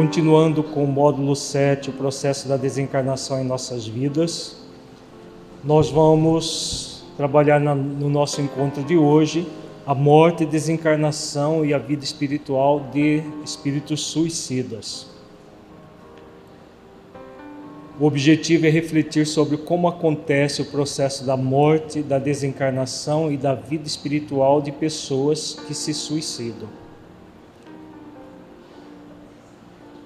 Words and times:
Continuando 0.00 0.62
com 0.62 0.84
o 0.84 0.86
módulo 0.86 1.36
7, 1.36 1.90
o 1.90 1.92
processo 1.92 2.48
da 2.48 2.56
desencarnação 2.56 3.38
em 3.38 3.44
nossas 3.44 3.86
vidas, 3.86 4.56
nós 5.62 5.90
vamos 5.90 7.04
trabalhar 7.18 7.60
na, 7.60 7.74
no 7.74 8.08
nosso 8.08 8.40
encontro 8.40 8.82
de 8.82 8.96
hoje 8.96 9.46
a 9.86 9.94
morte, 9.94 10.46
desencarnação 10.46 11.66
e 11.66 11.74
a 11.74 11.78
vida 11.78 12.02
espiritual 12.02 12.88
de 12.90 13.22
espíritos 13.44 14.00
suicidas. 14.06 15.06
O 18.00 18.06
objetivo 18.06 18.64
é 18.64 18.70
refletir 18.70 19.26
sobre 19.26 19.58
como 19.58 19.86
acontece 19.86 20.62
o 20.62 20.70
processo 20.70 21.26
da 21.26 21.36
morte, 21.36 22.02
da 22.02 22.18
desencarnação 22.18 23.30
e 23.30 23.36
da 23.36 23.54
vida 23.54 23.86
espiritual 23.86 24.62
de 24.62 24.72
pessoas 24.72 25.58
que 25.68 25.74
se 25.74 25.92
suicidam. 25.92 26.79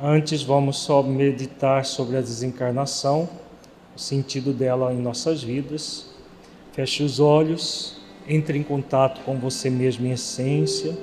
Antes, 0.03 0.43
vamos 0.43 0.79
só 0.79 1.03
meditar 1.03 1.85
sobre 1.85 2.17
a 2.17 2.21
desencarnação, 2.21 3.29
o 3.97 3.99
sentido 3.99 4.53
dela 4.53 4.93
em 4.93 4.99
nossas 4.99 5.43
vidas. 5.43 6.07
Feche 6.73 7.03
os 7.03 7.21
olhos, 7.21 7.97
entre 8.29 8.59
em 8.59 8.63
contato 8.63 9.21
com 9.25 9.39
você 9.39 9.71
mesmo 9.71 10.07
em 10.07 10.11
essência, 10.11 10.97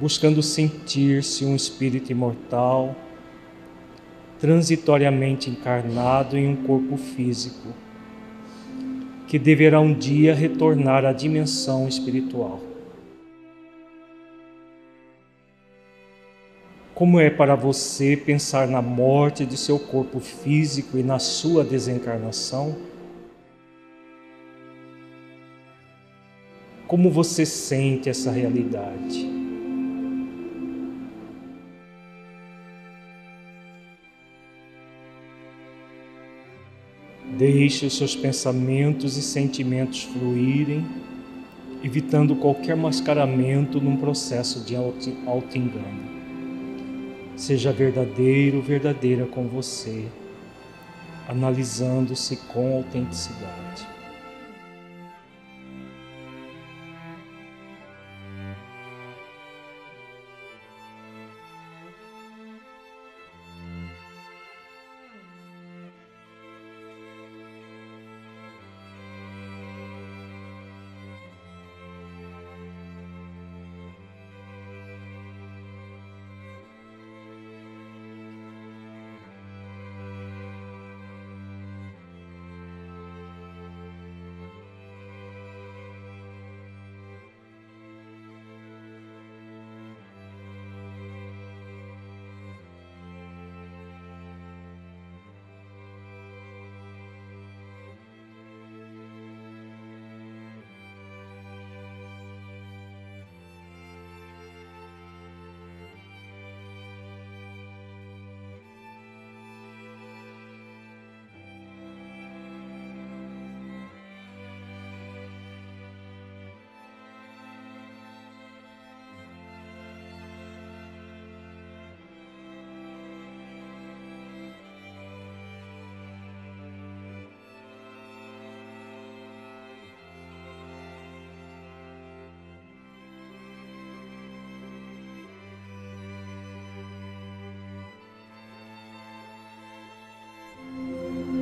buscando 0.00 0.42
sentir-se 0.42 1.44
um 1.44 1.54
espírito 1.54 2.10
imortal 2.10 2.94
transitoriamente 4.38 5.50
encarnado 5.50 6.36
em 6.36 6.48
um 6.48 6.56
corpo 6.56 6.96
físico, 6.96 7.68
que 9.26 9.38
deverá 9.38 9.80
um 9.80 9.92
dia 9.92 10.34
retornar 10.34 11.04
à 11.04 11.12
dimensão 11.12 11.88
espiritual. 11.88 12.67
Como 16.98 17.20
é 17.20 17.30
para 17.30 17.54
você 17.54 18.16
pensar 18.16 18.66
na 18.66 18.82
morte 18.82 19.46
de 19.46 19.56
seu 19.56 19.78
corpo 19.78 20.18
físico 20.18 20.98
e 20.98 21.02
na 21.04 21.20
sua 21.20 21.62
desencarnação? 21.62 22.76
Como 26.88 27.08
você 27.08 27.46
sente 27.46 28.08
essa 28.08 28.32
realidade? 28.32 29.30
Deixe 37.38 37.86
os 37.86 37.96
seus 37.96 38.16
pensamentos 38.16 39.16
e 39.16 39.22
sentimentos 39.22 40.02
fluírem, 40.02 40.84
evitando 41.80 42.34
qualquer 42.34 42.76
mascaramento 42.76 43.80
num 43.80 43.96
processo 43.96 44.64
de 44.64 44.74
auto-engano. 44.74 46.17
Seja 47.38 47.72
verdadeiro, 47.72 48.60
verdadeira 48.60 49.24
com 49.24 49.46
você, 49.46 50.06
analisando-se 51.28 52.36
com 52.36 52.78
autenticidade. 52.78 53.67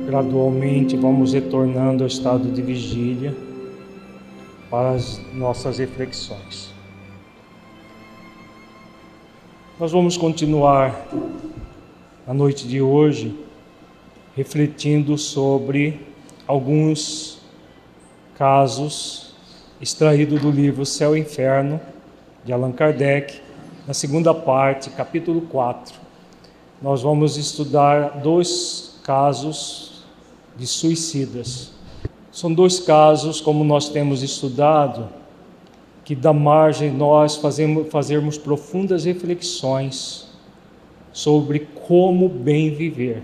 Gradualmente 0.07 0.95
vamos 0.95 1.33
retornando 1.33 2.01
ao 2.01 2.07
estado 2.07 2.49
de 2.49 2.61
vigília 2.61 3.35
para 4.69 4.91
as 4.91 5.19
nossas 5.33 5.79
reflexões. 5.79 6.73
Nós 9.77 9.91
vamos 9.91 10.15
continuar 10.15 11.09
na 12.25 12.33
noite 12.33 12.65
de 12.65 12.81
hoje 12.81 13.37
refletindo 14.33 15.17
sobre 15.17 15.99
alguns 16.47 17.41
casos 18.37 19.35
extraídos 19.81 20.41
do 20.41 20.49
livro 20.49 20.85
Céu 20.85 21.17
e 21.17 21.19
Inferno 21.19 21.81
de 22.45 22.53
Allan 22.53 22.71
Kardec, 22.71 23.41
na 23.85 23.93
segunda 23.93 24.33
parte, 24.33 24.89
capítulo 24.89 25.41
4. 25.41 25.95
Nós 26.81 27.01
vamos 27.01 27.35
estudar 27.35 28.21
dois 28.21 29.01
casos 29.03 29.86
de 30.57 30.65
suicidas. 30.65 31.71
São 32.31 32.53
dois 32.53 32.79
casos, 32.79 33.39
como 33.41 33.63
nós 33.63 33.89
temos 33.89 34.21
estudado, 34.23 35.09
que 36.03 36.15
dá 36.15 36.31
margem 36.31 36.91
nós 36.91 37.35
fazemos, 37.35 37.89
fazermos 37.89 38.37
profundas 38.37 39.05
reflexões 39.05 40.27
sobre 41.11 41.67
como 41.87 42.29
bem 42.29 42.73
viver. 42.73 43.23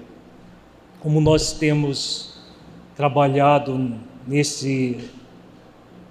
Como 0.99 1.21
nós 1.21 1.53
temos 1.53 2.33
trabalhado 2.95 3.93
nesse 4.27 4.97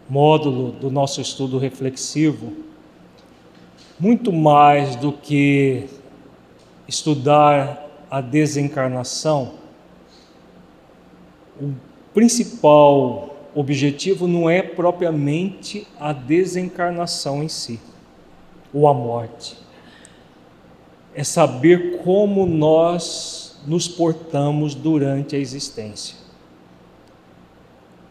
módulo 0.09 0.73
do 0.73 0.91
nosso 0.91 1.21
estudo 1.21 1.59
reflexivo, 1.59 2.53
muito 3.99 4.33
mais 4.33 4.97
do 4.97 5.13
que 5.13 5.85
estudar 6.89 7.89
a 8.11 8.21
desencarnação, 8.21 9.62
o 11.61 11.73
principal 12.15 13.37
objetivo 13.55 14.27
não 14.27 14.49
é 14.49 14.63
propriamente 14.63 15.87
a 16.01 16.13
desencarnação 16.13 17.43
em 17.43 17.49
si, 17.49 17.79
ou 18.73 18.89
a 18.89 18.95
morte. 18.95 19.57
É 21.15 21.23
saber 21.23 21.99
como 22.03 22.47
nós 22.47 23.61
nos 23.67 23.87
portamos 23.87 24.75
durante 24.75 25.37
a 25.37 25.39
existência. 25.39 26.17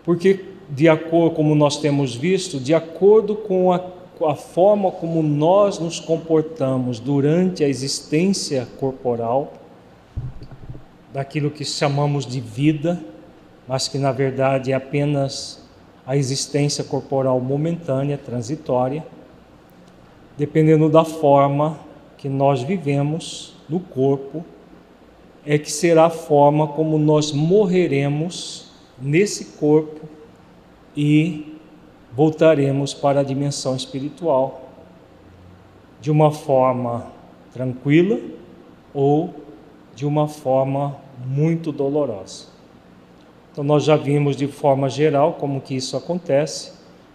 Porque, 0.04 0.46
de 0.70 0.88
acordo 0.88 1.36
como 1.36 1.56
nós 1.56 1.78
temos 1.78 2.16
visto, 2.16 2.60
de 2.60 2.74
acordo 2.74 3.36
com 3.36 3.72
a, 3.72 3.84
a 4.28 4.36
forma 4.36 4.92
como 4.92 5.22
nós 5.22 5.80
nos 5.80 6.00
comportamos 6.00 7.00
durante 7.00 7.64
a 7.64 7.68
existência 7.68 8.68
corporal, 8.80 9.54
daquilo 11.12 11.52
que 11.52 11.66
chamamos 11.66 12.26
de 12.26 12.40
vida, 12.40 13.04
mas 13.68 13.88
que 13.88 13.98
na 13.98 14.12
verdade 14.12 14.72
é 14.72 14.76
apenas 14.76 15.64
a 16.06 16.18
existência 16.18 16.84
corporal 16.84 17.40
momentânea, 17.40 18.18
transitória, 18.18 19.06
dependendo 20.38 20.90
da 20.90 21.06
forma 21.06 21.80
que 22.18 22.28
nós 22.28 22.62
vivemos 22.64 23.56
no 23.70 23.80
corpo, 23.80 24.44
é 25.46 25.58
que 25.58 25.72
será 25.72 26.06
a 26.06 26.10
forma 26.10 26.68
como 26.68 26.98
nós 26.98 27.32
morreremos 27.32 28.72
nesse 29.00 29.58
corpo 29.58 30.08
e 30.96 31.58
voltaremos 32.14 32.94
para 32.94 33.22
a 33.22 33.24
dimensão 33.24 33.76
espiritual 33.76 34.70
de 36.00 36.12
uma 36.12 36.32
forma 36.32 37.08
tranquila, 37.54 38.20
ou 38.94 39.34
de 39.96 40.06
uma 40.06 40.28
forma 40.28 40.98
muito 41.26 41.72
dolorosa. 41.72 42.51
Então 43.52 43.64
nós 43.64 43.84
já 43.84 43.98
vimos 43.98 44.36
de 44.36 44.48
forma 44.48 44.90
geral 44.90 45.34
como 45.34 45.60
que 45.60 45.76
isso 45.76 45.98
acontece. 45.98 46.72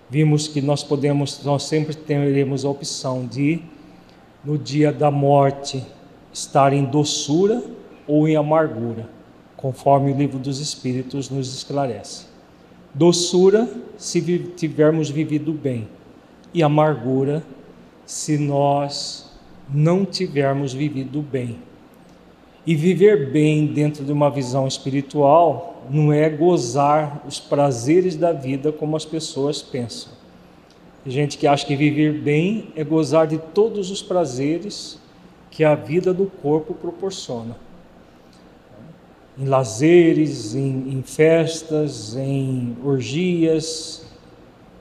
Vimos 0.09 0.47
que 0.47 0.61
nós 0.61 0.85
podemos, 0.85 1.43
nós 1.45 1.65
sempre 1.65 1.95
teremos 1.95 2.65
a 2.65 2.69
opção 2.69 3.27
de 3.27 3.61
no 4.45 4.57
dia 4.57 4.93
da 4.93 5.11
morte 5.11 5.83
estar 6.33 6.73
em 6.73 6.85
doçura 6.85 7.63
ou 8.07 8.29
em 8.29 8.37
amargura, 8.37 9.09
conforme 9.57 10.13
o 10.13 10.17
livro 10.17 10.39
dos 10.39 10.61
espíritos 10.61 11.29
nos 11.31 11.53
esclarece. 11.55 12.27
Doçura 12.95 13.69
se 13.97 14.21
tivermos 14.57 15.11
vivido 15.11 15.53
bem 15.53 15.89
e 16.55 16.63
amargura 16.63 17.43
se 18.05 18.39
nós 18.39 19.31
não 19.69 20.05
tivermos 20.05 20.73
vivido 20.73 21.21
bem. 21.21 21.59
E 22.67 22.75
viver 22.75 23.31
bem 23.31 23.67
dentro 23.67 24.05
de 24.05 24.13
uma 24.13 24.31
visão 24.31 24.67
espiritual 24.67 25.76
não 25.91 26.13
é 26.13 26.29
gozar 26.29 27.23
os 27.27 27.39
prazeres 27.39 28.17
da 28.17 28.33
vida 28.33 28.73
como 28.73 28.97
as 28.97 29.05
pessoas 29.05 29.63
pensam. 29.63 30.13
Tem 31.05 31.13
gente 31.13 31.39
que 31.39 31.47
acha 31.47 31.65
que 31.65 31.77
viver 31.77 32.13
bem 32.13 32.73
é 32.75 32.83
gozar 32.83 33.27
de 33.27 33.39
todos 33.39 33.91
os 33.91 34.03
prazeres 34.03 34.99
que 35.51 35.63
a 35.63 35.75
vida 35.75 36.13
do 36.13 36.27
corpo 36.27 36.75
proporciona. 36.75 37.57
Em 39.39 39.45
lazeres, 39.45 40.55
em, 40.55 40.91
em 40.91 41.03
festas, 41.03 42.17
em 42.17 42.77
orgias, 42.85 44.07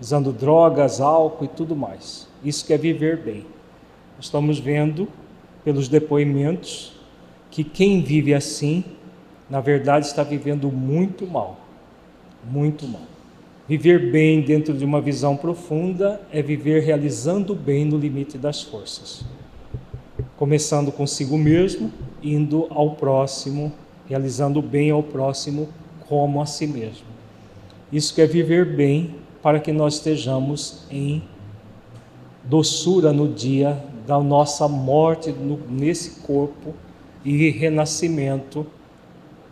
usando 0.01 0.31
drogas, 0.31 0.99
álcool 0.99 1.45
e 1.45 1.49
tudo 1.49 1.75
mais. 1.75 2.27
Isso 2.43 2.65
que 2.65 2.73
é 2.73 2.77
viver 2.77 3.17
bem. 3.17 3.45
Estamos 4.19 4.59
vendo 4.59 5.07
pelos 5.63 5.87
depoimentos 5.87 6.93
que 7.51 7.63
quem 7.63 8.01
vive 8.01 8.33
assim, 8.33 8.83
na 9.49 9.61
verdade, 9.61 10.07
está 10.07 10.23
vivendo 10.23 10.71
muito 10.71 11.27
mal. 11.27 11.59
Muito 12.43 12.87
mal. 12.87 13.01
Viver 13.67 14.11
bem 14.11 14.41
dentro 14.41 14.73
de 14.73 14.85
uma 14.85 15.01
visão 15.01 15.35
profunda 15.35 16.21
é 16.31 16.41
viver 16.41 16.83
realizando 16.83 17.55
bem 17.55 17.85
no 17.85 17.97
limite 17.97 18.37
das 18.37 18.61
forças. 18.61 19.23
Começando 20.37 20.91
consigo 20.91 21.37
mesmo, 21.37 21.91
indo 22.21 22.67
ao 22.69 22.91
próximo, 22.91 23.71
realizando 24.07 24.61
bem 24.61 24.91
ao 24.91 25.01
próximo 25.01 25.69
como 26.07 26.41
a 26.41 26.45
si 26.45 26.67
mesmo. 26.67 27.07
Isso 27.91 28.13
quer 28.13 28.27
viver 28.27 28.75
bem 28.75 29.15
para 29.41 29.59
que 29.59 29.71
nós 29.71 29.95
estejamos 29.95 30.85
em 30.91 31.23
doçura 32.43 33.11
no 33.11 33.27
dia 33.27 33.83
da 34.05 34.19
nossa 34.19 34.67
morte 34.67 35.33
nesse 35.69 36.21
corpo 36.21 36.73
e 37.23 37.49
renascimento 37.49 38.67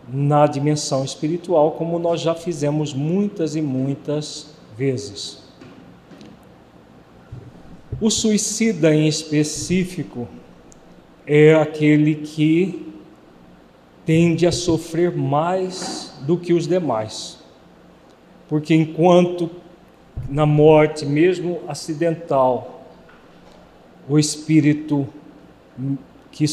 na 0.08 0.46
dimensão 0.46 1.04
espiritual, 1.04 1.72
como 1.72 1.98
nós 1.98 2.20
já 2.20 2.34
fizemos 2.34 2.92
muitas 2.92 3.56
e 3.56 3.62
muitas 3.62 4.54
vezes. 4.76 5.42
O 8.00 8.10
suicida 8.10 8.94
em 8.94 9.08
específico 9.08 10.28
é 11.26 11.54
aquele 11.54 12.16
que 12.16 12.92
tende 14.04 14.46
a 14.46 14.52
sofrer 14.52 15.16
mais 15.16 16.12
do 16.22 16.36
que 16.36 16.52
os 16.52 16.66
demais. 16.66 17.38
Porque 18.48 18.74
enquanto 18.74 19.50
na 20.28 20.44
morte, 20.44 21.06
mesmo 21.06 21.60
acidental, 21.66 22.86
o 24.08 24.18
espírito 24.18 25.06
que 26.30 26.44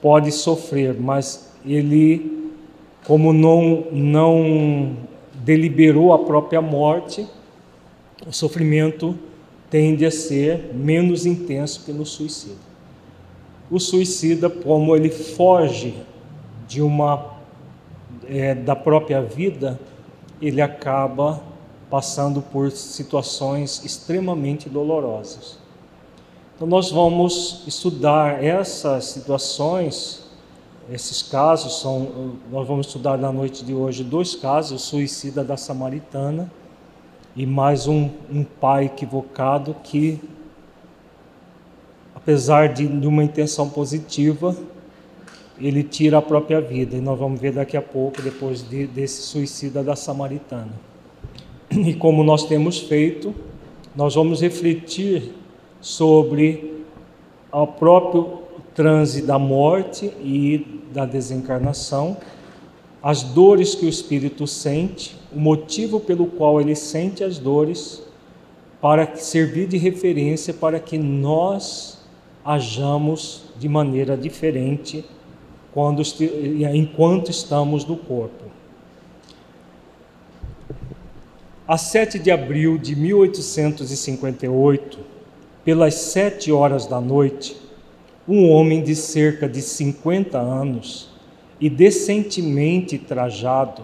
pode 0.00 0.32
sofrer, 0.32 0.98
mas 0.98 1.52
ele, 1.64 2.37
como 3.08 3.32
não, 3.32 3.86
não 3.90 4.94
deliberou 5.36 6.12
a 6.12 6.18
própria 6.18 6.60
morte, 6.60 7.26
o 8.26 8.32
sofrimento 8.32 9.18
tende 9.70 10.04
a 10.04 10.10
ser 10.10 10.74
menos 10.74 11.24
intenso 11.24 11.84
que 11.86 11.92
no 11.92 12.04
suicídio. 12.04 12.58
O 13.70 13.80
suicida, 13.80 14.50
como 14.50 14.94
ele 14.94 15.08
foge 15.08 15.94
de 16.68 16.82
uma 16.82 17.32
é, 18.28 18.54
da 18.54 18.76
própria 18.76 19.22
vida, 19.22 19.80
ele 20.40 20.60
acaba 20.60 21.42
passando 21.88 22.42
por 22.42 22.70
situações 22.70 23.82
extremamente 23.86 24.68
dolorosas. 24.68 25.58
Então, 26.54 26.68
nós 26.68 26.90
vamos 26.90 27.62
estudar 27.66 28.44
essas 28.44 29.06
situações, 29.06 30.27
esses 30.90 31.20
casos, 31.22 31.80
são, 31.80 32.36
nós 32.50 32.66
vamos 32.66 32.86
estudar 32.86 33.18
na 33.18 33.30
noite 33.30 33.64
de 33.64 33.74
hoje 33.74 34.02
dois 34.02 34.34
casos: 34.34 34.82
o 34.82 34.84
suicida 34.84 35.44
da 35.44 35.56
Samaritana 35.56 36.50
e 37.36 37.44
mais 37.44 37.86
um, 37.86 38.10
um 38.32 38.42
pai 38.42 38.86
equivocado 38.86 39.76
que, 39.84 40.18
apesar 42.14 42.72
de, 42.72 42.86
de 42.86 43.06
uma 43.06 43.22
intenção 43.22 43.68
positiva, 43.68 44.56
ele 45.60 45.82
tira 45.82 46.18
a 46.18 46.22
própria 46.22 46.60
vida. 46.60 46.96
E 46.96 47.00
nós 47.00 47.18
vamos 47.18 47.38
ver 47.38 47.52
daqui 47.52 47.76
a 47.76 47.82
pouco, 47.82 48.22
depois 48.22 48.66
de, 48.68 48.86
desse 48.86 49.22
suicida 49.22 49.82
da 49.82 49.94
Samaritana. 49.94 50.72
E 51.70 51.92
como 51.94 52.24
nós 52.24 52.44
temos 52.46 52.78
feito, 52.78 53.34
nós 53.94 54.14
vamos 54.14 54.40
refletir 54.40 55.34
sobre 55.80 56.82
o 57.52 57.66
próprio 57.66 58.47
transe 58.78 59.20
da 59.22 59.38
morte 59.40 60.06
e 60.22 60.64
da 60.92 61.04
desencarnação, 61.04 62.16
as 63.02 63.24
dores 63.24 63.74
que 63.74 63.84
o 63.84 63.88
espírito 63.88 64.46
sente, 64.46 65.18
o 65.34 65.40
motivo 65.40 65.98
pelo 65.98 66.26
qual 66.26 66.60
ele 66.60 66.76
sente 66.76 67.24
as 67.24 67.38
dores, 67.38 68.00
para 68.80 69.16
servir 69.16 69.66
de 69.66 69.76
referência 69.76 70.54
para 70.54 70.78
que 70.78 70.96
nós 70.96 71.98
hajamos 72.44 73.46
de 73.58 73.68
maneira 73.68 74.16
diferente 74.16 75.04
quando, 75.74 76.00
enquanto 76.72 77.32
estamos 77.32 77.84
no 77.84 77.96
corpo. 77.96 78.44
A 81.66 81.76
7 81.76 82.20
de 82.20 82.30
abril 82.30 82.78
de 82.78 82.94
1858, 82.94 85.00
pelas 85.64 85.96
sete 85.96 86.52
horas 86.52 86.86
da 86.86 87.00
noite, 87.00 87.66
um 88.28 88.50
homem 88.50 88.82
de 88.82 88.94
cerca 88.94 89.48
de 89.48 89.62
50 89.62 90.38
anos 90.38 91.08
e 91.58 91.70
decentemente 91.70 92.98
trajado 92.98 93.82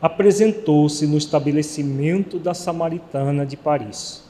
apresentou-se 0.00 1.06
no 1.06 1.16
estabelecimento 1.16 2.40
da 2.40 2.54
Samaritana 2.54 3.46
de 3.46 3.56
Paris 3.56 4.24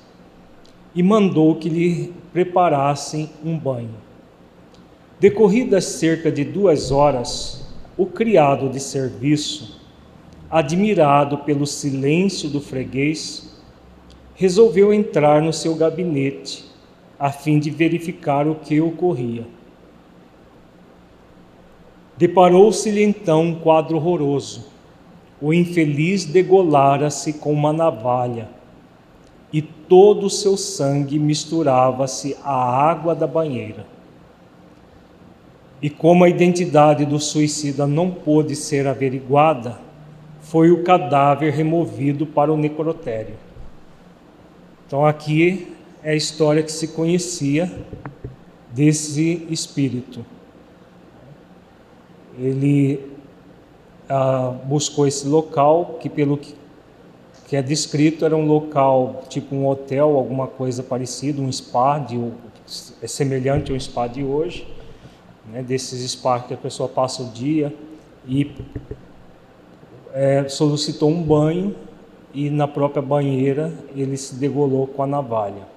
e 0.95 1.03
mandou 1.03 1.57
que 1.57 1.71
lhe 1.71 2.12
preparassem 2.31 3.31
um 3.43 3.59
banho. 3.59 3.95
Decorridas 5.19 5.87
cerca 5.87 6.31
de 6.31 6.45
duas 6.45 6.91
horas, 6.91 7.65
o 7.97 8.05
criado 8.05 8.69
de 8.69 8.79
serviço 8.79 9.81
admirado 10.51 11.39
pelo 11.39 11.67
silêncio 11.67 12.51
do 12.51 12.61
freguês, 12.61 13.59
resolveu 14.35 14.93
entrar 14.93 15.41
no 15.41 15.51
seu 15.51 15.75
gabinete 15.75 16.72
a 17.23 17.31
fim 17.31 17.61
de 17.61 17.71
verificar 17.71 18.49
o 18.49 18.57
que 18.57 18.81
ocorria. 18.81 19.47
Deparou-se-lhe 22.17 23.00
então 23.00 23.43
um 23.45 23.55
quadro 23.55 23.97
horroroso. 23.97 24.67
O 25.41 25.55
infeliz 25.55 26.25
degolara-se 26.25 27.35
com 27.35 27.52
uma 27.52 27.73
navalha 27.73 28.49
e 29.52 29.62
todo 29.62 30.26
o 30.26 30.31
seu 30.31 30.57
sangue 30.57 31.17
misturava-se 31.17 32.37
à 32.43 32.52
água 32.52 33.14
da 33.14 33.29
banheira. 33.29 33.87
E 35.81 35.88
como 35.88 36.25
a 36.25 36.29
identidade 36.29 37.07
do 37.07 37.21
suicida 37.21 37.87
não 37.87 38.11
pôde 38.11 38.57
ser 38.57 38.88
averiguada, 38.88 39.79
foi 40.41 40.73
o 40.73 40.83
cadáver 40.83 41.52
removido 41.52 42.26
para 42.26 42.52
o 42.52 42.57
necrotério. 42.57 43.37
Então 44.85 45.07
aqui 45.07 45.73
é 46.02 46.11
a 46.11 46.14
história 46.14 46.62
que 46.62 46.73
se 46.73 46.88
conhecia 46.88 47.71
desse 48.73 49.47
espírito. 49.49 50.25
Ele 52.38 53.00
ah, 54.09 54.54
buscou 54.64 55.06
esse 55.06 55.28
local 55.28 55.99
que 56.00 56.09
pelo 56.09 56.37
que, 56.37 56.54
que 57.47 57.56
é 57.56 57.62
descrito 57.62 58.25
era 58.25 58.37
um 58.37 58.47
local 58.47 59.23
tipo 59.28 59.54
um 59.54 59.66
hotel, 59.68 60.16
alguma 60.16 60.47
coisa 60.47 60.82
parecida, 60.82 61.40
um 61.40 61.52
spa 61.52 61.99
de, 61.99 62.18
é 63.00 63.06
semelhante 63.06 63.71
ao 63.71 63.78
spa 63.78 64.06
de 64.06 64.25
hoje, 64.25 64.66
né, 65.50 65.62
desses 65.62 66.11
spas 66.11 66.47
que 66.47 66.54
a 66.54 66.56
pessoa 66.56 66.88
passa 66.88 67.23
o 67.23 67.28
dia 67.28 67.75
e 68.26 68.50
é, 70.14 70.49
solicitou 70.49 71.11
um 71.11 71.23
banho 71.23 71.76
e 72.35 72.49
na 72.49 72.66
própria 72.66 73.02
banheira 73.02 73.73
ele 73.94 74.16
se 74.16 74.35
degolou 74.35 74.87
com 74.87 75.02
a 75.02 75.06
navalha. 75.06 75.72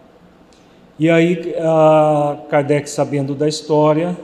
E 0.97 1.09
aí 1.09 1.53
Kardec, 2.49 2.89
sabendo 2.89 3.35
da 3.35 3.47
história, 3.47 4.17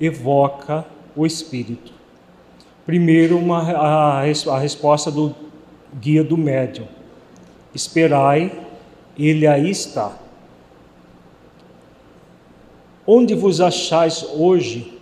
evoca 0.00 0.84
o 1.16 1.24
espírito. 1.24 1.92
Primeiro, 2.84 3.38
uma, 3.38 3.70
a, 3.72 4.22
a 4.22 4.58
resposta 4.58 5.10
do 5.10 5.34
guia 5.98 6.22
do 6.22 6.36
médium: 6.36 6.86
Esperai, 7.74 8.52
ele 9.18 9.46
aí 9.46 9.70
está. 9.70 10.16
Onde 13.06 13.34
vos 13.34 13.60
achais 13.60 14.22
hoje, 14.34 14.98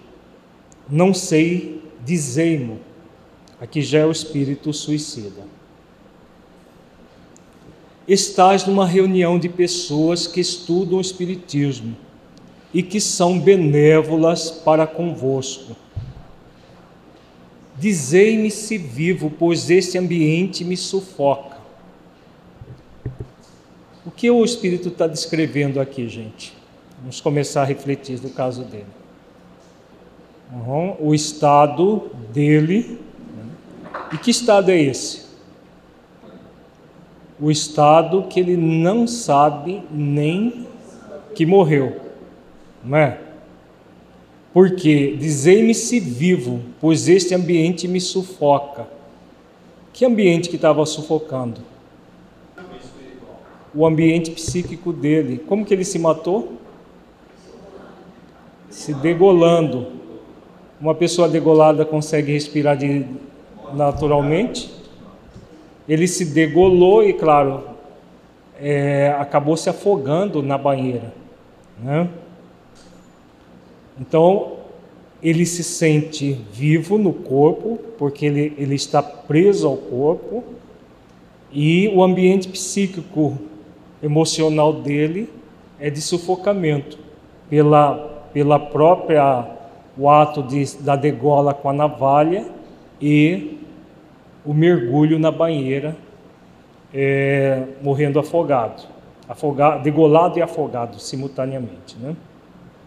não 0.89 1.13
sei, 1.13 1.83
dizei-mo. 2.05 2.79
Aqui 3.61 3.83
já 3.83 4.01
é 4.01 4.07
o 4.07 4.13
espírito 4.13 4.73
suicida. 4.73 5.43
Estás 8.09 8.65
numa 8.65 8.87
reunião 8.87 9.39
de 9.39 9.49
pessoas 9.49 10.29
que 10.29 10.41
estudam 10.41 10.99
o 10.99 11.01
Espiritismo 11.01 11.97
e 12.73 12.83
que 12.83 13.01
são 13.01 13.39
benévolas 13.39 14.51
para 14.51 14.87
convosco. 14.87 15.75
Dizei-me 17.77 18.51
se 18.51 18.79
vivo, 18.79 19.31
pois 19.37 19.71
este 19.71 19.99
ambiente 19.99 20.65
me 20.65 20.77
sufoca. 20.77 21.57
O 24.05 24.11
que 24.11 24.31
o 24.31 24.45
Espírito 24.45 24.89
está 24.89 25.09
descrevendo 25.09 25.81
aqui, 25.81 26.09
gente? 26.09 26.55
Vamos 27.01 27.21
começar 27.21 27.63
a 27.63 27.65
refletir 27.65 28.23
no 28.23 28.31
caso 28.31 28.63
dele. 28.63 28.87
Uhum. 30.53 30.97
O 31.01 31.15
estado 31.15 32.09
dele. 32.33 33.01
E 34.13 34.19
que 34.19 34.31
estado 34.31 34.71
é 34.71 34.81
esse? 34.81 35.26
O 37.39 37.51
estado 37.51 38.25
que 38.25 38.41
ele 38.41 38.57
não 38.57 39.07
sabe 39.07 39.83
nem 39.91 40.67
que 41.35 41.45
morreu, 41.45 42.01
não 42.83 42.97
é? 42.97 43.19
Porque 44.55 45.15
dizei-me 45.19 45.75
se 45.75 46.01
vivo, 46.01 46.63
pois 46.81 47.09
este 47.09 47.35
ambiente 47.35 47.87
me 47.87 48.01
sufoca. 48.01 48.89
Que 49.93 50.05
ambiente 50.05 50.49
que 50.49 50.57
estava 50.57 50.85
sufocando? 50.87 51.61
O 53.75 53.85
ambiente 53.85 54.31
psíquico 54.31 54.95
dele. 54.95 55.39
Como 55.47 55.63
que 55.63 55.75
ele 55.75 55.85
se 55.85 55.99
matou? 55.99 56.55
Se 58.71 58.95
degolando. 58.95 59.89
Uma 60.81 60.95
pessoa 60.95 61.29
degolada 61.29 61.85
consegue 61.85 62.33
respirar 62.33 62.79
de, 62.79 63.05
naturalmente? 63.75 64.71
Ele 65.89 66.07
se 66.07 66.25
degolou 66.25 67.05
e, 67.05 67.13
claro, 67.13 67.63
é, 68.61 69.15
acabou 69.19 69.57
se 69.57 69.69
afogando 69.69 70.43
na 70.43 70.59
banheira. 70.59 71.13
Né? 71.83 72.09
Então, 74.01 74.55
ele 75.23 75.47
se 75.47 75.63
sente 75.63 76.41
vivo 76.53 76.99
no 76.99 77.13
corpo, 77.13 77.79
porque 77.99 78.27
ele, 78.27 78.55
ele 78.59 78.75
está 78.75 79.03
preso 79.03 79.67
ao 79.67 79.77
corpo, 79.77 80.45
e 81.53 81.89
o 81.89 82.03
ambiente 82.03 82.49
psíquico, 82.49 83.39
emocional 84.03 84.73
dele 84.73 85.31
é 85.81 85.89
de 85.89 86.01
sufocamento, 86.01 86.99
pela, 87.49 87.95
pela 88.33 88.59
própria 88.59 89.57
o 89.99 90.11
ato 90.11 90.43
de, 90.43 90.77
da 90.81 90.95
degola 90.95 91.55
com 91.55 91.71
a 91.71 91.73
navalha 91.73 92.47
e 93.01 93.59
o 94.47 94.55
mergulho 94.55 95.19
na 95.19 95.31
banheira, 95.31 95.97
é, 96.95 97.65
morrendo 97.83 98.19
afogado, 98.19 98.85
afogado, 99.29 99.83
degolado 99.83 100.39
e 100.39 100.43
afogado 100.43 101.01
simultaneamente. 101.01 101.97
Né? 101.99 102.17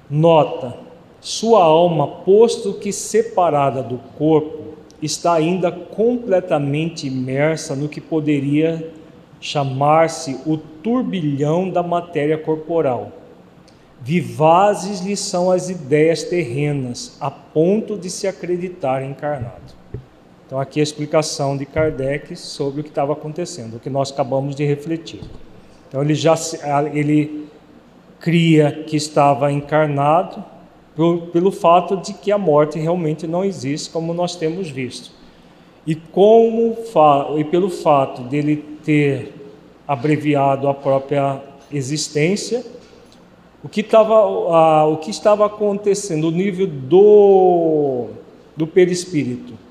Nota 0.10 0.90
sua 1.22 1.64
alma, 1.64 2.08
posto 2.08 2.74
que 2.74 2.94
separada 2.94 3.84
do 3.84 3.98
corpo, 4.18 4.70
está 5.02 5.34
ainda 5.34 5.72
completamente 5.72 7.08
imersa 7.08 7.76
no 7.76 7.90
que 7.90 8.02
poderia 8.02 8.92
chamar-se 9.40 10.40
o 10.46 10.58
turbilhão 10.58 11.70
da 11.70 11.84
matéria 11.84 12.38
corporal. 12.38 13.12
Vivazes 14.02 15.02
lhe 15.02 15.16
são 15.16 15.52
as 15.52 15.70
ideias 15.70 16.24
terrenas, 16.24 17.18
a 17.20 17.30
ponto 17.30 17.98
de 17.98 18.10
se 18.10 18.28
acreditar 18.28 19.04
encarnado. 19.04 19.79
Então, 20.50 20.60
aqui 20.60 20.80
a 20.80 20.84
explicação 20.84 21.56
de 21.56 21.64
Kardec 21.64 22.36
sobre 22.36 22.82
o 22.82 22.84
que 22.84 22.90
estava 22.90 23.14
acontecendo, 23.14 23.76
o 23.76 23.80
que 23.80 23.88
nós 23.88 24.12
acabamos 24.12 24.56
de 24.56 24.66
refletir. 24.66 25.22
Então, 25.88 26.02
ele 26.02 26.16
já 26.16 26.34
ele 26.92 27.48
cria 28.20 28.72
que 28.72 28.98
estava 28.98 29.52
encarnado, 29.52 30.44
pelo 31.32 31.52
fato 31.52 31.98
de 31.98 32.14
que 32.14 32.32
a 32.32 32.38
morte 32.40 32.80
realmente 32.80 33.28
não 33.28 33.46
existe, 33.46 33.92
como 33.92 34.12
nós 34.12 34.36
temos 34.36 34.72
visto. 34.72 35.12
E, 35.86 35.94
como, 35.94 36.76
e 37.38 37.44
pelo 37.44 37.70
fato 37.70 38.24
dele 38.24 38.56
ter 38.84 39.32
abreviado 39.88 40.68
a 40.68 40.74
própria 40.74 41.44
existência, 41.72 42.66
o 43.64 43.70
que, 43.70 43.84
tava, 43.84 44.26
o 44.88 44.98
que 44.98 45.12
estava 45.12 45.46
acontecendo, 45.46 46.30
o 46.30 46.32
nível 46.32 46.66
do, 46.66 48.08
do 48.58 48.66
perispírito, 48.66 49.69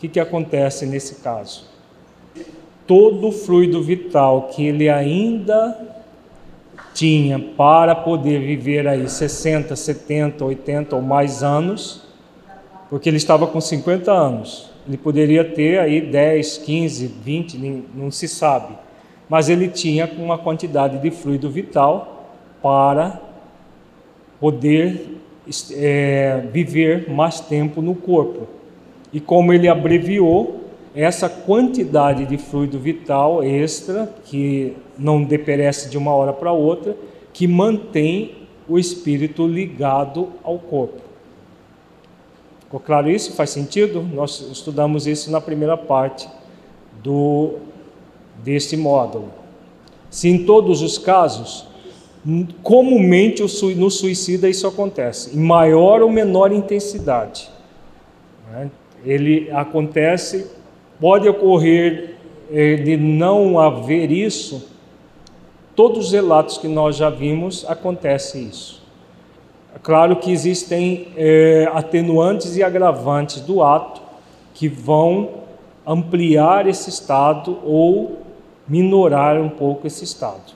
que, 0.00 0.08
que 0.08 0.18
acontece 0.18 0.86
nesse 0.86 1.16
caso? 1.16 1.68
Todo 2.86 3.28
o 3.28 3.32
fluido 3.32 3.82
vital 3.82 4.48
que 4.48 4.66
ele 4.66 4.88
ainda 4.88 5.78
tinha 6.94 7.38
para 7.38 7.94
poder 7.94 8.40
viver 8.40 8.88
aí 8.88 9.08
60, 9.08 9.76
70, 9.76 10.44
80 10.44 10.96
ou 10.96 11.02
mais 11.02 11.42
anos, 11.42 12.02
porque 12.88 13.08
ele 13.08 13.18
estava 13.18 13.46
com 13.46 13.60
50 13.60 14.10
anos. 14.10 14.70
Ele 14.88 14.96
poderia 14.96 15.44
ter 15.44 15.78
aí 15.78 16.00
10, 16.00 16.58
15, 16.58 17.06
20, 17.06 17.84
não 17.94 18.10
se 18.10 18.26
sabe. 18.26 18.74
Mas 19.28 19.48
ele 19.48 19.68
tinha 19.68 20.10
uma 20.18 20.38
quantidade 20.38 20.98
de 20.98 21.10
fluido 21.10 21.48
vital 21.48 22.26
para 22.60 23.20
poder 24.40 25.20
é, 25.72 26.42
viver 26.50 27.08
mais 27.08 27.38
tempo 27.38 27.80
no 27.82 27.94
corpo. 27.94 28.59
E 29.12 29.20
como 29.20 29.52
ele 29.52 29.68
abreviou, 29.68 30.60
essa 30.94 31.28
quantidade 31.28 32.26
de 32.26 32.36
fluido 32.36 32.78
vital 32.78 33.42
extra, 33.42 34.12
que 34.24 34.76
não 34.98 35.22
deperece 35.22 35.88
de 35.88 35.96
uma 35.96 36.12
hora 36.12 36.32
para 36.32 36.52
outra, 36.52 36.96
que 37.32 37.46
mantém 37.46 38.34
o 38.68 38.78
espírito 38.78 39.46
ligado 39.46 40.28
ao 40.42 40.58
corpo. 40.58 41.00
Ficou 42.60 42.80
claro 42.80 43.10
isso? 43.10 43.32
Faz 43.32 43.50
sentido? 43.50 44.02
Nós 44.02 44.40
estudamos 44.52 45.06
isso 45.06 45.30
na 45.30 45.40
primeira 45.40 45.76
parte 45.76 46.28
do 47.02 47.54
deste 48.44 48.76
módulo. 48.76 49.32
Se 50.08 50.28
em 50.28 50.44
todos 50.44 50.82
os 50.82 50.98
casos, 50.98 51.66
comumente 52.62 53.42
no 53.42 53.90
suicida 53.90 54.48
isso 54.48 54.66
acontece, 54.66 55.36
em 55.36 55.40
maior 55.40 56.02
ou 56.02 56.10
menor 56.10 56.52
intensidade. 56.52 57.50
Né? 58.50 58.70
Ele 59.04 59.50
acontece 59.50 60.60
Pode 61.00 61.26
ocorrer 61.26 62.16
eh, 62.52 62.76
de 62.76 62.94
não 62.94 63.58
haver 63.58 64.12
isso, 64.12 64.68
todos 65.74 66.08
os 66.08 66.12
relatos 66.12 66.58
que 66.58 66.68
nós 66.68 66.94
já 66.96 67.08
vimos, 67.08 67.64
acontece 67.66 68.38
isso. 68.38 68.82
É 69.74 69.78
claro 69.78 70.16
que 70.16 70.30
existem 70.30 71.08
eh, 71.16 71.66
atenuantes 71.72 72.54
e 72.54 72.62
agravantes 72.62 73.40
do 73.40 73.62
ato 73.62 74.02
que 74.52 74.68
vão 74.68 75.30
ampliar 75.86 76.68
esse 76.68 76.90
estado 76.90 77.56
ou 77.64 78.18
minorar 78.68 79.40
um 79.40 79.48
pouco 79.48 79.86
esse 79.86 80.04
estado. 80.04 80.52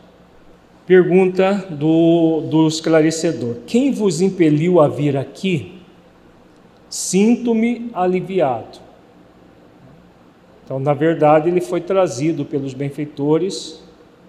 Pergunta 0.86 1.54
do, 1.70 2.42
do 2.50 2.68
esclarecedor: 2.68 3.56
Quem 3.66 3.92
vos 3.92 4.20
impeliu 4.20 4.78
a 4.78 4.88
vir 4.88 5.16
aqui? 5.16 5.73
Sinto-me 6.94 7.90
aliviado. 7.92 8.78
Então, 10.64 10.78
na 10.78 10.94
verdade, 10.94 11.48
ele 11.48 11.60
foi 11.60 11.80
trazido 11.80 12.44
pelos 12.44 12.72
benfeitores 12.72 13.82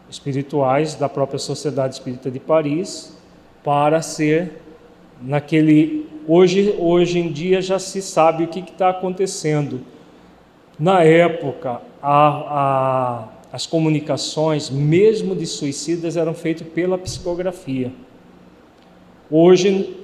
espirituais 0.09 0.95
da 0.95 1.07
própria 1.07 1.37
Sociedade 1.37 1.93
Espírita 1.93 2.31
de 2.31 2.39
Paris 2.39 3.15
para 3.63 4.01
ser 4.01 4.63
naquele 5.21 6.07
hoje 6.27 6.75
hoje 6.79 7.19
em 7.19 7.31
dia 7.31 7.61
já 7.61 7.77
se 7.77 8.01
sabe 8.01 8.45
o 8.45 8.47
que 8.47 8.61
está 8.61 8.89
acontecendo. 8.89 9.81
Na 10.79 11.03
época, 11.03 11.79
a, 12.01 12.27
a, 12.27 13.27
as 13.53 13.67
comunicações, 13.67 14.71
mesmo 14.71 15.35
de 15.35 15.45
suicidas, 15.45 16.17
eram 16.17 16.33
feitas 16.33 16.67
pela 16.69 16.97
psicografia. 16.97 17.91
Hoje 19.29 20.03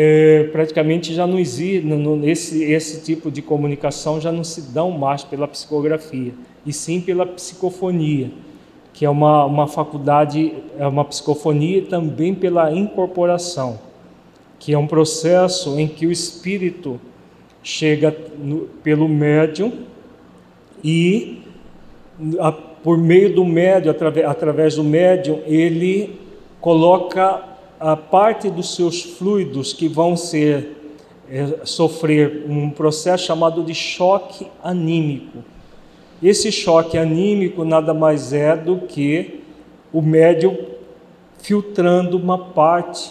é, 0.00 0.44
praticamente 0.52 1.12
já 1.12 1.26
não 1.26 1.40
existe, 1.40 1.84
esse, 2.22 2.62
esse 2.62 3.02
tipo 3.02 3.32
de 3.32 3.42
comunicação 3.42 4.20
já 4.20 4.30
não 4.30 4.44
se 4.44 4.62
dão 4.70 4.92
mais 4.92 5.24
pela 5.24 5.48
psicografia, 5.48 6.32
e 6.64 6.72
sim 6.72 7.00
pela 7.00 7.26
psicofonia, 7.26 8.30
que 8.92 9.04
é 9.04 9.10
uma, 9.10 9.44
uma 9.44 9.66
faculdade, 9.66 10.54
é 10.78 10.86
uma 10.86 11.04
psicofonia 11.04 11.82
também 11.82 12.32
pela 12.32 12.72
incorporação. 12.72 13.80
que 14.60 14.72
é 14.72 14.78
um 14.78 14.86
processo 14.86 15.76
em 15.80 15.88
que 15.88 16.06
o 16.06 16.12
espírito 16.12 17.00
chega 17.60 18.16
no, 18.38 18.68
pelo 18.84 19.08
médium 19.08 19.72
e 20.82 21.42
a, 22.38 22.52
por 22.52 22.96
meio 22.96 23.34
do 23.34 23.44
médium, 23.44 23.90
através, 23.90 24.26
através 24.26 24.76
do 24.76 24.84
médium, 24.84 25.40
ele 25.44 26.20
coloca 26.60 27.47
a 27.80 27.96
parte 27.96 28.50
dos 28.50 28.74
seus 28.74 29.02
fluidos 29.02 29.72
que 29.72 29.88
vão 29.88 30.16
ser 30.16 30.76
é, 31.30 31.64
sofrer 31.64 32.44
um 32.48 32.70
processo 32.70 33.26
chamado 33.26 33.62
de 33.62 33.74
choque 33.74 34.46
anímico. 34.62 35.44
Esse 36.22 36.50
choque 36.50 36.98
anímico 36.98 37.64
nada 37.64 37.94
mais 37.94 38.32
é 38.32 38.56
do 38.56 38.78
que 38.78 39.40
o 39.92 40.02
médium 40.02 40.56
filtrando 41.38 42.16
uma 42.16 42.38
parte 42.38 43.10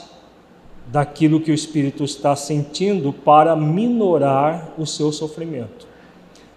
daquilo 0.88 1.40
que 1.40 1.52
o 1.52 1.54
espírito 1.54 2.04
está 2.04 2.36
sentindo 2.36 3.14
para 3.14 3.56
minorar 3.56 4.74
o 4.78 4.86
seu 4.86 5.12
sofrimento. 5.12 5.88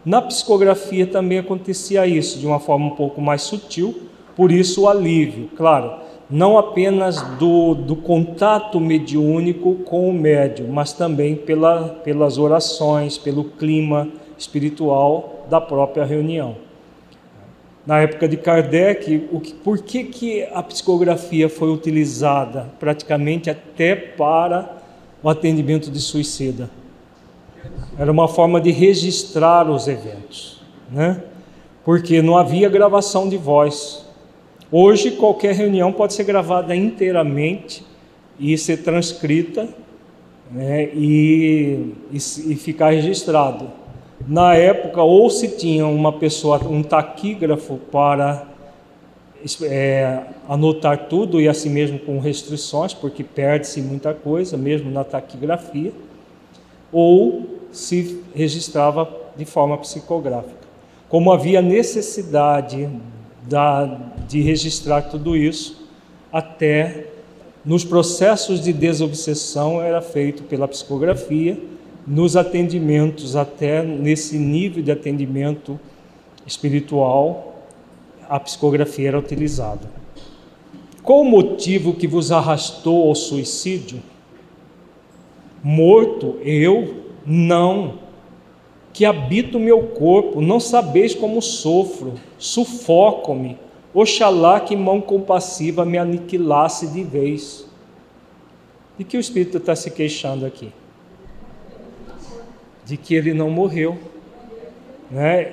Na 0.05 0.23
psicografia 0.23 1.07
também 1.07 1.39
acontecia 1.39 2.07
isso 2.07 2.39
de 2.39 2.47
uma 2.47 2.59
forma 2.59 2.87
um 2.87 2.97
pouco 2.97 3.21
mais 3.21 3.43
sutil, 3.43 4.09
por 4.35 4.51
isso 4.51 4.83
o 4.83 4.89
alívio, 4.89 5.51
claro, 5.57 6.01
não 6.31 6.57
apenas 6.57 7.21
do, 7.39 7.75
do 7.75 7.97
contato 7.97 8.79
mediúnico 8.79 9.77
com 9.85 10.09
o 10.09 10.13
médium, 10.13 10.69
mas 10.69 10.93
também 10.93 11.35
pela, 11.35 11.89
pelas 12.05 12.39
orações, 12.39 13.19
pelo 13.19 13.45
clima 13.45 14.09
espiritual 14.39 15.47
da 15.51 15.61
própria 15.61 16.05
reunião. 16.05 16.57
Na 17.85 18.01
época 18.01 18.29
de 18.29 18.37
Kardec, 18.37 19.29
o 19.33 19.41
que, 19.41 19.55
por 19.55 19.79
que, 19.79 20.05
que 20.05 20.45
a 20.53 20.63
psicografia 20.63 21.49
foi 21.49 21.71
utilizada 21.71 22.71
praticamente 22.79 23.51
até 23.51 23.97
para 23.97 24.77
o 25.23 25.29
atendimento 25.29 25.91
de 25.91 25.99
suicida? 25.99 26.71
Era 27.99 28.13
uma 28.13 28.29
forma 28.29 28.61
de 28.61 28.71
registrar 28.71 29.69
os 29.69 29.89
eventos, 29.89 30.63
né? 30.91 31.23
porque 31.85 32.23
não 32.23 32.37
havia 32.37 32.69
gravação 32.69 33.29
de 33.29 33.37
voz. 33.37 34.07
Hoje, 34.73 35.13
qualquer 35.13 35.55
reunião 35.55 35.93
pode 35.93 36.15
ser 36.15 36.23
gravada 36.23 36.77
inteiramente 36.77 37.85
e 38.39 38.57
ser 38.57 38.79
transcrita 38.79 39.69
né, 40.51 40.89
e, 40.95 41.93
e, 42.13 42.17
e 42.17 42.57
ficar 42.57 42.91
registrado. 42.91 43.69
Na 44.29 44.55
época, 44.55 45.03
ou 45.03 45.29
se 45.29 45.57
tinha 45.57 45.87
uma 45.87 46.13
pessoa, 46.13 46.61
um 46.69 46.85
taquígrafo 46.85 47.79
para 47.91 48.47
é, 49.63 50.23
anotar 50.49 51.09
tudo 51.09 51.41
e 51.41 51.49
assim 51.49 51.71
mesmo 51.71 51.99
com 51.99 52.21
restrições, 52.21 52.95
porque 52.95 53.25
perde-se 53.25 53.81
muita 53.81 54.15
coisa, 54.15 54.57
mesmo 54.57 54.91
na 54.91 55.03
taquigrafia, 55.03 55.93
ou 56.93 57.59
se 57.73 58.23
registrava 58.35 59.09
de 59.37 59.45
forma 59.45 59.77
psicográfica. 59.79 60.61
Como 61.09 61.33
havia 61.33 61.61
necessidade 61.61 62.89
da, 63.49 63.99
de 64.29 64.41
registrar 64.41 65.03
tudo 65.03 65.37
isso, 65.37 65.89
até 66.33 67.07
nos 67.65 67.85
processos 67.85 68.61
de 68.61 68.73
desobsessão 68.73 69.81
era 69.81 70.01
feito 70.01 70.43
pela 70.45 70.67
psicografia, 70.67 71.59
nos 72.07 72.37
atendimentos, 72.37 73.37
até 73.37 73.83
nesse 73.83 74.39
nível 74.39 74.83
de 74.83 74.91
atendimento 74.91 75.79
espiritual, 76.47 77.67
a 78.29 78.41
psicografia 78.41 79.09
era 79.09 79.19
utilizada. 79.19 79.91
Qual 81.03 81.21
o 81.21 81.25
motivo 81.25 81.95
que 81.95 82.07
vos 82.07 82.33
arrastou 82.33 83.09
ao 83.09 83.15
suicídio? 83.15 84.03
Morto 85.63 86.39
eu? 86.43 87.05
Não 87.27 87.99
que 88.93 89.05
habito 89.05 89.57
o 89.59 89.61
meu 89.61 89.83
corpo, 89.89 90.41
não 90.41 90.59
sabeis 90.59 91.15
como 91.15 91.41
sofro, 91.41 92.15
sufoco-me, 92.39 93.57
oxalá 93.95 94.61
que 94.61 94.77
mão 94.77 95.01
compassiva 95.01 95.85
me 95.85 95.99
aniquilasse 95.99 96.89
de 96.89 97.03
vez. 97.03 97.67
De 98.99 99.05
que 99.05 99.17
o 99.17 99.21
Espírito 99.21 99.59
está 99.59 99.75
se 99.77 99.91
queixando 99.91 100.45
aqui? 100.45 100.73
De 102.85 102.97
que 102.97 103.15
ele 103.15 103.33
não 103.33 103.51
morreu. 103.51 103.97
Né? 105.11 105.53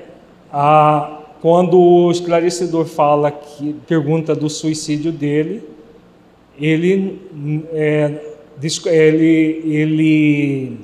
Ah, 0.52 1.22
quando 1.42 1.80
o 1.80 2.12
esclarecedor 2.12 2.86
fala 2.86 3.32
que 3.32 3.74
pergunta 3.88 4.36
do 4.36 4.50
suicídio 4.50 5.12
dele, 5.12 5.64
ele, 6.60 7.22
é, 7.72 8.36
ele, 8.88 9.62
ele 9.66 10.78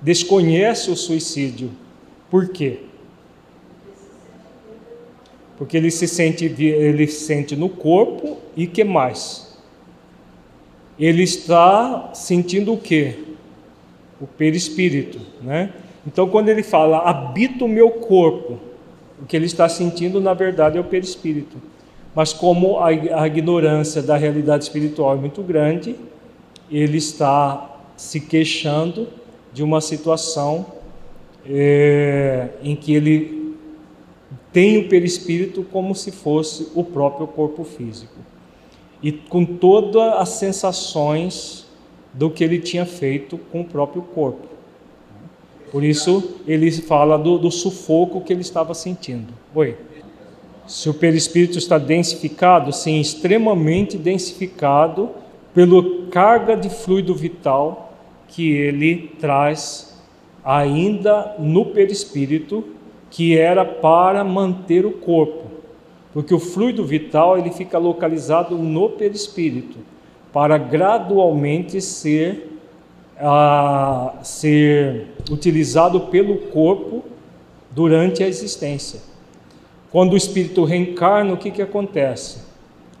desconhece 0.00 0.90
o 0.90 0.96
suicídio 0.96 1.70
por 2.30 2.48
quê? 2.48 2.80
Porque 5.56 5.76
ele 5.76 5.90
se 5.90 6.06
sente, 6.06 6.44
ele 6.44 7.06
se 7.06 7.24
sente 7.24 7.56
no 7.56 7.68
corpo 7.68 8.38
e 8.56 8.66
que 8.66 8.84
mais? 8.84 9.56
Ele 10.98 11.22
está 11.22 12.10
sentindo 12.14 12.72
o 12.72 12.78
quê? 12.78 13.18
O 14.20 14.26
perispírito, 14.26 15.20
né? 15.42 15.72
Então, 16.06 16.28
quando 16.28 16.48
ele 16.48 16.62
fala, 16.62 16.98
habita 16.98 17.64
o 17.64 17.68
meu 17.68 17.90
corpo, 17.90 18.58
o 19.20 19.26
que 19.26 19.36
ele 19.36 19.46
está 19.46 19.68
sentindo, 19.68 20.20
na 20.20 20.34
verdade, 20.34 20.78
é 20.78 20.80
o 20.80 20.84
perispírito. 20.84 21.56
Mas 22.14 22.32
como 22.32 22.78
a, 22.78 22.88
a 22.88 23.26
ignorância 23.26 24.02
da 24.02 24.16
realidade 24.16 24.64
espiritual 24.64 25.14
é 25.14 25.16
muito 25.16 25.42
grande, 25.42 25.96
ele 26.70 26.98
está 26.98 27.76
se 27.96 28.20
queixando 28.20 29.08
de 29.52 29.62
uma 29.62 29.80
situação 29.80 30.66
é, 31.48 32.48
em 32.62 32.74
que 32.76 32.94
ele 32.94 33.54
tem 34.52 34.78
o 34.78 34.88
perispírito 34.88 35.62
como 35.64 35.94
se 35.94 36.10
fosse 36.10 36.68
o 36.74 36.82
próprio 36.82 37.26
corpo 37.26 37.62
físico 37.62 38.16
e 39.02 39.12
com 39.12 39.44
todas 39.44 40.14
as 40.14 40.30
sensações 40.30 41.66
do 42.12 42.30
que 42.30 42.42
ele 42.42 42.58
tinha 42.58 42.86
feito 42.86 43.36
com 43.36 43.60
o 43.60 43.64
próprio 43.64 44.02
corpo. 44.02 44.48
Por 45.70 45.84
isso 45.84 46.40
ele 46.46 46.70
fala 46.70 47.18
do, 47.18 47.38
do 47.38 47.50
sufoco 47.50 48.22
que 48.22 48.32
ele 48.32 48.40
estava 48.40 48.72
sentindo. 48.72 49.32
Oi. 49.54 49.76
Se 50.66 50.88
o 50.88 50.94
perispírito 50.94 51.58
está 51.58 51.78
densificado, 51.78 52.72
sim, 52.72 53.00
extremamente 53.00 53.96
densificado 53.96 55.10
pela 55.54 56.08
carga 56.10 56.56
de 56.56 56.68
fluido 56.68 57.14
vital 57.14 57.94
que 58.28 58.52
ele 58.52 59.12
traz 59.20 59.95
ainda 60.46 61.34
no 61.40 61.64
perispírito, 61.66 62.62
que 63.10 63.36
era 63.36 63.64
para 63.64 64.22
manter 64.22 64.86
o 64.86 64.92
corpo, 64.92 65.50
porque 66.14 66.32
o 66.32 66.38
fluido 66.38 66.84
vital 66.84 67.36
ele 67.36 67.50
fica 67.50 67.76
localizado 67.78 68.56
no 68.56 68.90
perispírito, 68.90 69.78
para 70.32 70.56
gradualmente 70.56 71.80
ser 71.80 72.52
a 73.18 74.16
ser 74.22 75.06
utilizado 75.30 76.00
pelo 76.02 76.36
corpo 76.48 77.02
durante 77.70 78.22
a 78.22 78.28
existência. 78.28 79.00
Quando 79.90 80.12
o 80.12 80.16
espírito 80.16 80.64
reencarna, 80.64 81.32
o 81.32 81.38
que, 81.38 81.50
que 81.50 81.62
acontece? 81.62 82.44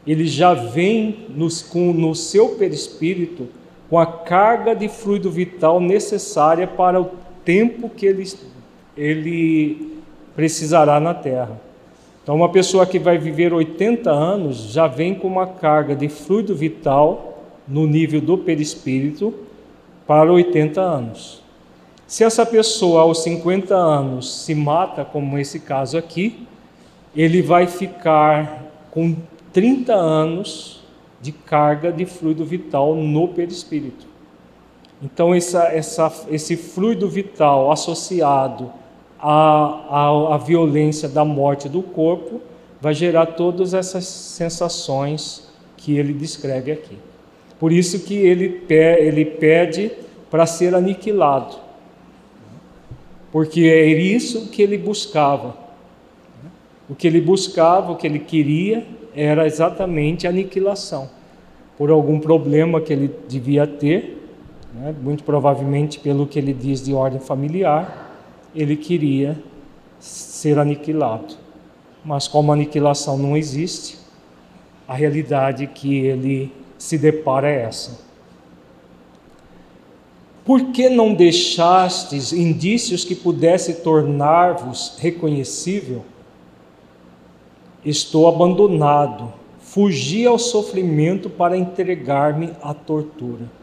Ele 0.06 0.26
já 0.26 0.54
vem 0.54 1.26
nos, 1.28 1.60
com, 1.60 1.92
no 1.92 2.14
seu 2.14 2.50
perispírito 2.50 3.46
com 3.90 3.98
a 3.98 4.06
carga 4.06 4.74
de 4.74 4.88
fluido 4.88 5.30
vital 5.30 5.78
necessária 5.80 6.66
para 6.66 7.04
tempo 7.46 7.88
que 7.88 8.04
ele, 8.04 8.30
ele 8.96 10.00
precisará 10.34 11.00
na 11.00 11.14
terra. 11.14 11.58
Então, 12.22 12.34
uma 12.34 12.50
pessoa 12.50 12.84
que 12.84 12.98
vai 12.98 13.16
viver 13.16 13.54
80 13.54 14.10
anos 14.10 14.72
já 14.72 14.88
vem 14.88 15.14
com 15.14 15.28
uma 15.28 15.46
carga 15.46 15.94
de 15.94 16.08
fluido 16.08 16.56
vital 16.56 17.44
no 17.68 17.86
nível 17.86 18.20
do 18.20 18.36
perispírito 18.36 19.32
para 20.06 20.30
80 20.30 20.80
anos. 20.80 21.40
Se 22.04 22.24
essa 22.24 22.44
pessoa 22.44 23.02
aos 23.02 23.22
50 23.22 23.74
anos 23.74 24.42
se 24.42 24.54
mata, 24.54 25.04
como 25.04 25.38
esse 25.38 25.60
caso 25.60 25.96
aqui, 25.96 26.46
ele 27.14 27.42
vai 27.42 27.68
ficar 27.68 28.64
com 28.90 29.14
30 29.52 29.94
anos 29.94 30.82
de 31.20 31.30
carga 31.30 31.92
de 31.92 32.06
fluido 32.06 32.44
vital 32.44 32.94
no 32.94 33.28
perispírito. 33.28 34.15
Então, 35.02 35.34
essa, 35.34 35.64
essa, 35.64 36.12
esse 36.30 36.56
fluido 36.56 37.08
vital 37.08 37.70
associado 37.70 38.72
à, 39.18 39.28
à, 39.90 40.34
à 40.34 40.38
violência 40.38 41.08
da 41.08 41.24
morte 41.24 41.68
do 41.68 41.82
corpo 41.82 42.40
vai 42.80 42.94
gerar 42.94 43.26
todas 43.26 43.74
essas 43.74 44.06
sensações 44.06 45.50
que 45.76 45.96
ele 45.98 46.12
descreve 46.12 46.72
aqui. 46.72 46.96
Por 47.58 47.72
isso 47.72 48.00
que 48.00 48.14
ele, 48.14 48.64
ele 48.68 49.24
pede 49.24 49.90
para 50.30 50.46
ser 50.46 50.74
aniquilado, 50.74 51.56
porque 53.30 53.62
é 53.62 53.86
isso 53.86 54.48
que 54.48 54.62
ele 54.62 54.78
buscava. 54.78 55.56
O 56.88 56.94
que 56.94 57.06
ele 57.06 57.20
buscava, 57.20 57.92
o 57.92 57.96
que 57.96 58.06
ele 58.06 58.18
queria, 58.18 58.86
era 59.14 59.46
exatamente 59.46 60.26
a 60.26 60.30
aniquilação. 60.30 61.10
Por 61.76 61.90
algum 61.90 62.20
problema 62.20 62.80
que 62.80 62.92
ele 62.92 63.10
devia 63.28 63.66
ter, 63.66 64.15
né? 64.76 64.94
muito 65.00 65.24
provavelmente 65.24 65.98
pelo 65.98 66.26
que 66.26 66.38
ele 66.38 66.52
diz 66.52 66.82
de 66.82 66.92
ordem 66.92 67.18
familiar, 67.18 68.12
ele 68.54 68.76
queria 68.76 69.36
ser 69.98 70.58
aniquilado. 70.58 71.34
Mas 72.04 72.28
como 72.28 72.52
aniquilação 72.52 73.18
não 73.18 73.36
existe, 73.36 73.98
a 74.86 74.94
realidade 74.94 75.66
que 75.66 75.96
ele 75.98 76.52
se 76.78 76.96
depara 76.96 77.48
é 77.48 77.62
essa. 77.62 78.06
Por 80.44 80.66
que 80.66 80.88
não 80.88 81.12
deixastes 81.12 82.32
indícios 82.32 83.04
que 83.04 83.16
pudesse 83.16 83.82
tornar-vos 83.82 84.96
reconhecível? 85.00 86.04
Estou 87.84 88.28
abandonado, 88.28 89.32
fugi 89.58 90.24
ao 90.24 90.38
sofrimento 90.38 91.28
para 91.28 91.56
entregar-me 91.56 92.52
à 92.62 92.72
tortura. 92.72 93.55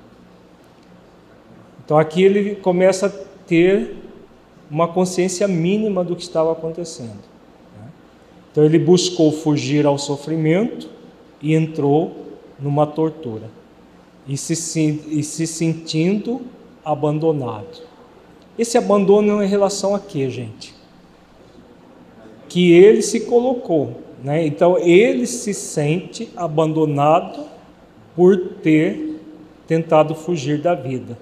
Então 1.86 1.98
aqui 1.98 2.24
ele 2.24 2.56
começa 2.56 3.08
a 3.08 3.10
ter 3.48 3.96
uma 4.70 4.88
consciência 4.88 5.48
mínima 5.48 6.04
do 6.04 6.16
que 6.16 6.24
estava 6.24 6.52
acontecendo. 6.52 7.20
Né? 7.78 7.88
Então 8.52 8.64
ele 8.64 8.80
buscou 8.80 9.32
fugir 9.32 9.86
ao 9.86 9.98
sofrimento 9.98 10.90
e 11.42 11.54
entrou 11.54 12.16
numa 12.60 12.88
tortura 12.88 13.50
e 14.28 14.38
se, 14.38 14.54
e 15.08 15.24
se 15.24 15.46
sentindo 15.46 16.42
abandonado. 16.84 17.84
Esse 18.58 18.78
abandono 18.78 19.42
é 19.42 19.46
em 19.46 19.50
relação 19.50 19.96
a 19.96 20.00
quê, 20.00 20.30
gente? 20.30 20.74
Que 22.48 22.72
ele 22.72 23.02
se 23.02 23.22
colocou, 23.22 24.00
né? 24.24 24.46
Então 24.46 24.78
ele 24.78 25.26
se 25.26 25.54
sente 25.54 26.30
abandonado 26.36 27.46
por 28.16 28.38
ter 28.62 29.20
tentado 29.68 30.14
fugir 30.14 30.62
da 30.62 30.76
vida. 30.76 31.18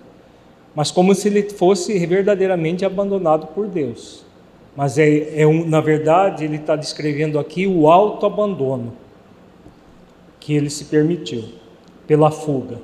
Mas 0.73 0.91
como 0.91 1.13
se 1.13 1.27
ele 1.27 1.43
fosse 1.49 2.05
verdadeiramente 2.05 2.85
abandonado 2.85 3.47
por 3.47 3.67
Deus. 3.67 4.23
Mas 4.75 4.97
é, 4.97 5.41
é 5.41 5.45
um, 5.45 5.65
na 5.65 5.81
verdade 5.81 6.45
ele 6.45 6.55
está 6.55 6.75
descrevendo 6.75 7.37
aqui 7.37 7.67
o 7.67 7.89
autoabandono 7.89 8.93
que 10.39 10.53
ele 10.53 10.69
se 10.69 10.85
permitiu 10.85 11.43
pela 12.07 12.31
fuga. 12.31 12.81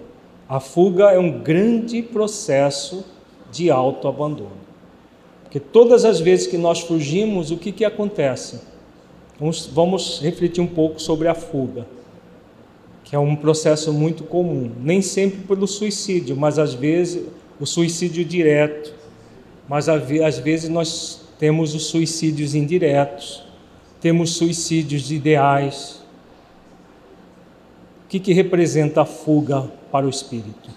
A 0.47 0.59
fuga 0.59 1.11
é 1.11 1.19
um 1.19 1.39
grande 1.39 2.01
processo 2.01 3.05
de 3.51 3.71
autoabandono. 3.71 4.67
Porque 5.43 5.59
todas 5.59 6.03
as 6.03 6.19
vezes 6.19 6.45
que 6.45 6.57
nós 6.57 6.81
fugimos, 6.81 7.51
o 7.51 7.57
que, 7.57 7.71
que 7.71 7.85
acontece? 7.85 8.61
Vamos, 9.39 9.65
vamos 9.67 10.19
refletir 10.21 10.61
um 10.61 10.67
pouco 10.67 11.01
sobre 11.01 11.27
a 11.27 11.33
fuga, 11.33 11.87
que 13.03 13.15
é 13.15 13.19
um 13.19 13.35
processo 13.35 13.93
muito 13.93 14.23
comum. 14.23 14.71
Nem 14.81 15.01
sempre 15.01 15.39
pelo 15.39 15.67
suicídio, 15.67 16.35
mas 16.35 16.59
às 16.59 16.73
vezes 16.73 17.25
o 17.59 17.65
suicídio 17.65 18.23
direto, 18.23 18.93
mas 19.67 19.89
às 19.89 20.39
vezes 20.39 20.69
nós 20.69 21.21
temos 21.39 21.75
os 21.75 21.87
suicídios 21.87 22.55
indiretos, 22.55 23.43
temos 23.99 24.31
suicídios 24.35 25.11
ideais. 25.11 26.01
O 28.05 28.09
que, 28.09 28.19
que 28.19 28.33
representa 28.33 29.01
a 29.01 29.05
fuga 29.05 29.69
para 29.91 30.05
o 30.05 30.09
espírito. 30.09 30.69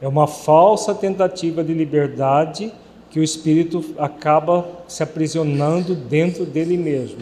É 0.00 0.08
uma 0.08 0.26
falsa 0.26 0.94
tentativa 0.94 1.62
de 1.62 1.72
liberdade 1.72 2.72
que 3.10 3.20
o 3.20 3.22
espírito 3.22 3.94
acaba 3.98 4.68
se 4.88 5.02
aprisionando 5.02 5.94
dentro 5.94 6.44
dele 6.44 6.76
mesmo. 6.76 7.20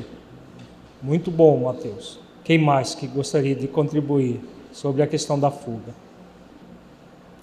Muito 1.02 1.30
bom, 1.30 1.64
Mateus. 1.64 2.18
Quem 2.44 2.58
mais 2.58 2.94
que 2.94 3.06
gostaria 3.06 3.54
de 3.54 3.68
contribuir 3.68 4.40
sobre 4.72 5.02
a 5.02 5.06
questão 5.06 5.38
da 5.38 5.50
fuga? 5.50 5.94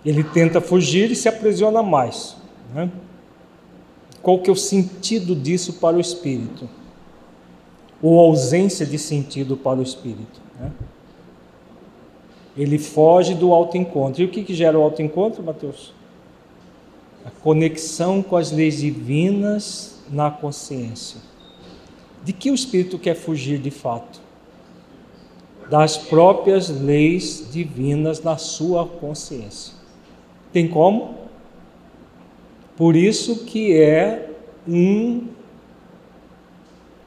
Ele 0.05 0.23
tenta 0.23 0.61
fugir 0.61 1.11
e 1.11 1.15
se 1.15 1.27
aprisiona 1.27 1.83
mais. 1.83 2.37
Né? 2.73 2.89
Qual 4.21 4.39
que 4.39 4.49
é 4.49 4.53
o 4.53 4.55
sentido 4.55 5.35
disso 5.35 5.73
para 5.73 5.97
o 5.97 5.99
espírito? 5.99 6.69
Ou 8.01 8.19
ausência 8.19 8.85
de 8.85 8.97
sentido 8.97 9.57
para 9.57 9.79
o 9.79 9.83
espírito? 9.83 10.41
Né? 10.59 10.71
Ele 12.57 12.77
foge 12.77 13.33
do 13.33 13.53
autoencontro. 13.53 14.21
E 14.21 14.25
o 14.25 14.29
que, 14.29 14.43
que 14.43 14.53
gera 14.53 14.77
o 14.77 14.81
autoencontro, 14.81 15.43
Mateus? 15.43 15.93
A 17.25 17.31
conexão 17.31 18.21
com 18.21 18.35
as 18.35 18.51
leis 18.51 18.79
divinas 18.79 19.99
na 20.09 20.31
consciência. 20.31 21.21
De 22.23 22.33
que 22.33 22.51
o 22.51 22.55
espírito 22.55 22.99
quer 22.99 23.15
fugir 23.15 23.59
de 23.59 23.71
fato? 23.71 24.19
Das 25.69 25.97
próprias 25.97 26.69
leis 26.69 27.47
divinas 27.51 28.23
na 28.23 28.37
sua 28.37 28.85
consciência. 28.85 29.78
Tem 30.51 30.67
como? 30.67 31.15
Por 32.75 32.95
isso 32.95 33.45
que 33.45 33.73
é 33.75 34.29
um, 34.67 35.27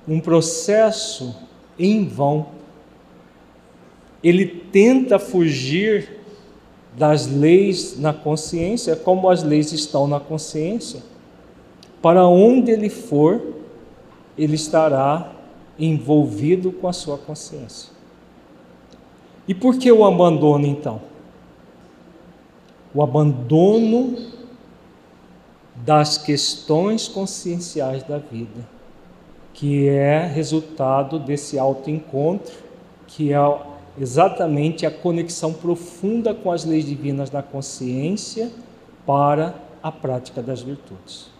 um 0.07 0.20
processo 0.20 1.35
em 1.78 2.07
vão 2.07 2.46
ele 4.22 4.46
tenta 4.46 5.18
fugir 5.18 6.20
das 6.96 7.26
leis 7.26 7.98
na 7.98 8.12
consciência, 8.12 8.94
como 8.94 9.28
as 9.28 9.42
leis 9.42 9.72
estão 9.72 10.07
na 10.07 10.20
consciência. 10.20 11.02
Para 12.00 12.26
onde 12.26 12.70
ele 12.70 12.88
for, 12.88 13.40
ele 14.37 14.55
estará 14.55 15.33
envolvido 15.78 16.70
com 16.70 16.87
a 16.87 16.92
sua 16.92 17.18
consciência. 17.18 17.90
E 19.48 19.55
por 19.55 19.76
que 19.76 19.90
o 19.90 20.05
abandono 20.05 20.66
então? 20.66 21.00
O 22.94 23.02
abandono 23.02 24.16
das 25.76 26.18
questões 26.18 27.09
conscienciais 27.09 28.02
da 28.02 28.18
vida, 28.18 28.68
que 29.55 29.88
é 29.88 30.26
resultado 30.26 31.18
desse 31.18 31.59
autoencontro, 31.59 32.52
que 33.07 33.33
é 33.33 33.38
exatamente 33.98 34.87
a 34.87 34.90
conexão 34.90 35.52
profunda 35.52 36.35
com 36.35 36.50
as 36.50 36.64
leis 36.64 36.85
divinas 36.85 37.31
da 37.31 37.42
consciência 37.42 38.50
para 39.07 39.55
a 39.83 39.90
prática 39.90 40.42
das 40.42 40.62
virtudes. 40.62 41.31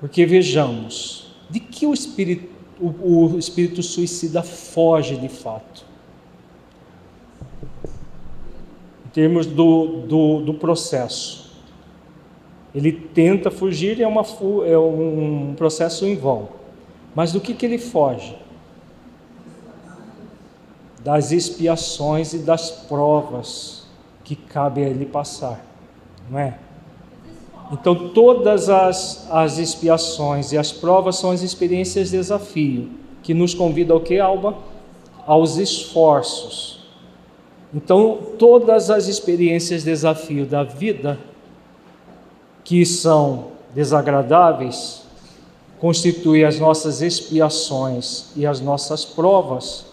Porque 0.00 0.26
vejamos, 0.26 1.34
de 1.48 1.60
que 1.60 1.86
o 1.86 1.94
espírito, 1.94 2.48
o, 2.78 3.34
o 3.34 3.38
espírito 3.38 3.82
suicida 3.82 4.42
foge 4.42 5.16
de 5.16 5.28
fato? 5.28 5.86
Em 9.03 9.03
termos 9.14 9.46
do, 9.46 10.02
do, 10.06 10.40
do 10.40 10.54
processo. 10.54 11.50
Ele 12.74 12.92
tenta 12.92 13.50
fugir, 13.50 13.98
é, 14.00 14.06
uma, 14.06 14.26
é 14.66 14.76
um 14.76 15.54
processo 15.56 16.04
em 16.04 16.16
vão. 16.16 16.48
Mas 17.14 17.32
do 17.32 17.40
que, 17.40 17.54
que 17.54 17.64
ele 17.64 17.78
foge? 17.78 18.36
das 21.04 21.30
expiações 21.30 22.32
e 22.32 22.38
das 22.38 22.70
provas 22.70 23.84
que 24.24 24.34
cabe 24.34 24.82
a 24.82 24.88
ele 24.88 25.04
passar, 25.04 25.62
não 26.30 26.38
é? 26.38 26.58
Então, 27.70 28.08
todas 28.08 28.70
as, 28.70 29.30
as 29.30 29.58
expiações 29.58 30.52
e 30.52 30.58
as 30.58 30.72
provas 30.72 31.16
são 31.16 31.30
as 31.30 31.42
experiências 31.42 32.10
de 32.10 32.16
desafio, 32.16 32.90
que 33.22 33.34
nos 33.34 33.52
convida 33.52 33.92
ao 33.92 34.00
que, 34.00 34.18
Alba? 34.18 34.56
Aos 35.26 35.58
esforços. 35.58 36.83
Então, 37.74 38.20
todas 38.38 38.88
as 38.88 39.08
experiências 39.08 39.82
de 39.82 39.90
desafio 39.90 40.46
da 40.46 40.62
vida, 40.62 41.18
que 42.62 42.86
são 42.86 43.48
desagradáveis, 43.74 45.02
constituem 45.80 46.44
as 46.44 46.60
nossas 46.60 47.02
expiações 47.02 48.26
e 48.36 48.46
as 48.46 48.60
nossas 48.60 49.04
provas. 49.04 49.86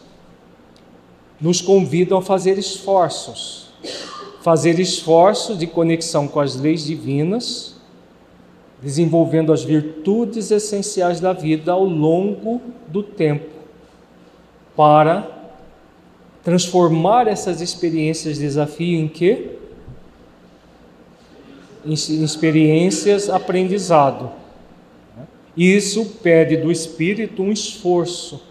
Nos 1.40 1.60
convidam 1.60 2.20
a 2.20 2.22
fazer 2.22 2.60
esforços, 2.60 3.72
fazer 4.44 4.80
esforços 4.80 5.58
de 5.58 5.66
conexão 5.66 6.28
com 6.28 6.40
as 6.40 6.56
leis 6.56 6.86
divinas, 6.86 7.76
desenvolvendo 8.80 9.52
as 9.52 9.64
virtudes 9.64 10.52
essenciais 10.52 11.20
da 11.20 11.34
vida 11.34 11.72
ao 11.72 11.84
longo 11.84 12.62
do 12.88 13.02
tempo, 13.02 13.50
para 14.76 15.41
transformar 16.44 17.28
essas 17.28 17.62
experiências 17.62 18.36
de 18.38 18.42
desafio 18.42 19.00
em 19.00 19.08
quê? 19.08 19.58
Em 21.86 21.94
experiências 21.94 23.30
aprendizado. 23.30 24.32
Isso 25.56 26.18
pede 26.24 26.58
do 26.58 26.72
espírito 26.72 27.44
um 27.44 27.52
esforço 27.52 28.42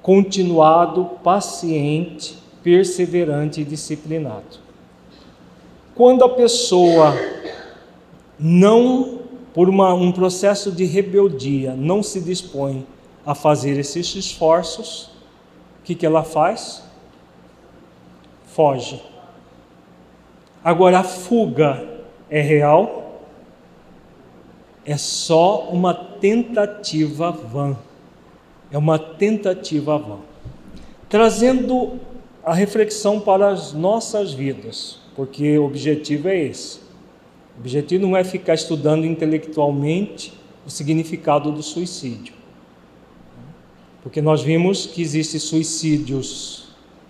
continuado, 0.00 1.04
paciente, 1.22 2.36
perseverante 2.62 3.60
e 3.60 3.64
disciplinado. 3.64 4.60
Quando 5.94 6.24
a 6.24 6.28
pessoa 6.28 7.14
não, 8.38 9.20
por 9.54 9.68
uma, 9.68 9.94
um 9.94 10.10
processo 10.10 10.72
de 10.72 10.84
rebeldia, 10.84 11.74
não 11.74 12.02
se 12.02 12.20
dispõe 12.20 12.86
a 13.24 13.34
fazer 13.34 13.78
esses 13.78 14.14
esforços, 14.16 15.10
o 15.80 15.84
que, 15.84 15.94
que 15.94 16.06
ela 16.06 16.24
faz? 16.24 16.82
Foge. 18.54 19.00
Agora, 20.62 21.00
a 21.00 21.04
fuga 21.04 22.02
é 22.30 22.40
real? 22.40 23.20
É 24.84 24.96
só 24.96 25.68
uma 25.70 25.94
tentativa 25.94 27.30
vã. 27.30 27.76
É 28.70 28.78
uma 28.78 28.98
tentativa 28.98 29.98
vã. 29.98 30.18
Trazendo 31.08 32.00
a 32.44 32.52
reflexão 32.52 33.20
para 33.20 33.48
as 33.48 33.72
nossas 33.72 34.32
vidas, 34.32 34.98
porque 35.14 35.58
o 35.58 35.64
objetivo 35.64 36.28
é 36.28 36.38
esse. 36.38 36.80
O 37.56 37.60
objetivo 37.60 38.06
não 38.06 38.16
é 38.16 38.24
ficar 38.24 38.54
estudando 38.54 39.04
intelectualmente 39.04 40.34
o 40.66 40.70
significado 40.70 41.50
do 41.52 41.62
suicídio. 41.62 42.34
Porque 44.02 44.20
nós 44.20 44.42
vimos 44.42 44.86
que 44.86 45.00
existem 45.00 45.38
suicídios 45.38 46.61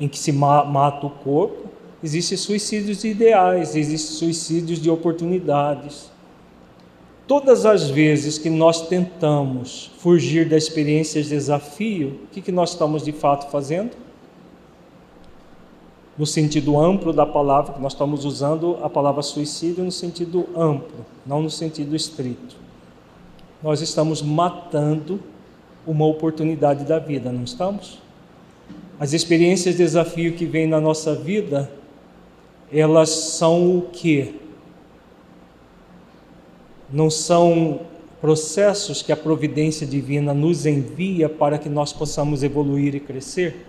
em 0.02 0.08
que 0.08 0.18
se 0.18 0.32
mata 0.32 1.06
o 1.06 1.10
corpo, 1.10 1.68
existem 2.02 2.36
suicídios 2.36 3.04
ideais, 3.04 3.76
existem 3.76 4.16
suicídios 4.16 4.80
de 4.80 4.90
oportunidades. 4.90 6.10
Todas 7.24 7.64
as 7.64 7.88
vezes 7.88 8.36
que 8.36 8.50
nós 8.50 8.88
tentamos 8.88 9.92
fugir 9.98 10.48
da 10.48 10.56
experiência 10.56 11.22
de 11.22 11.28
desafio, 11.28 12.18
o 12.24 12.26
que, 12.32 12.40
que 12.40 12.50
nós 12.50 12.70
estamos 12.70 13.04
de 13.04 13.12
fato 13.12 13.48
fazendo? 13.48 13.92
No 16.18 16.26
sentido 16.26 16.76
amplo 16.80 17.12
da 17.12 17.24
palavra, 17.24 17.78
nós 17.78 17.92
estamos 17.92 18.24
usando 18.24 18.78
a 18.82 18.90
palavra 18.90 19.22
suicídio 19.22 19.84
no 19.84 19.92
sentido 19.92 20.48
amplo, 20.56 21.06
não 21.24 21.40
no 21.40 21.48
sentido 21.48 21.94
estrito. 21.94 22.56
Nós 23.62 23.80
estamos 23.80 24.20
matando 24.20 25.20
uma 25.86 26.06
oportunidade 26.06 26.84
da 26.84 26.98
vida, 26.98 27.30
não 27.30 27.44
estamos? 27.44 28.02
As 29.02 29.12
experiências 29.12 29.74
de 29.74 29.82
desafio 29.82 30.32
que 30.34 30.44
vêm 30.44 30.68
na 30.68 30.80
nossa 30.80 31.12
vida, 31.12 31.68
elas 32.72 33.10
são 33.10 33.78
o 33.78 33.82
que? 33.92 34.36
Não 36.88 37.10
são 37.10 37.80
processos 38.20 39.02
que 39.02 39.10
a 39.10 39.16
providência 39.16 39.84
divina 39.84 40.32
nos 40.32 40.66
envia 40.66 41.28
para 41.28 41.58
que 41.58 41.68
nós 41.68 41.92
possamos 41.92 42.44
evoluir 42.44 42.94
e 42.94 43.00
crescer? 43.00 43.66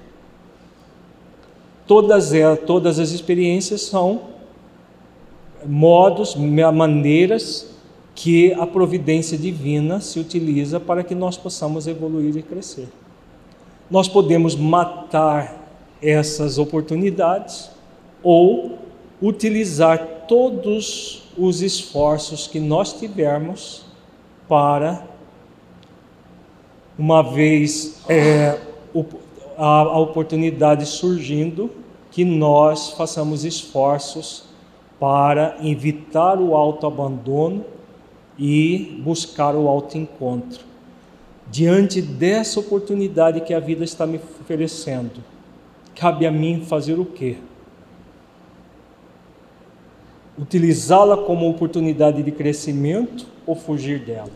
Todas, 1.88 2.32
elas, 2.32 2.60
todas 2.60 3.00
as 3.00 3.10
experiências 3.10 3.82
são 3.82 4.26
modos, 5.66 6.36
maneiras 6.36 7.74
que 8.14 8.54
a 8.54 8.68
providência 8.68 9.36
divina 9.36 10.00
se 10.00 10.20
utiliza 10.20 10.80
para 10.80 11.04
que 11.04 11.16
nós 11.16 11.38
possamos 11.38 11.88
evoluir 11.88 12.38
e 12.38 12.44
crescer. 12.44 12.88
Nós 13.94 14.08
podemos 14.08 14.56
matar 14.56 15.56
essas 16.02 16.58
oportunidades 16.58 17.70
ou 18.24 18.80
utilizar 19.22 20.26
todos 20.28 21.26
os 21.38 21.62
esforços 21.62 22.48
que 22.48 22.60
nós 22.60 22.94
tivermos 22.94 23.86
para, 24.50 25.06
uma 26.98 27.22
vez 27.22 28.02
é, 28.10 28.60
a, 29.56 30.00
oportunidade 30.00 30.88
surgindo, 30.88 31.70
que 32.10 32.26
nós 32.26 32.94
façamos 32.94 33.46
esforços 33.46 34.46
para 35.00 35.58
evitar 35.62 36.40
o 36.40 36.56
autoabandono 36.56 37.64
e 38.40 39.00
buscar 39.04 39.54
o 39.54 39.68
autoencontro. 39.68 40.73
Diante 41.54 42.02
dessa 42.02 42.60
oportunidade 42.60 43.40
que 43.42 43.54
a 43.54 43.60
vida 43.60 43.84
está 43.84 44.08
me 44.08 44.20
oferecendo, 44.42 45.24
cabe 45.94 46.26
a 46.26 46.32
mim 46.32 46.66
fazer 46.66 46.98
o 46.98 47.06
quê? 47.06 47.38
Utilizá-la 50.36 51.16
como 51.16 51.48
oportunidade 51.48 52.24
de 52.24 52.32
crescimento 52.32 53.28
ou 53.46 53.56
fugir 53.56 54.00
dela? 54.00 54.32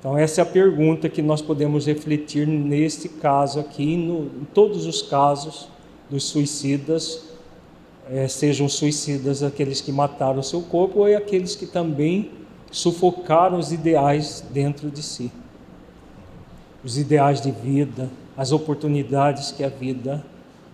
Então, 0.00 0.18
essa 0.18 0.40
é 0.40 0.42
a 0.42 0.46
pergunta 0.46 1.08
que 1.08 1.22
nós 1.22 1.40
podemos 1.40 1.86
refletir 1.86 2.44
neste 2.44 3.08
caso 3.08 3.60
aqui, 3.60 3.96
no, 3.96 4.24
em 4.42 4.46
todos 4.52 4.86
os 4.86 5.02
casos 5.02 5.68
dos 6.10 6.24
suicidas, 6.24 7.26
é, 8.10 8.26
sejam 8.26 8.68
suicidas 8.68 9.44
aqueles 9.44 9.80
que 9.80 9.92
mataram 9.92 10.40
o 10.40 10.42
seu 10.42 10.60
corpo 10.62 10.98
ou 10.98 11.16
aqueles 11.16 11.54
que 11.54 11.66
também 11.66 12.32
sufocaram 12.72 13.56
os 13.56 13.70
ideais 13.70 14.44
dentro 14.52 14.90
de 14.90 15.04
si. 15.04 15.30
Os 16.84 16.98
ideais 16.98 17.40
de 17.40 17.50
vida, 17.50 18.08
as 18.36 18.52
oportunidades 18.52 19.52
que 19.52 19.62
a 19.62 19.68
vida 19.68 20.24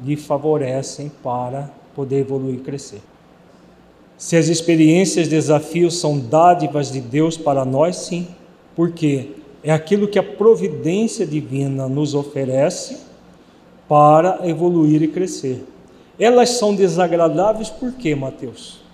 lhe 0.03 0.17
favorecem 0.17 1.11
para 1.23 1.71
poder 1.95 2.21
evoluir 2.21 2.57
e 2.57 2.61
crescer. 2.61 3.01
Se 4.19 4.37
as 4.37 4.49
experiências, 4.49 5.29
desafios 5.29 5.99
são 5.99 6.19
dádivas 6.19 6.91
de 6.91 7.01
Deus 7.01 7.37
para 7.37 7.65
nós, 7.65 7.97
sim, 7.97 8.29
porque 8.75 9.31
é 9.63 9.73
aquilo 9.73 10.09
que 10.09 10.19
a 10.19 10.23
providência 10.23 11.27
divina 11.27 11.89
nos 11.89 12.15
oferece 12.15 12.99
para 13.89 14.41
evoluir 14.49 15.03
e 15.03 15.09
crescer. 15.09 15.65
Elas 16.19 16.51
são 16.51 16.75
desagradáveis 16.75 17.69
por 17.69 17.93
quê, 17.93 18.15
Mateus? 18.15 18.86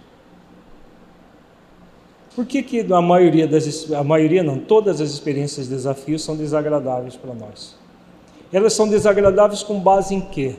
Por 2.35 2.47
que, 2.47 2.63
que 2.63 2.81
a 2.93 3.03
maioria 3.03 3.47
das 3.47 3.93
a 3.93 4.03
maioria 4.03 4.43
não, 4.43 4.59
todas 4.59 5.01
as 5.01 5.11
experiências 5.11 5.69
de 5.69 5.75
desafios 5.75 6.25
são 6.25 6.35
desagradáveis 6.35 7.15
para 7.15 7.35
nós? 7.35 7.77
Elas 8.51 8.73
são 8.73 8.89
desagradáveis 8.89 9.63
com 9.63 9.79
base 9.79 10.15
em 10.15 10.21
quê? 10.21 10.57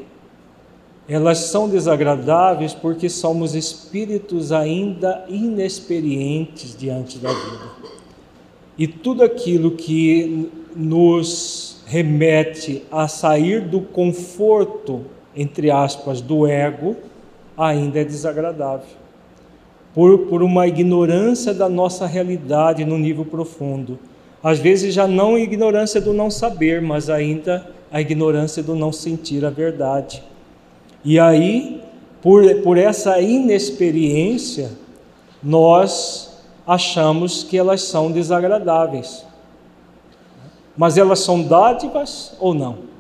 Elas 1.08 1.40
são 1.40 1.68
desagradáveis 1.68 2.74
porque 2.74 3.10
somos 3.10 3.56
espíritos 3.56 4.52
ainda 4.52 5.26
inexperientes 5.28 6.78
diante 6.78 7.18
da 7.18 7.30
vida. 7.30 7.72
E 8.78 8.88
tudo 8.88 9.24
aquilo 9.24 9.72
que 9.72 10.50
nos 10.76 11.82
remete 11.86 12.84
a 12.92 13.08
sair 13.08 13.62
do 13.62 13.82
conforto, 13.82 15.02
entre 15.36 15.70
aspas, 15.70 16.22
do 16.22 16.48
ego, 16.48 16.96
ainda 17.58 18.00
é 18.00 18.04
desagradável 18.04 19.03
por, 19.94 20.20
por 20.20 20.42
uma 20.42 20.68
ignorância 20.68 21.54
da 21.54 21.70
nossa 21.70 22.06
realidade 22.06 22.84
no 22.84 22.98
nível 22.98 23.26
profundo. 23.26 24.00
Às 24.44 24.60
vezes 24.60 24.94
já 24.94 25.08
não 25.08 25.38
ignorância 25.38 26.02
do 26.02 26.14
não 26.14 26.30
saber, 26.30 26.82
mas 26.82 27.10
ainda 27.10 27.66
a 27.92 28.02
ignorância 28.02 28.64
do 28.64 28.76
não 28.76 28.92
sentir 28.92 29.46
a 29.46 29.50
verdade. 29.50 30.24
E 31.06 31.20
aí, 31.20 31.82
por, 32.22 32.44
por 32.62 32.78
essa 32.78 33.22
inexperiência, 33.22 34.72
nós 35.42 36.42
achamos 36.66 37.44
que 37.44 37.58
elas 37.58 37.82
são 37.84 38.12
desagradáveis. 38.12 39.26
Mas 40.76 40.98
elas 40.98 41.20
são 41.20 41.44
dádivas 41.44 42.34
ou 42.40 42.54
não? 42.54 42.94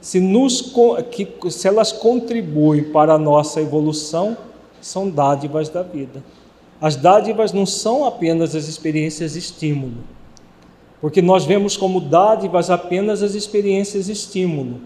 Se, 0.00 0.20
nos, 0.20 0.72
se 1.50 1.66
elas 1.66 1.90
contribuem 1.90 2.84
para 2.84 3.14
a 3.14 3.18
nossa 3.18 3.60
evolução, 3.60 4.36
são 4.86 5.10
dádivas 5.10 5.68
da 5.68 5.82
vida. 5.82 6.22
As 6.80 6.96
dádivas 6.96 7.52
não 7.52 7.66
são 7.66 8.04
apenas 8.04 8.54
as 8.54 8.68
experiências 8.68 9.34
estímulo, 9.34 10.04
porque 11.00 11.20
nós 11.20 11.44
vemos 11.44 11.76
como 11.76 12.00
dádivas 12.00 12.70
apenas 12.70 13.22
as 13.22 13.34
experiências 13.34 14.08
estímulo. 14.08 14.80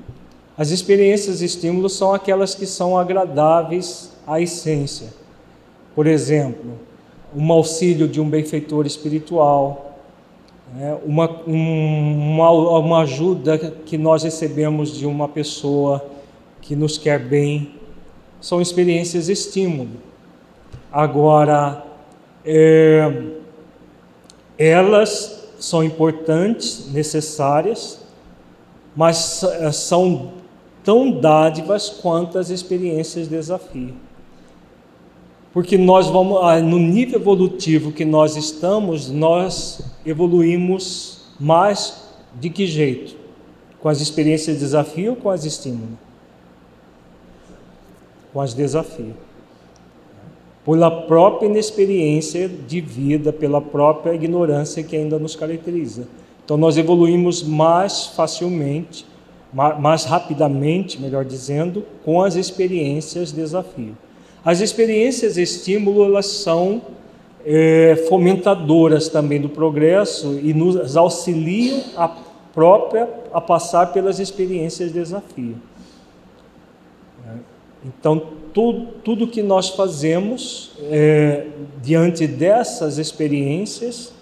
As 0.56 0.70
experiências 0.70 1.40
estímulo 1.42 1.88
são 1.88 2.14
aquelas 2.14 2.54
que 2.54 2.66
são 2.66 2.96
agradáveis 2.96 4.12
à 4.26 4.40
essência. 4.40 5.08
Por 5.94 6.06
exemplo, 6.06 6.72
um 7.34 7.52
auxílio 7.52 8.06
de 8.06 8.20
um 8.20 8.28
benfeitor 8.28 8.86
espiritual, 8.86 9.96
né? 10.74 10.96
uma, 11.04 11.30
um, 11.46 12.34
uma, 12.34 12.50
uma 12.78 13.00
ajuda 13.02 13.58
que 13.58 13.98
nós 13.98 14.22
recebemos 14.22 14.96
de 14.96 15.06
uma 15.06 15.28
pessoa 15.28 16.04
que 16.60 16.76
nos 16.76 16.98
quer 16.98 17.18
bem, 17.18 17.79
são 18.40 18.60
experiências 18.60 19.28
estímulo. 19.28 19.90
Agora, 20.90 21.84
é, 22.44 23.22
elas 24.58 25.48
são 25.58 25.84
importantes, 25.84 26.90
necessárias, 26.92 28.00
mas 28.96 29.42
é, 29.42 29.70
são 29.70 30.32
tão 30.82 31.10
dádivas 31.10 31.88
quanto 31.88 32.38
as 32.38 32.50
experiências 32.50 33.28
de 33.28 33.36
desafio. 33.36 33.94
Porque 35.52 35.76
nós 35.76 36.06
vamos, 36.06 36.38
ah, 36.42 36.60
no 36.60 36.78
nível 36.78 37.20
evolutivo 37.20 37.92
que 37.92 38.04
nós 38.04 38.36
estamos, 38.36 39.10
nós 39.10 39.80
evoluímos 40.06 41.22
mais 41.38 42.02
de 42.34 42.48
que 42.48 42.66
jeito? 42.66 43.16
Com 43.80 43.88
as 43.88 44.00
experiências 44.00 44.56
de 44.56 44.62
desafio 44.62 45.10
ou 45.10 45.16
com 45.16 45.30
as 45.30 45.44
estímulos? 45.44 46.09
Com 48.32 48.40
as 48.40 48.54
desafios. 48.54 49.14
Pela 50.64 50.90
própria 50.90 51.46
inexperiência 51.46 52.48
de 52.48 52.80
vida, 52.80 53.32
pela 53.32 53.60
própria 53.60 54.14
ignorância 54.14 54.82
que 54.82 54.96
ainda 54.96 55.18
nos 55.18 55.34
caracteriza. 55.34 56.06
Então 56.44 56.56
nós 56.56 56.76
evoluímos 56.76 57.42
mais 57.42 58.06
facilmente, 58.06 59.06
mais 59.52 60.04
rapidamente, 60.04 61.00
melhor 61.00 61.24
dizendo, 61.24 61.84
com 62.04 62.22
as 62.22 62.36
experiências 62.36 63.30
de 63.30 63.36
desafio. 63.36 63.96
As 64.44 64.60
experiências 64.60 65.36
estímulo 65.36 66.04
elas 66.04 66.26
são 66.26 66.82
é, 67.44 68.04
fomentadoras 68.08 69.08
também 69.08 69.40
do 69.40 69.48
progresso 69.48 70.38
e 70.42 70.52
nos 70.52 70.96
auxiliam 70.96 71.82
a 71.96 72.08
própria 72.52 73.08
a 73.32 73.40
passar 73.40 73.92
pelas 73.92 74.18
experiências 74.18 74.92
de 74.92 74.98
desafio. 74.98 75.56
Então, 77.84 78.20
tudo, 78.52 78.86
tudo 79.02 79.26
que 79.26 79.42
nós 79.42 79.70
fazemos 79.70 80.72
é, 80.90 81.46
diante 81.82 82.26
dessas 82.26 82.98
experiências, 82.98 84.12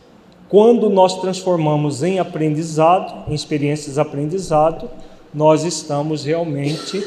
quando 0.48 0.88
nós 0.88 1.20
transformamos 1.20 2.02
em 2.02 2.18
aprendizado, 2.18 3.30
em 3.30 3.34
experiências 3.34 3.94
de 3.94 4.00
aprendizado, 4.00 4.88
nós 5.34 5.64
estamos 5.64 6.24
realmente 6.24 7.04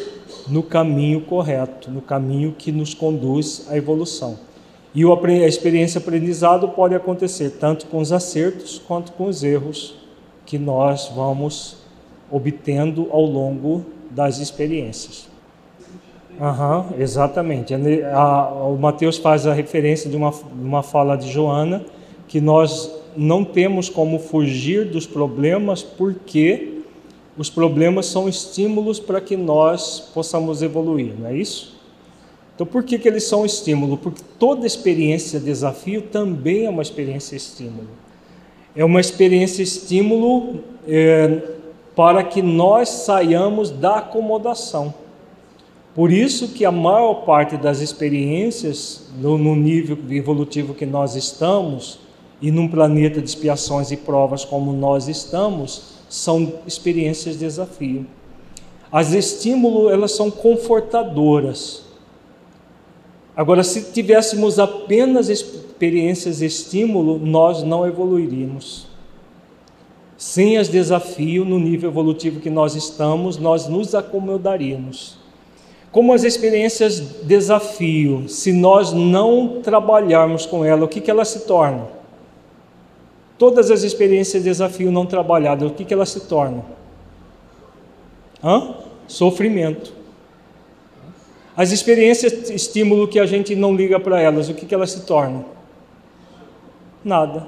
no 0.47 0.61
caminho 0.61 1.21
correto, 1.21 1.89
no 1.89 2.01
caminho 2.01 2.53
que 2.57 2.71
nos 2.71 2.93
conduz 2.93 3.65
à 3.69 3.77
evolução. 3.77 4.37
E 4.93 5.03
a 5.05 5.47
experiência 5.47 5.99
aprendizado 5.99 6.67
pode 6.69 6.93
acontecer 6.93 7.51
tanto 7.51 7.85
com 7.87 7.99
os 7.99 8.11
acertos 8.11 8.81
quanto 8.85 9.13
com 9.13 9.27
os 9.27 9.41
erros 9.41 9.95
que 10.45 10.57
nós 10.57 11.09
vamos 11.15 11.77
obtendo 12.29 13.07
ao 13.09 13.23
longo 13.23 13.85
das 14.09 14.39
experiências. 14.39 15.30
Uhum, 16.41 16.99
exatamente. 16.99 17.71
o 17.75 18.75
Mateus 18.75 19.19
faz 19.19 19.45
a 19.45 19.53
referência 19.53 20.09
de 20.09 20.17
uma, 20.17 20.33
uma 20.51 20.81
fala 20.81 21.15
de 21.15 21.29
Joana 21.29 21.85
que 22.27 22.41
nós 22.41 22.91
não 23.15 23.45
temos 23.45 23.89
como 23.89 24.17
fugir 24.17 24.85
dos 24.85 25.05
problemas 25.05 25.83
porque 25.83 26.79
os 27.37 27.47
problemas 27.47 28.07
são 28.07 28.27
estímulos 28.27 28.99
para 28.99 29.21
que 29.21 29.37
nós 29.37 29.99
possamos 30.15 30.63
evoluir, 30.63 31.13
não 31.19 31.27
é 31.27 31.35
isso? 31.35 31.79
Então, 32.55 32.65
por 32.65 32.83
que, 32.83 32.97
que 32.97 33.07
eles 33.07 33.23
são 33.23 33.45
estímulo? 33.45 33.95
Porque 33.97 34.23
toda 34.39 34.65
experiência 34.65 35.39
desafio 35.39 36.01
também 36.01 36.65
é 36.65 36.69
uma 36.71 36.81
experiência 36.81 37.35
estímulo. 37.35 37.87
É 38.75 38.83
uma 38.83 38.99
experiência 38.99 39.61
estímulo 39.61 40.59
é, 40.87 41.39
para 41.95 42.23
que 42.23 42.41
nós 42.41 42.89
saiamos 42.89 43.69
da 43.69 43.97
acomodação. 43.97 45.00
Por 45.93 46.11
isso 46.11 46.49
que 46.49 46.63
a 46.63 46.71
maior 46.71 47.25
parte 47.25 47.57
das 47.57 47.81
experiências 47.81 49.09
no, 49.19 49.37
no 49.37 49.55
nível 49.55 49.97
evolutivo 50.09 50.73
que 50.73 50.85
nós 50.85 51.15
estamos 51.15 51.99
e 52.41 52.49
num 52.49 52.67
planeta 52.67 53.21
de 53.21 53.27
expiações 53.27 53.91
e 53.91 53.97
provas 53.97 54.45
como 54.45 54.71
nós 54.71 55.07
estamos, 55.07 55.99
são 56.09 56.53
experiências 56.65 57.35
de 57.35 57.41
desafio. 57.41 58.05
As 58.91 59.13
estímulos, 59.13 59.91
elas 59.91 60.11
são 60.13 60.31
confortadoras. 60.31 61.83
Agora, 63.35 63.63
se 63.63 63.91
tivéssemos 63.91 64.59
apenas 64.59 65.29
experiências 65.29 66.41
estímulo, 66.41 67.19
nós 67.19 67.63
não 67.63 67.85
evoluiríamos. 67.85 68.87
Sem 70.17 70.57
as 70.57 70.67
desafios 70.67 71.47
no 71.47 71.59
nível 71.59 71.89
evolutivo 71.89 72.39
que 72.39 72.49
nós 72.49 72.75
estamos, 72.75 73.37
nós 73.37 73.67
nos 73.67 73.95
acomodaríamos. 73.95 75.20
Como 75.91 76.13
as 76.13 76.23
experiências 76.23 76.99
desafio, 77.23 78.29
se 78.29 78.53
nós 78.53 78.93
não 78.93 79.61
trabalharmos 79.61 80.45
com 80.45 80.63
ela, 80.63 80.85
o 80.85 80.87
que, 80.87 81.01
que 81.01 81.11
elas 81.11 81.27
se 81.27 81.41
tornam? 81.41 81.87
Todas 83.37 83.69
as 83.69 83.83
experiências 83.83 84.43
de 84.43 84.49
desafio 84.49 84.91
não 84.91 85.05
trabalhadas, 85.05 85.69
o 85.69 85.73
que, 85.73 85.83
que 85.83 85.93
elas 85.93 86.09
se 86.09 86.21
tornam? 86.21 86.63
Hã? 88.41 88.75
Sofrimento. 89.07 89.93
As 91.57 91.71
experiências 91.71 92.49
estímulo 92.49 93.07
que 93.07 93.19
a 93.19 93.25
gente 93.25 93.53
não 93.55 93.75
liga 93.75 93.99
para 93.99 94.21
elas, 94.21 94.47
o 94.47 94.53
que, 94.53 94.65
que 94.65 94.73
elas 94.73 94.91
se 94.91 95.01
tornam? 95.05 95.43
Nada. 97.03 97.47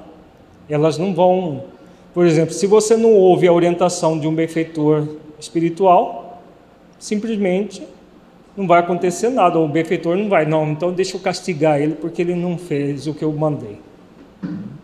Elas 0.68 0.98
não 0.98 1.14
vão. 1.14 1.64
Por 2.12 2.26
exemplo, 2.26 2.52
se 2.52 2.66
você 2.66 2.96
não 2.96 3.14
ouve 3.14 3.46
a 3.48 3.52
orientação 3.52 4.18
de 4.18 4.28
um 4.28 4.34
benfeitor 4.34 5.08
espiritual, 5.40 6.42
simplesmente 6.98 7.82
não 8.56 8.66
vai 8.66 8.80
acontecer 8.80 9.28
nada. 9.28 9.58
O 9.58 9.68
benfeitor 9.68 10.16
não 10.16 10.28
vai, 10.28 10.46
não, 10.46 10.70
então 10.70 10.92
deixa 10.92 11.16
eu 11.16 11.20
castigar 11.20 11.80
ele 11.80 11.94
porque 11.94 12.22
ele 12.22 12.34
não 12.34 12.56
fez 12.56 13.06
o 13.06 13.14
que 13.14 13.24
eu 13.24 13.32
mandei. 13.32 13.78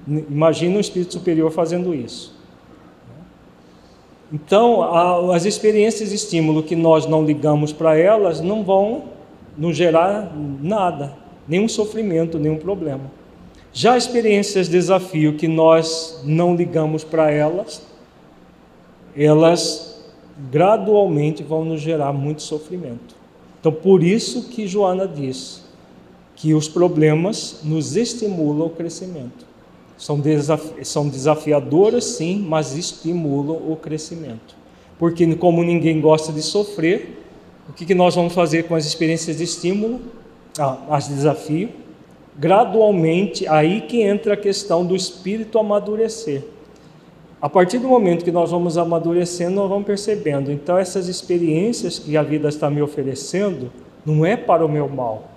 Imagina 0.06 0.76
um 0.76 0.80
espírito 0.80 1.12
superior 1.12 1.50
fazendo 1.50 1.94
isso. 1.94 2.38
Então, 4.32 5.32
as 5.32 5.44
experiências 5.44 6.10
de 6.10 6.14
estímulo 6.14 6.62
que 6.62 6.76
nós 6.76 7.06
não 7.06 7.24
ligamos 7.24 7.72
para 7.72 7.96
elas 7.96 8.40
não 8.40 8.62
vão 8.62 9.04
nos 9.58 9.76
gerar 9.76 10.32
nada, 10.62 11.16
nenhum 11.48 11.68
sofrimento, 11.68 12.38
nenhum 12.38 12.56
problema. 12.56 13.10
Já 13.72 13.96
experiências 13.96 14.66
de 14.66 14.72
desafio 14.72 15.34
que 15.34 15.48
nós 15.48 16.22
não 16.24 16.54
ligamos 16.54 17.02
para 17.02 17.30
elas, 17.30 17.82
elas 19.16 20.00
gradualmente 20.50 21.42
vão 21.42 21.64
nos 21.64 21.80
gerar 21.80 22.12
muito 22.12 22.42
sofrimento. 22.42 23.19
Então, 23.60 23.70
por 23.70 24.02
isso 24.02 24.44
que 24.44 24.66
Joana 24.66 25.06
diz 25.06 25.62
que 26.34 26.54
os 26.54 26.66
problemas 26.66 27.60
nos 27.62 27.94
estimulam 27.94 28.68
o 28.68 28.70
crescimento. 28.70 29.44
São, 29.98 30.18
desafi 30.18 30.82
são 30.82 31.06
desafiadoras, 31.06 32.04
sim, 32.04 32.42
mas 32.48 32.74
estimulam 32.74 33.56
o 33.70 33.76
crescimento. 33.76 34.56
Porque, 34.98 35.34
como 35.34 35.62
ninguém 35.62 36.00
gosta 36.00 36.32
de 36.32 36.40
sofrer, 36.40 37.22
o 37.68 37.72
que, 37.74 37.84
que 37.84 37.94
nós 37.94 38.14
vamos 38.14 38.32
fazer 38.32 38.64
com 38.64 38.74
as 38.74 38.86
experiências 38.86 39.36
de 39.36 39.44
estímulo, 39.44 40.00
ah, 40.58 40.78
as 40.88 41.08
desafios? 41.08 41.70
Gradualmente, 42.38 43.46
aí 43.46 43.82
que 43.82 44.00
entra 44.00 44.32
a 44.32 44.36
questão 44.36 44.84
do 44.84 44.96
espírito 44.96 45.58
amadurecer. 45.58 46.42
A 47.40 47.48
partir 47.48 47.78
do 47.78 47.88
momento 47.88 48.24
que 48.24 48.30
nós 48.30 48.50
vamos 48.50 48.76
amadurecendo, 48.76 49.56
nós 49.56 49.68
vamos 49.68 49.86
percebendo. 49.86 50.52
Então, 50.52 50.76
essas 50.76 51.08
experiências 51.08 51.98
que 51.98 52.16
a 52.16 52.22
vida 52.22 52.48
está 52.48 52.68
me 52.68 52.82
oferecendo, 52.82 53.72
não 54.04 54.26
é 54.26 54.36
para 54.36 54.64
o 54.64 54.68
meu 54.68 54.88
mal, 54.88 55.30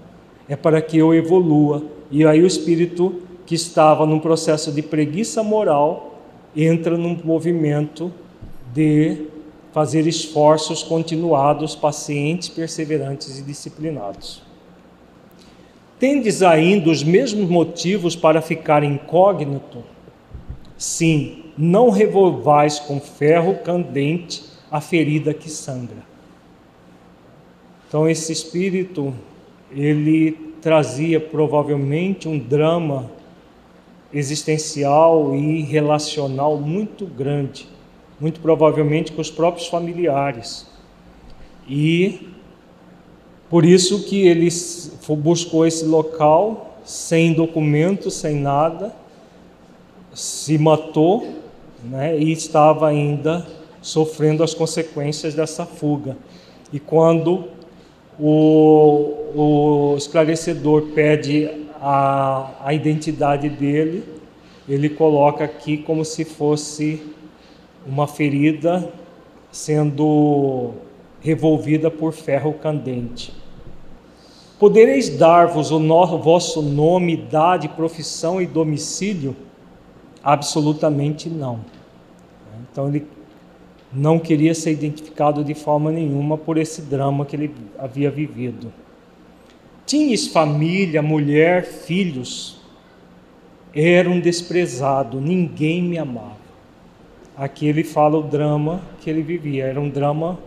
é 0.49 0.55
para 0.55 0.81
que 0.81 0.97
eu 0.97 1.13
evolua. 1.13 1.83
E 2.11 2.25
aí 2.25 2.41
o 2.41 2.47
espírito 2.47 3.21
que 3.45 3.55
estava 3.55 4.05
num 4.05 4.19
processo 4.19 4.71
de 4.71 4.81
preguiça 4.81 5.41
moral 5.43 6.19
entra 6.55 6.97
num 6.97 7.17
movimento 7.23 8.11
de 8.73 9.27
fazer 9.71 10.05
esforços 10.05 10.83
continuados, 10.83 11.75
pacientes, 11.75 12.49
perseverantes 12.49 13.39
e 13.39 13.41
disciplinados. 13.41 14.41
Tendes 15.97 16.43
ainda 16.43 16.91
os 16.91 17.01
mesmos 17.01 17.49
motivos 17.49 18.15
para 18.15 18.41
ficar 18.41 18.83
incógnito? 18.83 19.83
Sim, 20.77 21.42
não 21.57 21.89
revolvais 21.89 22.79
com 22.79 22.99
ferro 22.99 23.59
candente 23.63 24.43
a 24.71 24.81
ferida 24.81 25.33
que 25.33 25.49
sangra. 25.49 26.03
Então 27.87 28.09
esse 28.09 28.31
espírito, 28.31 29.13
ele 29.71 30.31
trazia 30.61 31.19
provavelmente 31.19 32.27
um 32.27 32.39
drama 32.39 33.11
existencial 34.11 35.35
e 35.35 35.61
relacional 35.61 36.57
muito 36.57 37.05
grande, 37.05 37.67
muito 38.19 38.39
provavelmente 38.39 39.11
com 39.11 39.21
os 39.21 39.29
próprios 39.29 39.67
familiares. 39.67 40.67
E 41.67 42.29
por 43.49 43.63
isso 43.63 44.03
que 44.05 44.25
ele 44.25 44.49
buscou 45.17 45.65
esse 45.65 45.85
local 45.85 46.79
sem 46.83 47.33
documento, 47.33 48.09
sem 48.09 48.35
nada, 48.35 48.95
se 50.13 50.57
matou 50.57 51.42
né, 51.83 52.17
e 52.17 52.31
estava 52.31 52.87
ainda 52.87 53.45
sofrendo 53.81 54.43
as 54.43 54.53
consequências 54.53 55.33
dessa 55.33 55.65
fuga. 55.65 56.17
E 56.71 56.79
quando 56.79 57.45
o, 58.19 59.13
o 59.35 59.95
esclarecedor 59.97 60.83
pede 60.93 61.49
a, 61.81 62.51
a 62.63 62.73
identidade 62.73 63.49
dele, 63.49 64.03
ele 64.67 64.89
coloca 64.89 65.43
aqui 65.43 65.77
como 65.77 66.05
se 66.05 66.23
fosse 66.23 67.03
uma 67.85 68.07
ferida 68.07 68.89
sendo 69.51 70.71
revolvida 71.19 71.91
por 71.91 72.13
ferro 72.13 72.53
candente. 72.53 73.33
Podereis 74.59 75.09
dar-vos 75.09 75.71
o 75.71 75.79
no, 75.79 76.17
vosso 76.19 76.61
nome, 76.61 77.13
idade, 77.13 77.67
profissão 77.67 78.41
e 78.41 78.45
domicílio? 78.45 79.35
Absolutamente 80.23 81.29
não. 81.29 81.59
Então 82.73 82.87
ele 82.87 83.05
não 83.93 84.17
queria 84.17 84.55
ser 84.55 84.71
identificado 84.71 85.43
de 85.43 85.53
forma 85.53 85.91
nenhuma 85.91 86.35
por 86.35 86.57
esse 86.57 86.81
drama 86.81 87.23
que 87.23 87.35
ele 87.35 87.55
havia 87.77 88.09
vivido. 88.09 88.73
Tinhas 89.85 90.25
família, 90.25 90.99
mulher, 90.99 91.63
filhos. 91.63 92.59
Era 93.75 94.09
um 94.09 94.19
desprezado, 94.19 95.21
ninguém 95.21 95.83
me 95.83 95.99
amava. 95.99 96.41
Aqui 97.37 97.67
ele 97.67 97.83
fala 97.83 98.17
o 98.17 98.23
drama 98.23 98.81
que 99.01 99.09
ele 99.09 99.21
vivia. 99.21 99.65
Era 99.65 99.79
um 99.79 99.89
drama, 99.89 100.39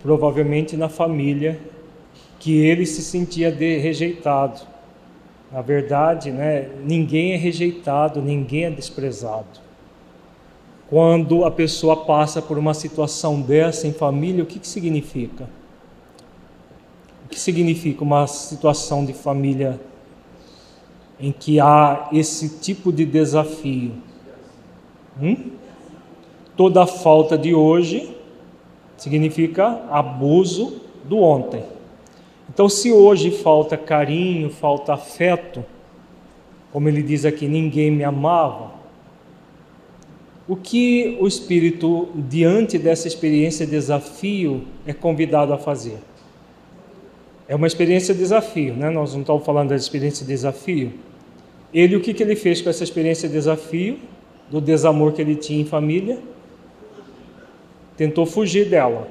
provavelmente, 0.00 0.76
na 0.76 0.88
família 0.88 1.58
que 2.38 2.56
ele 2.58 2.86
se 2.86 3.02
sentia 3.02 3.50
rejeitado. 3.50 4.60
Na 5.50 5.62
verdade, 5.62 6.30
né, 6.30 6.68
ninguém 6.84 7.32
é 7.32 7.36
rejeitado, 7.36 8.22
ninguém 8.22 8.66
é 8.66 8.70
desprezado. 8.70 9.64
Quando 10.88 11.44
a 11.44 11.50
pessoa 11.50 12.04
passa 12.04 12.42
por 12.42 12.58
uma 12.58 12.74
situação 12.74 13.40
dessa 13.40 13.86
em 13.86 13.92
família, 13.92 14.42
o 14.42 14.46
que, 14.46 14.58
que 14.58 14.68
significa? 14.68 15.48
O 17.24 17.28
que 17.28 17.40
significa 17.40 18.04
uma 18.04 18.26
situação 18.26 19.04
de 19.04 19.12
família 19.12 19.80
em 21.18 21.32
que 21.32 21.58
há 21.58 22.08
esse 22.12 22.58
tipo 22.58 22.92
de 22.92 23.06
desafio? 23.06 23.92
Hum? 25.20 25.50
Toda 26.56 26.86
falta 26.86 27.38
de 27.38 27.54
hoje 27.54 28.14
significa 28.96 29.82
abuso 29.90 30.80
do 31.04 31.18
ontem. 31.18 31.64
Então, 32.48 32.68
se 32.68 32.92
hoje 32.92 33.30
falta 33.30 33.76
carinho, 33.76 34.50
falta 34.50 34.92
afeto, 34.92 35.64
como 36.72 36.88
ele 36.88 37.02
diz 37.02 37.24
aqui, 37.24 37.48
ninguém 37.48 37.90
me 37.90 38.04
amava, 38.04 38.73
o 40.46 40.56
que 40.56 41.16
o 41.20 41.26
Espírito, 41.26 42.08
diante 42.14 42.78
dessa 42.78 43.08
experiência 43.08 43.64
de 43.64 43.72
desafio, 43.72 44.64
é 44.86 44.92
convidado 44.92 45.54
a 45.54 45.58
fazer? 45.58 45.98
É 47.48 47.54
uma 47.54 47.66
experiência 47.66 48.12
de 48.12 48.20
desafio, 48.20 48.74
né? 48.74 48.90
Nós 48.90 49.14
não 49.14 49.22
estamos 49.22 49.44
falando 49.44 49.70
da 49.70 49.76
experiência 49.76 50.24
de 50.24 50.32
desafio. 50.32 50.92
Ele, 51.72 51.96
o 51.96 52.00
que, 52.00 52.12
que 52.12 52.22
ele 52.22 52.36
fez 52.36 52.60
com 52.60 52.68
essa 52.68 52.84
experiência 52.84 53.26
de 53.26 53.34
desafio, 53.34 53.98
do 54.50 54.60
desamor 54.60 55.12
que 55.12 55.22
ele 55.22 55.34
tinha 55.34 55.62
em 55.62 55.64
família? 55.64 56.18
Tentou 57.96 58.26
fugir 58.26 58.68
dela. 58.68 59.08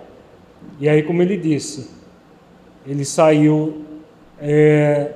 E 0.80 0.88
aí, 0.88 1.02
como 1.02 1.22
ele 1.22 1.36
disse, 1.36 1.90
ele 2.86 3.04
saiu 3.04 3.82
é, 4.40 5.14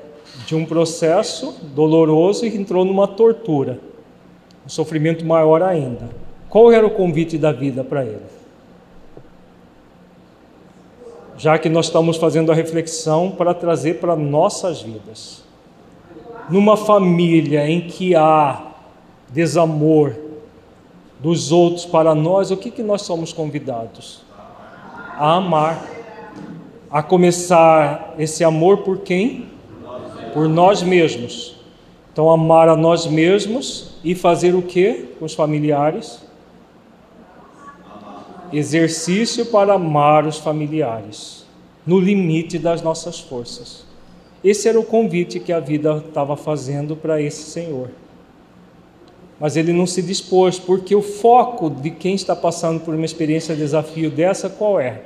de 0.48 0.56
um 0.56 0.66
processo 0.66 1.60
doloroso 1.76 2.44
e 2.46 2.56
entrou 2.56 2.84
numa 2.84 3.08
tortura 3.08 3.87
um 4.68 4.70
sofrimento 4.70 5.26
maior 5.26 5.64
ainda. 5.64 6.10
Qual 6.50 6.70
era 6.74 6.86
o 6.86 6.90
convite 6.90 7.38
da 7.38 7.54
vida 7.54 7.86
para 7.86 8.04
ele? 8.04 8.20
Já 11.38 11.58
que 11.58 11.70
nós 11.70 11.86
estamos 11.86 12.18
fazendo 12.18 12.52
a 12.52 12.56
reflexão 12.56 13.32
para 13.32 13.54
trazer 13.54 14.02
para 14.02 14.14
nossas 14.14 14.82
vidas. 14.82 15.42
Numa 16.50 16.76
família 16.76 17.66
em 17.66 17.88
que 17.88 18.14
há 18.14 18.62
desamor 19.30 20.14
dos 21.18 21.50
outros 21.54 21.86
para 21.86 22.14
nós, 22.14 22.52
o 22.52 22.58
que, 22.58 22.70
que 22.70 22.84
nós 22.84 23.04
somos 23.04 23.32
convidados? 23.32 24.22
A 25.18 25.36
amar. 25.36 25.82
A 26.92 27.02
começar 27.02 28.16
esse 28.20 28.44
amor 28.44 28.80
por 28.80 29.00
quem? 29.00 29.46
Por 30.34 30.50
nós 30.50 30.84
mesmos. 30.84 31.57
Então, 32.18 32.32
amar 32.32 32.68
a 32.68 32.76
nós 32.76 33.06
mesmos 33.06 33.92
e 34.04 34.16
fazer 34.16 34.56
o 34.56 34.62
que 34.64 35.06
com 35.20 35.26
os 35.26 35.36
familiares? 35.36 36.20
Exercício 38.52 39.46
para 39.46 39.74
amar 39.74 40.26
os 40.26 40.40
familiares, 40.40 41.46
no 41.86 42.00
limite 42.00 42.58
das 42.58 42.82
nossas 42.82 43.20
forças. 43.20 43.86
Esse 44.44 44.68
era 44.68 44.80
o 44.80 44.84
convite 44.84 45.40
que 45.40 45.54
a 45.54 45.60
vida 45.60 46.04
estava 46.08 46.36
fazendo 46.36 46.96
para 46.96 47.22
esse 47.22 47.44
senhor. 47.44 47.90
Mas 49.40 49.56
ele 49.56 49.72
não 49.72 49.86
se 49.86 50.02
dispôs, 50.02 50.58
porque 50.58 50.96
o 50.96 51.04
foco 51.04 51.70
de 51.70 51.92
quem 51.92 52.16
está 52.16 52.36
passando 52.36 52.80
por 52.80 52.96
uma 52.96 53.06
experiência 53.06 53.54
de 53.54 53.62
desafio 53.62 54.10
dessa, 54.10 54.50
qual 54.50 54.80
é? 54.80 55.04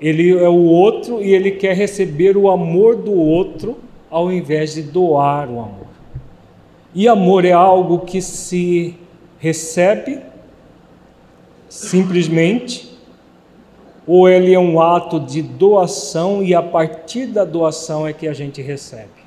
Ele 0.00 0.30
é 0.30 0.48
o 0.48 0.64
outro 0.64 1.22
e 1.22 1.30
ele 1.34 1.50
quer 1.50 1.76
receber 1.76 2.38
o 2.38 2.48
amor 2.48 2.96
do 2.96 3.12
outro 3.12 3.89
ao 4.10 4.32
invés 4.32 4.74
de 4.74 4.82
doar 4.82 5.48
o 5.48 5.60
amor. 5.60 5.86
E 6.94 7.06
amor 7.06 7.44
é 7.44 7.52
algo 7.52 8.00
que 8.00 8.20
se 8.20 8.96
recebe 9.38 10.20
simplesmente, 11.68 12.98
ou 14.06 14.28
ele 14.28 14.52
é 14.52 14.58
um 14.58 14.80
ato 14.80 15.20
de 15.20 15.40
doação 15.40 16.42
e 16.42 16.52
a 16.52 16.62
partir 16.62 17.26
da 17.26 17.44
doação 17.44 18.06
é 18.06 18.12
que 18.12 18.26
a 18.26 18.32
gente 18.32 18.60
recebe. 18.60 19.20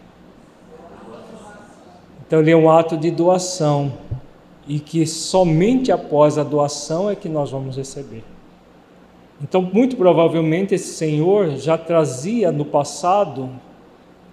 Então 2.28 2.42
ele 2.42 2.52
é 2.52 2.58
um 2.58 2.70
ato 2.70 2.98
de 2.98 3.10
doação 3.10 3.94
e 4.68 4.80
que 4.80 5.06
somente 5.06 5.92
após 5.92 6.38
a 6.38 6.44
doação 6.44 7.10
é 7.10 7.16
que 7.16 7.30
nós 7.30 7.52
vamos 7.52 7.78
receber. 7.78 8.24
Então, 9.42 9.62
muito 9.62 9.98
provavelmente 9.98 10.74
esse 10.74 10.94
senhor 10.94 11.58
já 11.58 11.78
trazia 11.78 12.52
no 12.52 12.64
passado 12.64 13.50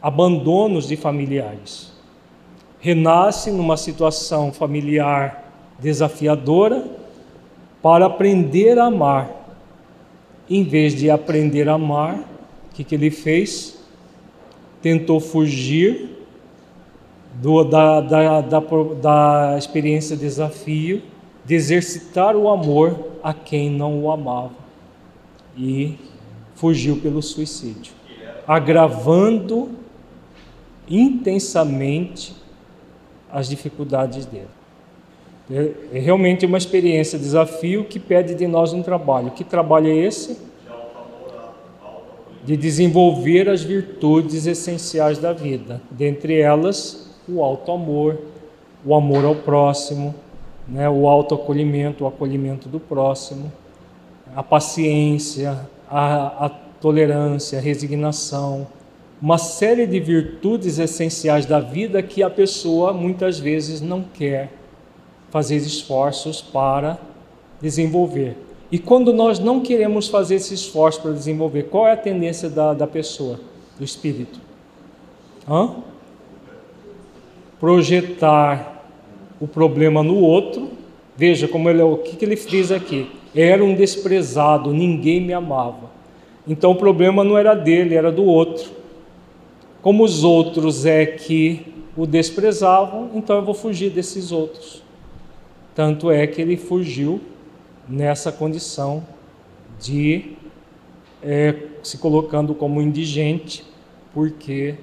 abandonos 0.02 0.88
de 0.88 0.96
familiares. 0.96 1.92
Renasce 2.80 3.50
numa 3.50 3.76
situação 3.76 4.52
familiar 4.52 5.44
desafiadora 5.78 6.84
para 7.82 8.06
aprender 8.06 8.78
a 8.78 8.86
amar. 8.86 9.30
Em 10.48 10.64
vez 10.64 10.94
de 10.94 11.10
aprender 11.10 11.68
a 11.68 11.74
amar, 11.74 12.18
o 12.70 12.74
que, 12.74 12.82
que 12.82 12.94
ele 12.94 13.10
fez? 13.10 13.78
Tentou 14.82 15.20
fugir 15.20 16.10
do, 17.34 17.62
da, 17.64 18.00
da, 18.00 18.40
da, 18.40 18.60
da 19.00 19.58
experiência 19.58 20.16
de 20.16 20.22
desafio, 20.22 21.02
de 21.44 21.54
exercitar 21.54 22.34
o 22.34 22.48
amor 22.48 23.10
a 23.22 23.32
quem 23.32 23.70
não 23.70 24.02
o 24.02 24.10
amava. 24.10 24.52
E 25.56 25.96
fugiu 26.54 26.96
pelo 26.96 27.22
suicídio, 27.22 27.92
agravando 28.46 29.79
intensamente 30.90 32.34
as 33.30 33.48
dificuldades 33.48 34.26
dele. 34.26 34.48
É, 35.50 35.96
é 35.96 35.98
realmente 35.98 36.44
uma 36.44 36.58
experiência, 36.58 37.18
desafio 37.18 37.84
que 37.84 37.98
pede 37.98 38.34
de 38.34 38.46
nós 38.46 38.72
um 38.72 38.82
trabalho. 38.82 39.30
Que 39.30 39.44
trabalho 39.44 39.88
é 39.88 39.96
esse? 39.96 40.38
De 42.44 42.56
desenvolver 42.56 43.48
as 43.48 43.62
virtudes 43.62 44.46
essenciais 44.46 45.18
da 45.18 45.32
vida, 45.32 45.80
dentre 45.90 46.40
elas 46.40 47.08
o 47.28 47.44
alto 47.44 47.70
amor, 47.70 48.18
o 48.84 48.94
amor 48.94 49.24
ao 49.24 49.36
próximo, 49.36 50.14
né, 50.66 50.88
o 50.88 51.06
autoacolhimento, 51.08 52.04
o 52.04 52.06
acolhimento 52.06 52.68
do 52.68 52.80
próximo, 52.80 53.52
a 54.34 54.42
paciência, 54.42 55.68
a, 55.88 56.46
a 56.46 56.48
tolerância, 56.48 57.58
a 57.58 57.62
resignação, 57.62 58.66
uma 59.20 59.36
série 59.36 59.86
de 59.86 60.00
virtudes 60.00 60.78
essenciais 60.78 61.44
da 61.44 61.60
vida 61.60 62.02
que 62.02 62.22
a 62.22 62.30
pessoa 62.30 62.92
muitas 62.92 63.38
vezes 63.38 63.80
não 63.80 64.02
quer 64.02 64.50
fazer 65.30 65.56
esforços 65.56 66.40
para 66.40 66.98
desenvolver. 67.60 68.36
E 68.72 68.78
quando 68.78 69.12
nós 69.12 69.38
não 69.38 69.60
queremos 69.60 70.08
fazer 70.08 70.36
esse 70.36 70.54
esforço 70.54 71.02
para 71.02 71.12
desenvolver, 71.12 71.64
qual 71.64 71.86
é 71.86 71.92
a 71.92 71.96
tendência 71.96 72.48
da, 72.48 72.72
da 72.72 72.86
pessoa, 72.86 73.38
do 73.76 73.84
espírito? 73.84 74.40
Hã? 75.48 75.76
Projetar 77.58 78.86
o 79.40 79.46
problema 79.46 80.02
no 80.02 80.16
outro. 80.16 80.70
Veja 81.16 81.46
como 81.46 81.68
ele, 81.68 81.82
o 81.82 81.98
que, 81.98 82.16
que 82.16 82.24
ele 82.24 82.36
fez 82.36 82.72
aqui. 82.72 83.10
Era 83.34 83.62
um 83.62 83.74
desprezado, 83.74 84.72
ninguém 84.72 85.20
me 85.20 85.32
amava. 85.32 85.90
Então 86.48 86.70
o 86.70 86.76
problema 86.76 87.22
não 87.22 87.36
era 87.36 87.54
dele, 87.54 87.94
era 87.94 88.10
do 88.10 88.24
outro. 88.24 88.79
Como 89.82 90.04
os 90.04 90.24
outros 90.24 90.84
é 90.84 91.06
que 91.06 91.66
o 91.96 92.06
desprezavam, 92.06 93.10
então 93.14 93.36
eu 93.36 93.44
vou 93.44 93.54
fugir 93.54 93.90
desses 93.90 94.30
outros. 94.32 94.82
Tanto 95.74 96.10
é 96.10 96.26
que 96.26 96.40
ele 96.40 96.56
fugiu 96.56 97.20
nessa 97.88 98.30
condição 98.30 99.04
de 99.80 100.32
é, 101.22 101.54
se 101.82 101.98
colocando 101.98 102.54
como 102.54 102.80
indigente, 102.80 103.64
porque 104.12 104.76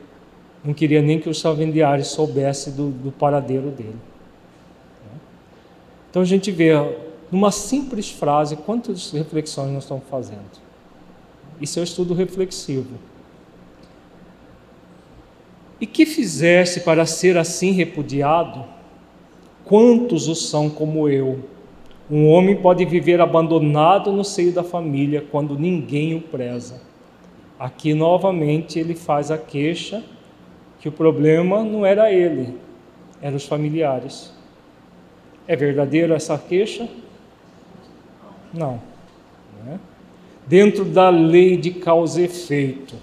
não 0.64 0.74
queria 0.74 1.02
nem 1.02 1.20
que 1.20 1.30
os 1.30 1.40
salvendiares 1.40 2.08
soubessem 2.08 2.74
do, 2.74 2.90
do 2.90 3.12
paradeiro 3.12 3.70
dele. 3.70 3.96
Então 6.10 6.22
a 6.22 6.26
gente 6.26 6.52
vê, 6.52 6.72
numa 7.32 7.52
simples 7.52 8.10
frase, 8.10 8.56
quantas 8.56 9.12
reflexões 9.12 9.72
nós 9.72 9.84
estamos 9.84 10.04
fazendo. 10.10 10.68
Isso 11.62 11.80
é 11.80 11.82
um 11.82 11.84
estudo 11.84 12.14
reflexivo. 12.14 12.96
E 15.80 15.86
que 15.86 16.06
fizesse 16.06 16.82
para 16.82 17.06
ser 17.06 17.38
assim 17.38 17.72
repudiado? 17.72 18.66
Quantos 19.64 20.28
o 20.28 20.36
são 20.36 20.70
como 20.70 21.08
eu? 21.10 21.44
Um 22.10 22.28
homem 22.30 22.56
pode 22.56 22.86
viver 22.86 23.20
abandonado 23.20 24.12
no 24.12 24.24
seio 24.24 24.54
da 24.54 24.64
família 24.64 25.24
quando 25.30 25.60
ninguém 25.60 26.16
o 26.16 26.22
preza. 26.22 26.82
Aqui 27.60 27.94
novamente 27.94 28.80
ele 28.80 28.96
faz 28.96 29.30
a 29.30 29.38
queixa 29.38 30.04
que 30.80 30.88
o 30.88 30.92
problema 30.92 31.64
não 31.64 31.86
era 31.86 32.12
ele, 32.12 32.56
eram 33.22 33.36
os 33.36 33.46
familiares. 33.46 34.34
É 35.48 35.56
verdadeira 35.56 36.16
essa 36.16 36.38
queixa? 36.38 36.88
Não. 38.54 38.80
não 39.66 39.74
é? 39.74 39.80
dentro 40.48 40.86
da 40.86 41.10
lei 41.10 41.58
de 41.58 41.72
causa 41.72 42.22
e 42.22 42.24
efeito. 42.24 42.96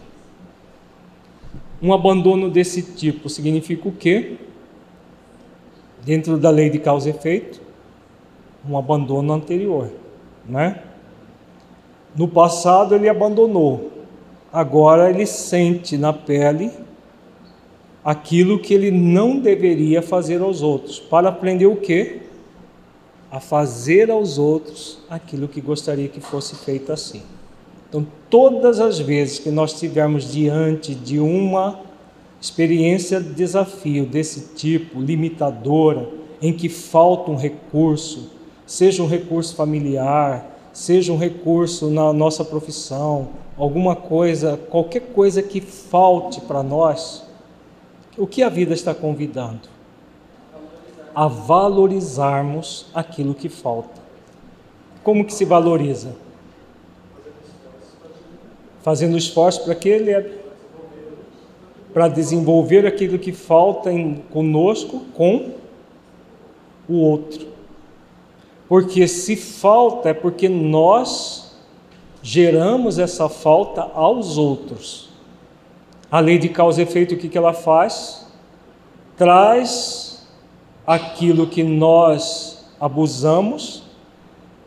Um 1.85 1.93
abandono 1.93 2.49
desse 2.49 2.81
tipo 2.81 3.29
significa 3.29 3.87
o 3.87 3.93
quê? 3.93 4.37
Dentro 6.03 6.39
da 6.39 6.49
lei 6.49 6.71
de 6.71 6.79
causa 6.79 7.11
e 7.11 7.13
efeito, 7.13 7.61
um 8.67 8.79
abandono 8.79 9.31
anterior, 9.35 9.91
né? 10.49 10.83
No 12.17 12.27
passado 12.27 12.95
ele 12.95 13.07
abandonou, 13.07 13.93
agora 14.51 15.11
ele 15.11 15.27
sente 15.27 15.99
na 15.99 16.11
pele 16.11 16.73
aquilo 18.03 18.59
que 18.59 18.73
ele 18.73 18.91
não 18.91 19.39
deveria 19.39 20.01
fazer 20.01 20.41
aos 20.41 20.63
outros, 20.63 20.99
para 20.99 21.29
aprender 21.29 21.67
o 21.67 21.77
quê? 21.77 22.23
A 23.31 23.41
fazer 23.41 24.11
aos 24.11 24.39
outros 24.39 25.01
aquilo 25.11 25.47
que 25.47 25.61
gostaria 25.61 26.09
que 26.09 26.21
fosse 26.23 26.57
feito 26.57 26.91
assim. 26.91 27.21
Então, 27.95 28.09
todas 28.29 28.81
as 28.81 28.99
vezes 28.99 29.39
que 29.39 29.53
nós 29.53 29.75
estivermos 29.75 30.33
diante 30.33 30.97
de 30.97 31.21
uma 31.21 31.79
experiência 32.41 33.21
de 33.21 33.33
desafio 33.33 34.05
desse 34.05 34.53
tipo, 34.57 35.01
limitadora, 35.01 36.09
em 36.43 36.53
que 36.53 36.69
falta 36.69 37.31
um 37.31 37.37
recurso, 37.37 38.33
seja 38.67 39.01
um 39.01 39.07
recurso 39.07 39.55
familiar, 39.55 40.59
seja 40.73 41.13
um 41.13 41.17
recurso 41.17 41.89
na 41.89 42.13
nossa 42.13 42.45
profissão, 42.45 43.29
alguma 43.57 43.95
coisa, 43.95 44.57
qualquer 44.57 45.13
coisa 45.13 45.41
que 45.41 45.61
falte 45.61 46.41
para 46.41 46.65
nós, 46.65 47.25
o 48.19 48.27
que 48.27 48.43
a 48.43 48.49
vida 48.49 48.75
está 48.75 48.93
convidando? 48.93 49.69
A 51.15 51.29
valorizarmos 51.29 52.87
aquilo 52.93 53.37
que 53.37 53.49
falta. 53.49 54.03
Como 55.05 55.25
que 55.25 55.33
se 55.33 55.45
valoriza? 55.45 56.24
Fazendo 58.85 59.17
esforço 59.17 59.65
para 59.65 59.75
que 59.75 59.89
ele 59.89 60.13
é 60.13 60.45
para 61.95 62.07
desenvolver 62.07 62.87
aquilo 62.87 63.19
que 63.19 63.33
falta 63.33 63.91
em 63.91 64.17
conosco 64.31 65.01
com 65.15 65.53
o 66.87 66.97
outro. 66.97 67.47
Porque 68.69 69.09
se 69.09 69.37
falta 69.37 70.11
é 70.11 70.13
porque 70.13 70.49
nós 70.49 71.57
geramos 72.23 72.99
essa 72.99 73.29
falta 73.29 73.91
aos 73.95 74.37
outros. 74.37 75.09
A 76.11 76.21
lei 76.21 76.37
de 76.37 76.51
causa 76.51 76.81
e 76.81 76.85
efeito, 76.85 77.15
o 77.15 77.19
que, 77.19 77.29
que 77.29 77.39
ela 77.39 77.55
faz? 77.55 78.27
Traz 79.17 80.27
aquilo 80.87 81.47
que 81.47 81.63
nós 81.63 82.67
abusamos, 82.79 83.85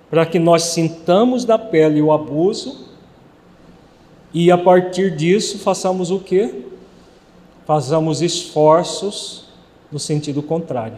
para 0.10 0.26
que 0.26 0.40
nós 0.40 0.64
sintamos 0.64 1.46
da 1.46 1.60
pele 1.60 2.02
o 2.02 2.12
abuso, 2.12 2.87
e 4.34 4.52
a 4.52 4.58
partir 4.58 5.16
disso 5.16 5.60
façamos 5.60 6.12
o 6.12 6.20
que? 6.20 6.66
Façamos 7.66 8.22
esforços 8.22 9.48
no 9.92 10.00
sentido 10.00 10.42
contrário. 10.42 10.98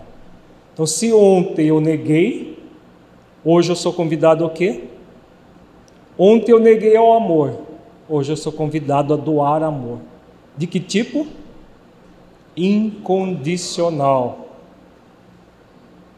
Então, 0.74 0.86
se 0.86 1.12
ontem 1.12 1.68
eu 1.68 1.80
neguei, 1.82 2.58
hoje 3.44 3.72
eu 3.72 3.76
sou 3.76 3.94
convidado 3.94 4.46
a 4.46 4.50
quê? 4.50 4.86
Ontem 6.18 6.52
eu 6.52 6.60
neguei 6.60 6.96
ao 6.96 7.14
amor, 7.14 7.62
hoje 8.08 8.32
eu 8.32 8.38
sou 8.38 8.52
convidado 8.52 9.14
a 9.14 9.18
doar 9.18 9.64
amor. 9.64 10.00
De 10.58 10.68
que 10.68 10.80
tipo? 10.80 11.28
Incondicional. 12.56 14.50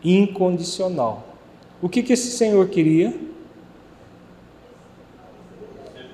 Incondicional. 0.04 1.24
O 1.82 1.90
que, 1.90 2.02
que 2.02 2.14
esse 2.14 2.32
Senhor 2.32 2.68
queria? 2.70 3.14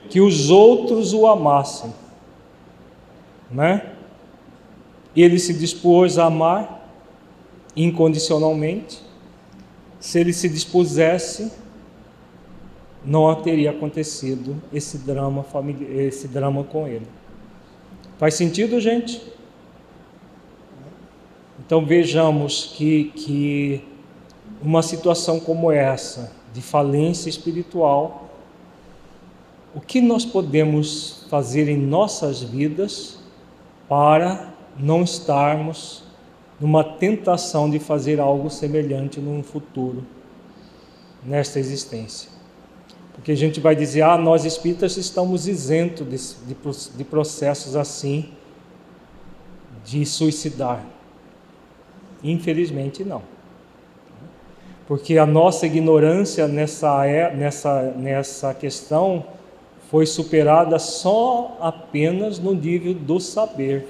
Que 0.09 0.21
os 0.21 0.49
outros 0.49 1.13
o 1.13 1.27
amassem, 1.27 1.93
né? 3.51 3.93
Ele 5.15 5.39
se 5.39 5.53
dispôs 5.53 6.17
a 6.17 6.25
amar 6.25 6.89
incondicionalmente. 7.75 9.01
Se 9.99 10.19
ele 10.19 10.31
se 10.31 10.47
dispusesse, 10.47 11.51
não 13.03 13.33
teria 13.35 13.71
acontecido 13.71 14.61
esse 14.71 14.97
drama, 14.97 15.45
esse 15.89 16.27
drama 16.27 16.63
com 16.63 16.87
ele. 16.87 17.07
Faz 18.17 18.33
sentido, 18.33 18.79
gente? 18.79 19.21
Então 21.59 21.85
vejamos 21.85 22.73
que, 22.75 23.11
que 23.15 23.83
uma 24.61 24.81
situação 24.81 25.39
como 25.39 25.71
essa, 25.71 26.31
de 26.53 26.61
falência 26.61 27.29
espiritual, 27.29 28.26
o 29.77 29.79
que 29.79 30.01
nós 30.01 30.25
podemos 30.25 31.23
fazer 31.29 31.69
em 31.69 31.77
nossas 31.77 32.41
vidas 32.41 33.19
para 33.87 34.51
não 34.75 35.03
estarmos 35.03 36.01
numa 36.59 36.83
tentação 36.83 37.69
de 37.69 37.77
fazer 37.77 38.19
algo 38.19 38.49
semelhante 38.49 39.19
num 39.19 39.43
futuro, 39.43 40.03
nesta 41.23 41.59
existência? 41.59 42.27
Porque 43.13 43.31
a 43.31 43.35
gente 43.35 43.59
vai 43.59 43.75
dizer, 43.75 44.01
ah, 44.01 44.17
nós 44.17 44.45
espíritas 44.45 44.97
estamos 44.97 45.47
isentos 45.47 46.07
de, 46.07 46.55
de, 46.55 46.97
de 46.97 47.03
processos 47.03 47.75
assim, 47.75 48.31
de 49.85 50.03
suicidar. 50.07 50.83
Infelizmente, 52.23 53.03
não. 53.03 53.21
Porque 54.87 55.19
a 55.19 55.25
nossa 55.27 55.67
ignorância 55.67 56.47
nessa, 56.47 57.05
é, 57.05 57.31
nessa, 57.35 57.83
nessa 57.91 58.55
questão 58.55 59.36
foi 59.89 60.05
superada 60.05 60.77
só 60.79 61.57
apenas 61.61 62.39
no 62.39 62.53
nível 62.53 62.93
do 62.93 63.19
saber. 63.19 63.87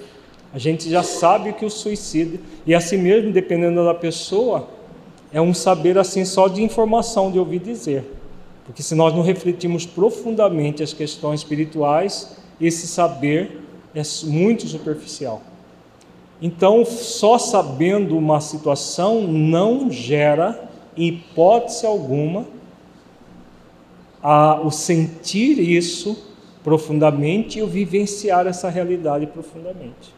A 0.53 0.59
gente 0.59 0.89
já 0.89 1.03
sabe 1.03 1.53
que 1.53 1.65
o 1.65 1.69
suicídio, 1.69 2.39
e 2.65 2.73
assim 2.73 2.97
mesmo, 2.97 3.31
dependendo 3.31 3.83
da 3.83 3.93
pessoa, 3.93 4.67
é 5.31 5.41
um 5.41 5.53
saber 5.53 5.97
assim 5.97 6.23
só 6.23 6.47
de 6.47 6.63
informação, 6.63 7.31
de 7.31 7.39
ouvir 7.39 7.59
dizer. 7.59 8.13
Porque 8.65 8.83
se 8.83 8.95
nós 8.95 9.13
não 9.13 9.21
refletirmos 9.21 9.85
profundamente 9.85 10.83
as 10.83 10.93
questões 10.93 11.41
espirituais, 11.41 12.37
esse 12.59 12.87
saber 12.87 13.61
é 13.95 14.01
muito 14.25 14.67
superficial. 14.67 15.41
Então, 16.41 16.85
só 16.85 17.37
sabendo 17.37 18.17
uma 18.17 18.39
situação 18.39 19.21
não 19.21 19.89
gera, 19.89 20.69
hipótese 20.95 21.85
alguma, 21.85 22.45
o 24.63 24.71
sentir 24.71 25.59
isso 25.59 26.17
profundamente 26.63 27.59
e 27.59 27.63
o 27.63 27.67
vivenciar 27.67 28.45
essa 28.45 28.69
realidade 28.69 29.25
profundamente. 29.25 30.13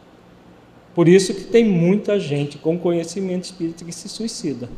Por 0.94 1.06
isso 1.08 1.32
que 1.32 1.44
tem 1.44 1.64
muita 1.64 2.18
gente 2.18 2.58
com 2.58 2.76
conhecimento 2.76 3.44
espírita 3.44 3.84
que 3.84 3.92
se 3.92 4.08
suicida. 4.08 4.68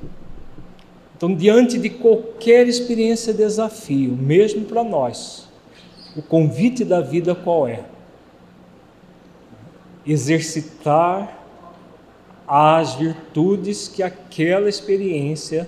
Então, 1.17 1.35
diante 1.35 1.79
de 1.79 1.89
qualquer 1.89 2.67
experiência 2.69 3.33
desafio, 3.33 4.13
mesmo 4.13 4.65
para 4.67 4.85
nós, 4.85 5.49
o 6.15 6.21
convite 6.21 6.85
da 6.85 7.01
vida 7.01 7.35
qual 7.35 7.67
é? 7.67 7.85
Exercitar 10.07 11.43
as 12.47 12.97
virtudes 12.97 13.89
que 13.89 14.03
aquela 14.03 14.69
experiência, 14.69 15.67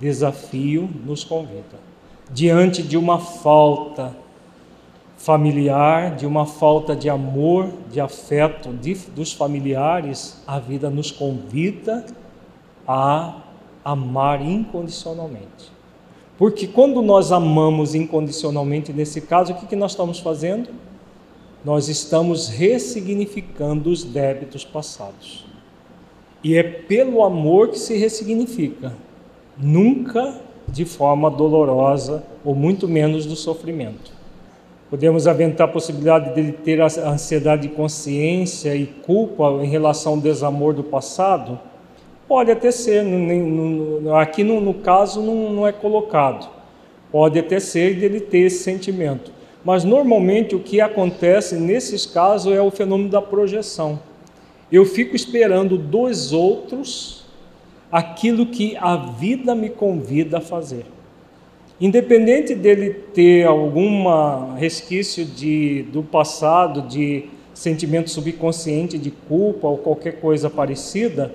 desafio, 0.00 0.90
nos 1.04 1.22
convida. 1.22 1.89
Diante 2.32 2.82
de 2.82 2.96
uma 2.96 3.18
falta 3.18 4.16
familiar, 5.16 6.16
de 6.16 6.24
uma 6.24 6.46
falta 6.46 6.96
de 6.96 7.10
amor, 7.10 7.68
de 7.90 8.00
afeto 8.00 8.72
de, 8.72 8.94
dos 9.14 9.32
familiares, 9.32 10.42
a 10.46 10.58
vida 10.58 10.88
nos 10.88 11.10
convida 11.10 12.06
a 12.88 13.42
amar 13.84 14.40
incondicionalmente. 14.40 15.70
Porque 16.38 16.66
quando 16.66 17.02
nós 17.02 17.32
amamos 17.32 17.94
incondicionalmente, 17.94 18.94
nesse 18.94 19.20
caso, 19.20 19.52
o 19.52 19.56
que, 19.56 19.66
que 19.66 19.76
nós 19.76 19.90
estamos 19.90 20.20
fazendo? 20.20 20.70
Nós 21.62 21.88
estamos 21.88 22.48
ressignificando 22.48 23.90
os 23.90 24.02
débitos 24.02 24.64
passados. 24.64 25.44
E 26.42 26.56
é 26.56 26.62
pelo 26.62 27.22
amor 27.22 27.68
que 27.68 27.78
se 27.78 27.98
ressignifica, 27.98 28.94
nunca 29.58 30.40
de 30.72 30.84
forma 30.84 31.30
dolorosa 31.30 32.22
ou 32.44 32.54
muito 32.54 32.88
menos 32.88 33.26
do 33.26 33.36
sofrimento. 33.36 34.12
Podemos 34.88 35.28
aventar 35.28 35.68
a 35.68 35.70
possibilidade 35.70 36.34
de 36.34 36.52
ter 36.52 36.80
a 36.80 36.86
ansiedade 36.86 37.62
de 37.62 37.68
consciência 37.68 38.74
e 38.74 38.86
culpa 38.86 39.44
em 39.62 39.68
relação 39.68 40.14
ao 40.14 40.18
desamor 40.18 40.74
do 40.74 40.82
passado? 40.82 41.60
Pode 42.26 42.50
até 42.50 42.70
ser, 42.70 43.04
aqui 44.20 44.42
no, 44.42 44.74
caso 44.74 45.22
não 45.22 45.66
é 45.66 45.72
colocado. 45.72 46.48
Pode 47.12 47.38
até 47.38 47.60
ser 47.60 47.98
dele 48.00 48.20
ter 48.20 48.38
esse 48.38 48.64
sentimento. 48.64 49.32
Mas 49.64 49.84
normalmente 49.84 50.56
o 50.56 50.60
que 50.60 50.80
acontece 50.80 51.56
nesses 51.56 52.06
casos 52.06 52.52
é 52.52 52.60
o 52.60 52.70
fenômeno 52.70 53.10
da 53.10 53.20
projeção. 53.22 54.00
Eu 54.72 54.84
fico 54.84 55.14
esperando 55.14 55.76
dos 55.76 56.32
outros 56.32 57.19
aquilo 57.90 58.46
que 58.46 58.76
a 58.76 58.96
vida 58.96 59.54
me 59.54 59.68
convida 59.68 60.38
a 60.38 60.40
fazer. 60.40 60.86
independente 61.80 62.54
dele 62.54 62.90
ter 63.14 63.46
alguma 63.46 64.54
resquício 64.56 65.24
de, 65.24 65.82
do 65.84 66.02
passado, 66.02 66.82
de 66.82 67.24
sentimento 67.54 68.10
subconsciente 68.10 68.98
de 68.98 69.10
culpa 69.10 69.66
ou 69.66 69.78
qualquer 69.78 70.20
coisa 70.20 70.50
parecida, 70.50 71.34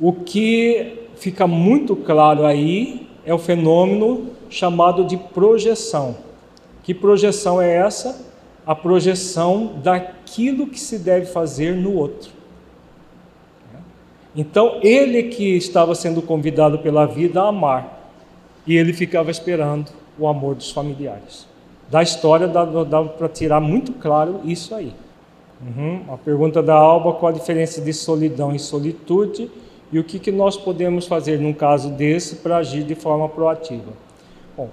o 0.00 0.12
que 0.12 1.08
fica 1.16 1.46
muito 1.46 1.94
claro 1.96 2.44
aí 2.44 3.06
é 3.24 3.32
o 3.32 3.38
fenômeno 3.38 4.30
chamado 4.50 5.04
de 5.04 5.16
projeção. 5.16 6.16
Que 6.82 6.94
projeção 6.94 7.60
é 7.60 7.74
essa? 7.74 8.24
A 8.66 8.74
projeção 8.74 9.80
daquilo 9.82 10.66
que 10.66 10.78
se 10.78 10.98
deve 10.98 11.26
fazer 11.26 11.74
no 11.74 11.94
outro. 11.94 12.35
Então, 14.36 14.78
ele 14.82 15.24
que 15.24 15.56
estava 15.56 15.94
sendo 15.94 16.20
convidado 16.20 16.78
pela 16.78 17.06
vida 17.06 17.42
a 17.42 17.48
amar, 17.48 17.96
e 18.66 18.76
ele 18.76 18.92
ficava 18.92 19.30
esperando 19.30 19.90
o 20.18 20.26
amor 20.26 20.54
dos 20.54 20.70
familiares. 20.70 21.46
Da 21.88 22.02
história 22.02 22.48
dá, 22.48 22.64
dá 22.64 23.02
para 23.04 23.28
tirar 23.28 23.60
muito 23.60 23.92
claro 23.92 24.40
isso 24.44 24.74
aí. 24.74 24.92
Uhum. 25.60 26.02
A 26.12 26.16
pergunta 26.16 26.62
da 26.62 26.74
Alba: 26.74 27.12
qual 27.14 27.30
a 27.30 27.34
diferença 27.34 27.80
de 27.80 27.92
solidão 27.92 28.54
e 28.54 28.58
solitude? 28.58 29.50
E 29.92 29.98
o 29.98 30.04
que, 30.04 30.18
que 30.18 30.32
nós 30.32 30.56
podemos 30.56 31.06
fazer 31.06 31.38
num 31.38 31.52
caso 31.52 31.90
desse 31.90 32.36
para 32.36 32.56
agir 32.56 32.82
de 32.82 32.96
forma 32.96 33.28
proativa? 33.28 33.92
Bom, 34.56 34.68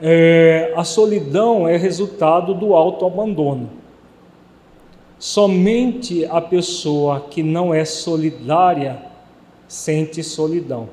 é, 0.00 0.72
a 0.74 0.82
solidão 0.84 1.68
é 1.68 1.76
resultado 1.76 2.54
do 2.54 2.74
autoabandono. 2.74 3.68
Somente 5.26 6.26
a 6.26 6.38
pessoa 6.38 7.18
que 7.30 7.42
não 7.42 7.72
é 7.72 7.82
solidária 7.86 9.06
sente 9.66 10.22
solidão. 10.22 10.90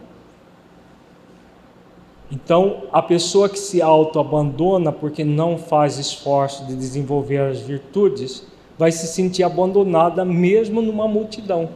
Então, 2.32 2.84
a 2.94 3.02
pessoa 3.02 3.50
que 3.50 3.60
se 3.60 3.82
autoabandona 3.82 4.90
porque 4.90 5.26
não 5.26 5.58
faz 5.58 5.98
esforço 5.98 6.66
de 6.66 6.78
desenvolver 6.78 7.40
as 7.40 7.60
virtudes, 7.60 8.48
vai 8.80 8.90
se 8.90 9.06
sentir 9.06 9.44
abandonada 9.44 10.24
mesmo 10.24 10.82
numa 10.82 11.10
multidão. 11.10 11.68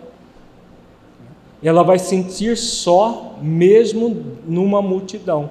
Ela 1.62 1.84
vai 1.84 2.00
sentir 2.00 2.56
só 2.56 3.36
mesmo 3.42 4.38
numa 4.48 4.82
multidão. 4.82 5.50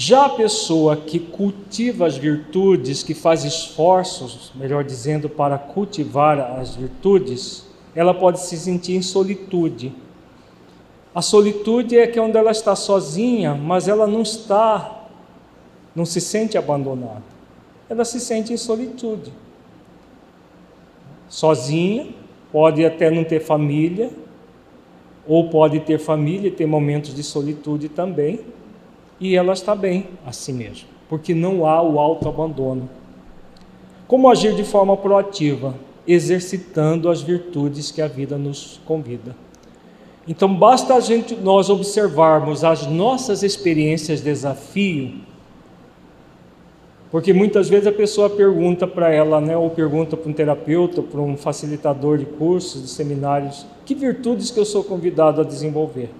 Já 0.00 0.26
a 0.26 0.28
pessoa 0.28 0.96
que 0.96 1.18
cultiva 1.18 2.06
as 2.06 2.16
virtudes, 2.16 3.02
que 3.02 3.14
faz 3.14 3.42
esforços, 3.42 4.52
melhor 4.54 4.84
dizendo, 4.84 5.28
para 5.28 5.58
cultivar 5.58 6.38
as 6.38 6.76
virtudes, 6.76 7.66
ela 7.96 8.14
pode 8.14 8.38
se 8.38 8.56
sentir 8.56 8.94
em 8.94 9.02
solitude. 9.02 9.92
A 11.12 11.20
solitude 11.20 11.98
é 11.98 12.06
que 12.06 12.16
é 12.16 12.22
onde 12.22 12.36
ela 12.36 12.52
está 12.52 12.76
sozinha, 12.76 13.56
mas 13.56 13.88
ela 13.88 14.06
não 14.06 14.22
está, 14.22 15.04
não 15.96 16.06
se 16.06 16.20
sente 16.20 16.56
abandonada. 16.56 17.24
Ela 17.90 18.04
se 18.04 18.20
sente 18.20 18.52
em 18.52 18.56
solitude. 18.56 19.32
Sozinha, 21.28 22.06
pode 22.52 22.86
até 22.86 23.10
não 23.10 23.24
ter 23.24 23.40
família, 23.40 24.12
ou 25.26 25.50
pode 25.50 25.80
ter 25.80 25.98
família 25.98 26.46
e 26.46 26.52
ter 26.52 26.66
momentos 26.66 27.12
de 27.12 27.24
solitude 27.24 27.88
também, 27.88 28.38
e 29.20 29.34
ela 29.34 29.52
está 29.52 29.74
bem 29.74 30.08
assim 30.26 30.52
mesmo, 30.52 30.88
porque 31.08 31.34
não 31.34 31.66
há 31.66 31.82
o 31.82 31.98
autoabandono. 31.98 32.88
Como 34.06 34.30
agir 34.30 34.54
de 34.54 34.64
forma 34.64 34.96
proativa? 34.96 35.74
Exercitando 36.06 37.10
as 37.10 37.20
virtudes 37.20 37.90
que 37.90 38.00
a 38.00 38.08
vida 38.08 38.38
nos 38.38 38.80
convida. 38.86 39.36
Então 40.26 40.54
basta 40.54 40.94
a 40.94 41.00
gente 41.00 41.34
nós 41.34 41.70
observarmos 41.70 42.64
as 42.64 42.86
nossas 42.86 43.42
experiências 43.42 44.18
de 44.18 44.26
desafio, 44.26 45.20
porque 47.10 47.32
muitas 47.32 47.68
vezes 47.68 47.86
a 47.86 47.92
pessoa 47.92 48.28
pergunta 48.28 48.86
para 48.86 49.10
ela, 49.10 49.40
né, 49.40 49.56
ou 49.56 49.70
pergunta 49.70 50.16
para 50.16 50.30
um 50.30 50.32
terapeuta, 50.32 51.02
para 51.02 51.20
um 51.20 51.36
facilitador 51.36 52.18
de 52.18 52.26
cursos, 52.26 52.82
de 52.82 52.88
seminários, 52.88 53.66
que 53.86 53.94
virtudes 53.94 54.50
que 54.50 54.60
eu 54.60 54.66
sou 54.66 54.84
convidado 54.84 55.40
a 55.40 55.44
desenvolver. 55.44 56.10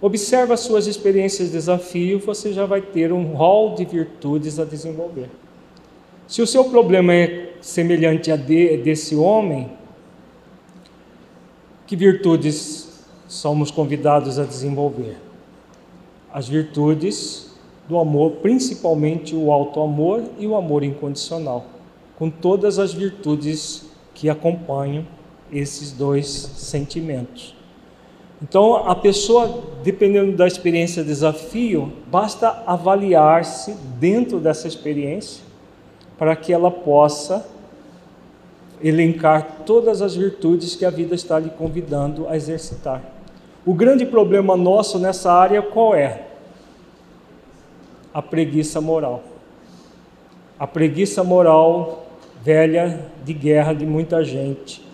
Observa 0.00 0.54
as 0.54 0.60
suas 0.60 0.86
experiências 0.86 1.48
de 1.48 1.54
desafio, 1.54 2.18
você 2.18 2.52
já 2.52 2.66
vai 2.66 2.82
ter 2.82 3.12
um 3.12 3.32
rol 3.32 3.74
de 3.74 3.84
virtudes 3.84 4.58
a 4.58 4.64
desenvolver. 4.64 5.30
Se 6.28 6.42
o 6.42 6.46
seu 6.46 6.64
problema 6.64 7.14
é 7.14 7.54
semelhante 7.62 8.30
a 8.30 8.36
de, 8.36 8.76
desse 8.76 9.16
homem, 9.16 9.70
que 11.86 11.96
virtudes 11.96 13.04
somos 13.26 13.70
convidados 13.70 14.38
a 14.38 14.44
desenvolver? 14.44 15.16
As 16.32 16.46
virtudes 16.46 17.50
do 17.88 17.96
amor, 17.98 18.32
principalmente 18.42 19.34
o 19.34 19.50
alto 19.50 19.80
amor 19.80 20.22
e 20.38 20.46
o 20.46 20.56
amor 20.56 20.82
incondicional, 20.82 21.64
com 22.18 22.28
todas 22.28 22.78
as 22.78 22.92
virtudes 22.92 23.86
que 24.12 24.28
acompanham 24.28 25.06
esses 25.50 25.92
dois 25.92 26.26
sentimentos. 26.26 27.55
Então, 28.42 28.88
a 28.88 28.94
pessoa, 28.94 29.62
dependendo 29.82 30.36
da 30.36 30.46
experiência 30.46 31.02
desafio, 31.02 31.90
basta 32.08 32.62
avaliar-se 32.66 33.72
dentro 33.98 34.38
dessa 34.38 34.68
experiência 34.68 35.42
para 36.18 36.36
que 36.36 36.52
ela 36.52 36.70
possa 36.70 37.46
elencar 38.82 39.62
todas 39.64 40.02
as 40.02 40.14
virtudes 40.14 40.76
que 40.76 40.84
a 40.84 40.90
vida 40.90 41.14
está 41.14 41.38
lhe 41.38 41.48
convidando 41.48 42.28
a 42.28 42.36
exercitar. 42.36 43.02
O 43.64 43.72
grande 43.72 44.04
problema 44.04 44.54
nosso 44.54 44.98
nessa 44.98 45.32
área 45.32 45.62
qual 45.62 45.94
é? 45.94 46.26
A 48.12 48.20
preguiça 48.20 48.82
moral. 48.82 49.22
A 50.58 50.66
preguiça 50.66 51.24
moral 51.24 52.06
velha 52.42 53.10
de 53.24 53.32
guerra 53.32 53.72
de 53.72 53.86
muita 53.86 54.22
gente 54.22 54.85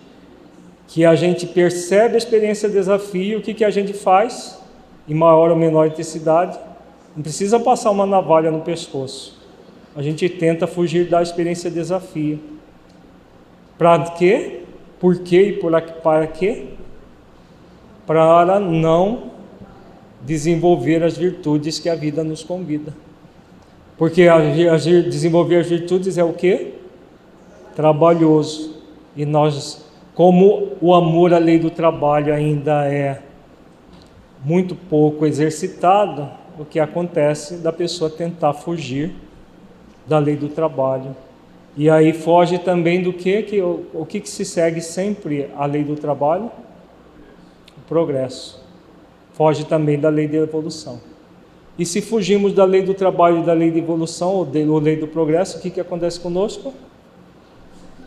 que 0.93 1.03
a 1.03 1.15
gente 1.15 1.47
percebe 1.47 2.13
a 2.13 2.17
experiência 2.19 2.69
de 2.69 2.75
desafio, 2.75 3.39
o 3.39 3.41
que, 3.41 3.55
que 3.55 3.65
a 3.65 3.71
gente 3.71 3.93
faz, 3.93 4.59
em 5.09 5.15
maior 5.15 5.49
ou 5.49 5.55
menor 5.55 5.87
intensidade? 5.87 6.55
Não 7.15 7.23
precisa 7.23 7.59
passar 7.59 7.89
uma 7.89 8.05
navalha 8.05 8.51
no 8.51 8.61
pescoço. 8.61 9.35
A 9.95 10.03
gente 10.03 10.29
tenta 10.29 10.67
fugir 10.67 11.09
da 11.09 11.19
experiência 11.19 11.67
de 11.71 11.77
desafio. 11.77 12.39
Para 13.75 14.11
quê? 14.11 14.61
Por 14.99 15.17
quê 15.17 15.47
e 15.47 15.53
por, 15.53 15.71
para 15.81 16.27
quê? 16.27 16.67
Para 18.05 18.59
não 18.59 19.31
desenvolver 20.21 21.01
as 21.01 21.17
virtudes 21.17 21.79
que 21.79 21.89
a 21.89 21.95
vida 21.95 22.23
nos 22.23 22.43
convida. 22.43 22.93
Porque 23.97 24.27
desenvolver 25.09 25.55
as 25.55 25.67
virtudes 25.67 26.19
é 26.19 26.23
o 26.23 26.33
que? 26.33 26.75
Trabalhoso. 27.75 28.75
E 29.17 29.25
nós 29.25 29.82
como 30.15 30.73
o 30.79 30.93
amor 30.93 31.33
à 31.33 31.39
lei 31.39 31.57
do 31.57 31.69
trabalho 31.69 32.33
ainda 32.33 32.85
é 32.87 33.19
muito 34.43 34.75
pouco 34.75 35.25
exercitado, 35.25 36.29
o 36.59 36.65
que 36.65 36.79
acontece 36.79 37.55
da 37.57 37.73
pessoa 37.73 38.09
tentar 38.09 38.53
fugir 38.53 39.11
da 40.05 40.19
lei 40.19 40.35
do 40.35 40.49
trabalho. 40.49 41.15
E 41.75 41.89
aí 41.89 42.13
foge 42.13 42.59
também 42.59 43.01
do 43.01 43.11
que, 43.11 43.41
que 43.41 43.59
o, 43.59 43.85
o 43.93 44.05
que, 44.05 44.19
que 44.19 44.29
se 44.29 44.45
segue 44.45 44.81
sempre 44.81 45.49
a 45.57 45.65
lei 45.65 45.83
do 45.83 45.95
trabalho? 45.95 46.51
O 47.75 47.81
progresso. 47.87 48.63
Foge 49.33 49.65
também 49.65 49.99
da 49.99 50.09
lei 50.09 50.27
da 50.27 50.37
evolução. 50.37 50.99
E 51.79 51.87
se 51.87 52.01
fugimos 52.01 52.53
da 52.53 52.65
lei 52.65 52.83
do 52.83 52.93
trabalho 52.93 53.39
e 53.39 53.43
da 53.43 53.53
lei 53.53 53.71
da 53.71 53.79
evolução, 53.79 54.29
ou 54.35 54.45
da 54.45 54.59
lei 54.59 54.95
do 54.95 55.07
progresso, 55.07 55.57
o 55.57 55.61
que, 55.61 55.71
que 55.71 55.81
acontece 55.81 56.19
conosco? 56.19 56.71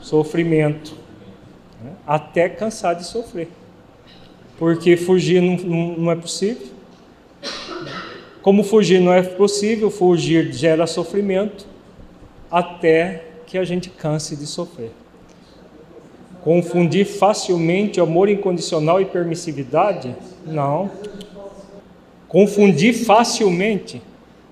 Sofrimento 0.01 1.06
né? 1.87 1.93
até 2.07 2.49
cansar 2.49 2.95
de 2.95 3.05
sofrer. 3.05 3.49
Porque 4.59 4.97
fugir 4.97 5.41
não, 5.41 5.57
não, 5.57 5.99
não 5.99 6.11
é 6.11 6.17
possível. 6.17 6.67
Como 8.43 8.63
fugir 8.63 9.01
não 9.01 9.13
é 9.13 9.23
possível, 9.23 9.91
fugir 9.91 10.53
gera 10.53 10.87
sofrimento 10.87 11.67
até 12.51 13.25
que 13.47 13.59
a 13.59 13.65
gente 13.65 13.91
canse 13.91 14.37
de 14.37 14.47
sofrer. 14.47 14.91
Confundir 16.43 17.05
facilmente 17.07 18.01
amor 18.01 18.29
incondicional 18.29 19.01
e 19.01 19.05
permissividade? 19.05 20.15
Não. 20.47 20.91
Confundir 22.29 22.95
facilmente 22.95 24.01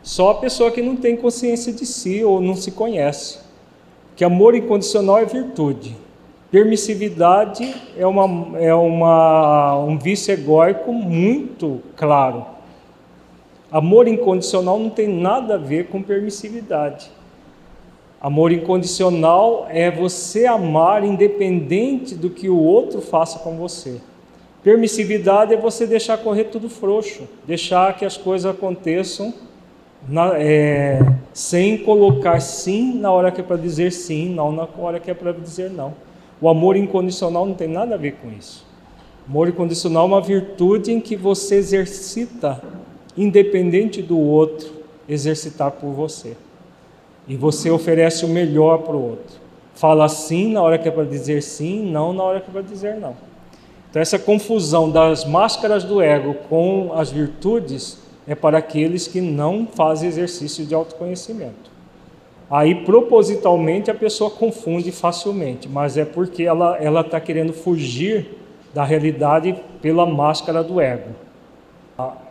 só 0.03 0.30
a 0.30 0.35
pessoa 0.35 0.70
que 0.70 0.82
não 0.82 0.97
tem 0.97 1.16
consciência 1.16 1.72
de 1.72 1.87
si 1.87 2.22
ou 2.24 2.41
não 2.41 2.57
se 2.57 2.72
conhece. 2.72 3.39
Que 4.16 4.24
amor 4.24 4.55
incondicional 4.55 5.18
é 5.18 5.24
virtude. 5.24 5.97
Permissividade 6.55 7.74
é, 7.98 8.07
uma, 8.07 8.57
é 8.61 8.72
uma, 8.72 9.76
um 9.76 9.98
vício 9.98 10.32
egóico 10.32 10.92
muito 10.92 11.82
claro. 11.96 12.46
Amor 13.72 14.07
incondicional 14.07 14.78
não 14.78 14.88
tem 14.88 15.09
nada 15.09 15.57
a 15.57 15.59
ver 15.59 15.88
com 15.88 16.00
permissividade. 16.00 17.11
Amor 18.20 18.52
incondicional 18.52 19.66
é 19.68 19.90
você 19.90 20.46
amar 20.46 21.02
independente 21.02 22.14
do 22.14 22.30
que 22.30 22.48
o 22.48 22.57
outro 22.57 23.00
faça 23.00 23.40
com 23.40 23.57
você. 23.57 24.00
Permissividade 24.62 25.55
é 25.55 25.57
você 25.57 25.88
deixar 25.88 26.18
correr 26.18 26.44
tudo 26.44 26.70
frouxo, 26.70 27.24
deixar 27.44 27.96
que 27.96 28.05
as 28.05 28.16
coisas 28.16 28.48
aconteçam 28.48 29.34
na, 30.09 30.38
é, 30.38 31.00
sem 31.32 31.78
colocar 31.78 32.38
sim 32.38 32.94
na 32.94 33.11
hora 33.11 33.32
que 33.32 33.40
é 33.40 33.44
para 33.44 33.57
dizer 33.57 33.90
sim, 33.90 34.28
não 34.32 34.52
na 34.52 34.68
hora 34.78 35.00
que 35.00 35.11
é 35.11 35.14
para 35.14 35.32
dizer 35.32 35.68
não. 35.68 36.03
O 36.41 36.49
amor 36.49 36.76
incondicional 36.76 37.47
não 37.47 37.55
tem 37.55 37.68
nada 37.68 37.95
a 37.95 37.99
ver 37.99 38.16
com 38.22 38.30
isso. 38.30 38.66
O 39.26 39.30
amor 39.30 39.49
incondicional 39.49 40.05
é 40.05 40.07
uma 40.07 40.20
virtude 40.20 40.93
em 40.93 41.01
que 41.01 41.16
você 41.16 41.57
exercita, 41.57 42.62
independente 43.16 44.03
do 44.03 44.18
outro, 44.18 44.70
exercitar 45.09 45.70
por 45.70 45.93
você. 45.93 46.37
E 47.26 47.37
você 47.37 47.70
oferece 47.70 48.24
o 48.24 48.28
melhor 48.28 48.78
para 48.78 48.95
o 48.95 49.11
outro. 49.11 49.37
Fala 49.74 50.09
sim 50.09 50.53
na 50.53 50.62
hora 50.62 50.78
que 50.78 50.89
é 50.89 50.91
para 50.91 51.05
dizer 51.05 51.43
sim, 51.43 51.91
não 51.91 52.12
na 52.12 52.22
hora 52.22 52.41
que 52.41 52.51
é 52.51 52.53
para 52.53 52.62
dizer 52.62 52.97
não. 52.97 53.16
Então, 53.91 54.03
essa 54.03 54.18
confusão 54.18 54.91
das 54.91 55.24
máscaras 55.24 55.85
do 55.85 56.03
ego 56.03 56.35
com 56.49 56.93
as 56.95 57.11
virtudes 57.11 57.99
é 58.26 58.35
para 58.35 58.59
aqueles 58.59 59.07
que 59.07 59.20
não 59.20 59.66
fazem 59.66 60.09
exercício 60.09 60.66
de 60.66 60.74
autoconhecimento. 60.74 61.74
Aí, 62.51 62.74
propositalmente, 62.84 63.90
a 63.90 63.95
pessoa 63.95 64.30
confunde 64.30 64.92
facilmente, 64.92 65.68
mas 65.68 65.97
é 65.97 66.05
porque 66.05 66.45
ela 66.45 67.01
está 67.01 67.18
querendo 67.18 67.53
fugir 67.53 68.38
da 68.72 68.84
realidade 68.84 69.57
pela 69.80 70.05
máscara 70.07 70.62
do 70.62 70.80
ego. 70.80 71.11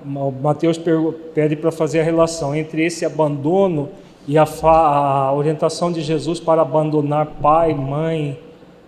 O 0.05 0.32
Mateus 0.32 0.80
pede 1.34 1.55
para 1.55 1.72
fazer 1.72 2.01
a 2.01 2.03
relação 2.03 2.55
entre 2.55 2.86
esse 2.86 3.05
abandono 3.05 3.89
e 4.28 4.38
a, 4.38 4.45
a 4.64 5.34
orientação 5.34 5.91
de 5.91 6.01
Jesus 6.01 6.39
para 6.39 6.61
abandonar 6.61 7.26
pai, 7.41 7.74
mãe, 7.74 8.39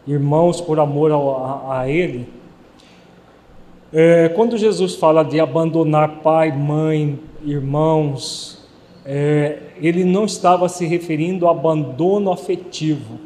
irmãos 0.06 0.62
por 0.62 0.80
amor 0.80 1.12
a, 1.12 1.80
a 1.80 1.90
Ele 1.90 2.28
é, 3.98 4.28
quando 4.28 4.58
Jesus 4.58 4.96
fala 4.96 5.24
de 5.24 5.40
abandonar 5.40 6.20
pai, 6.22 6.52
mãe, 6.52 7.18
irmãos, 7.46 8.55
é, 9.06 9.60
ele 9.78 10.04
não 10.04 10.26
estava 10.26 10.68
se 10.68 10.86
referindo 10.86 11.46
ao 11.46 11.56
abandono 11.56 12.32
afetivo, 12.32 13.20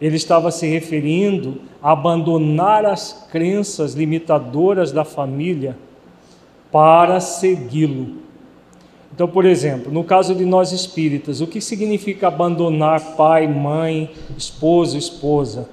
ele 0.00 0.16
estava 0.16 0.50
se 0.50 0.66
referindo 0.66 1.60
a 1.82 1.92
abandonar 1.92 2.84
as 2.84 3.28
crenças 3.30 3.94
limitadoras 3.94 4.90
da 4.92 5.04
família 5.04 5.76
para 6.72 7.20
segui-lo. 7.20 8.20
Então, 9.12 9.28
por 9.28 9.44
exemplo, 9.44 9.92
no 9.92 10.04
caso 10.04 10.34
de 10.34 10.44
nós 10.44 10.72
espíritas, 10.72 11.40
o 11.40 11.46
que 11.46 11.60
significa 11.60 12.28
abandonar 12.28 13.16
pai, 13.16 13.46
mãe, 13.46 14.10
esposo, 14.36 14.96
esposa? 14.96 15.68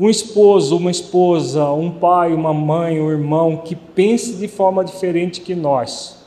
um 0.00 0.08
esposo, 0.08 0.78
uma 0.78 0.90
esposa, 0.90 1.70
um 1.72 1.90
pai, 1.90 2.32
uma 2.32 2.54
mãe, 2.54 2.98
um 2.98 3.10
irmão 3.10 3.58
que 3.58 3.76
pense 3.76 4.32
de 4.36 4.48
forma 4.48 4.82
diferente 4.82 5.42
que 5.42 5.54
nós, 5.54 6.19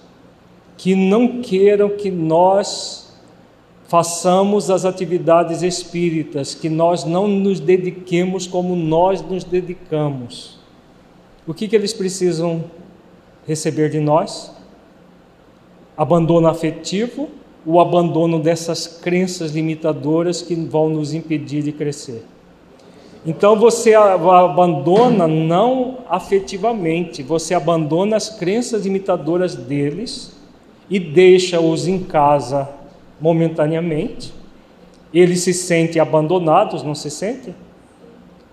que 0.84 0.98
não 0.98 1.42
queiram 1.42 1.92
que 1.92 2.12
nós 2.12 3.10
façamos 3.88 4.70
as 4.70 4.84
atividades 4.84 5.62
espíritas, 5.64 6.54
que 6.54 6.68
nós 6.68 7.06
não 7.06 7.26
nos 7.26 7.62
dediquemos 7.62 8.46
como 8.46 8.76
nós 8.76 9.22
nos 9.22 9.46
dedicamos. 9.46 10.60
O 11.48 11.54
que, 11.54 11.70
que 11.70 11.76
eles 11.78 11.94
precisam 11.94 12.66
receber 13.48 13.90
de 13.92 14.02
nós? 14.02 14.52
Abandono 15.96 16.50
afetivo, 16.50 17.30
o 17.66 17.80
abandono 17.80 18.38
dessas 18.38 18.86
crenças 18.86 19.52
limitadoras 19.52 20.42
que 20.42 20.54
vão 20.54 20.90
nos 20.90 21.14
impedir 21.14 21.64
de 21.64 21.72
crescer. 21.72 22.26
Então 23.26 23.56
você 23.56 23.94
abandona 23.94 25.30
não 25.30 26.00
afetivamente, 26.10 27.24
você 27.24 27.54
abandona 27.54 28.18
as 28.18 28.30
crenças 28.30 28.86
imitadoras 28.86 29.56
deles 29.56 30.43
e 30.90 31.00
deixa-os 31.00 31.88
em 31.88 32.00
casa 32.00 32.70
momentaneamente. 33.20 34.34
Eles 35.14 35.42
se 35.42 35.54
sentem 35.54 36.02
abandonados, 36.02 36.84
não 36.84 36.96
se 36.96 37.10
sentem? 37.10 37.56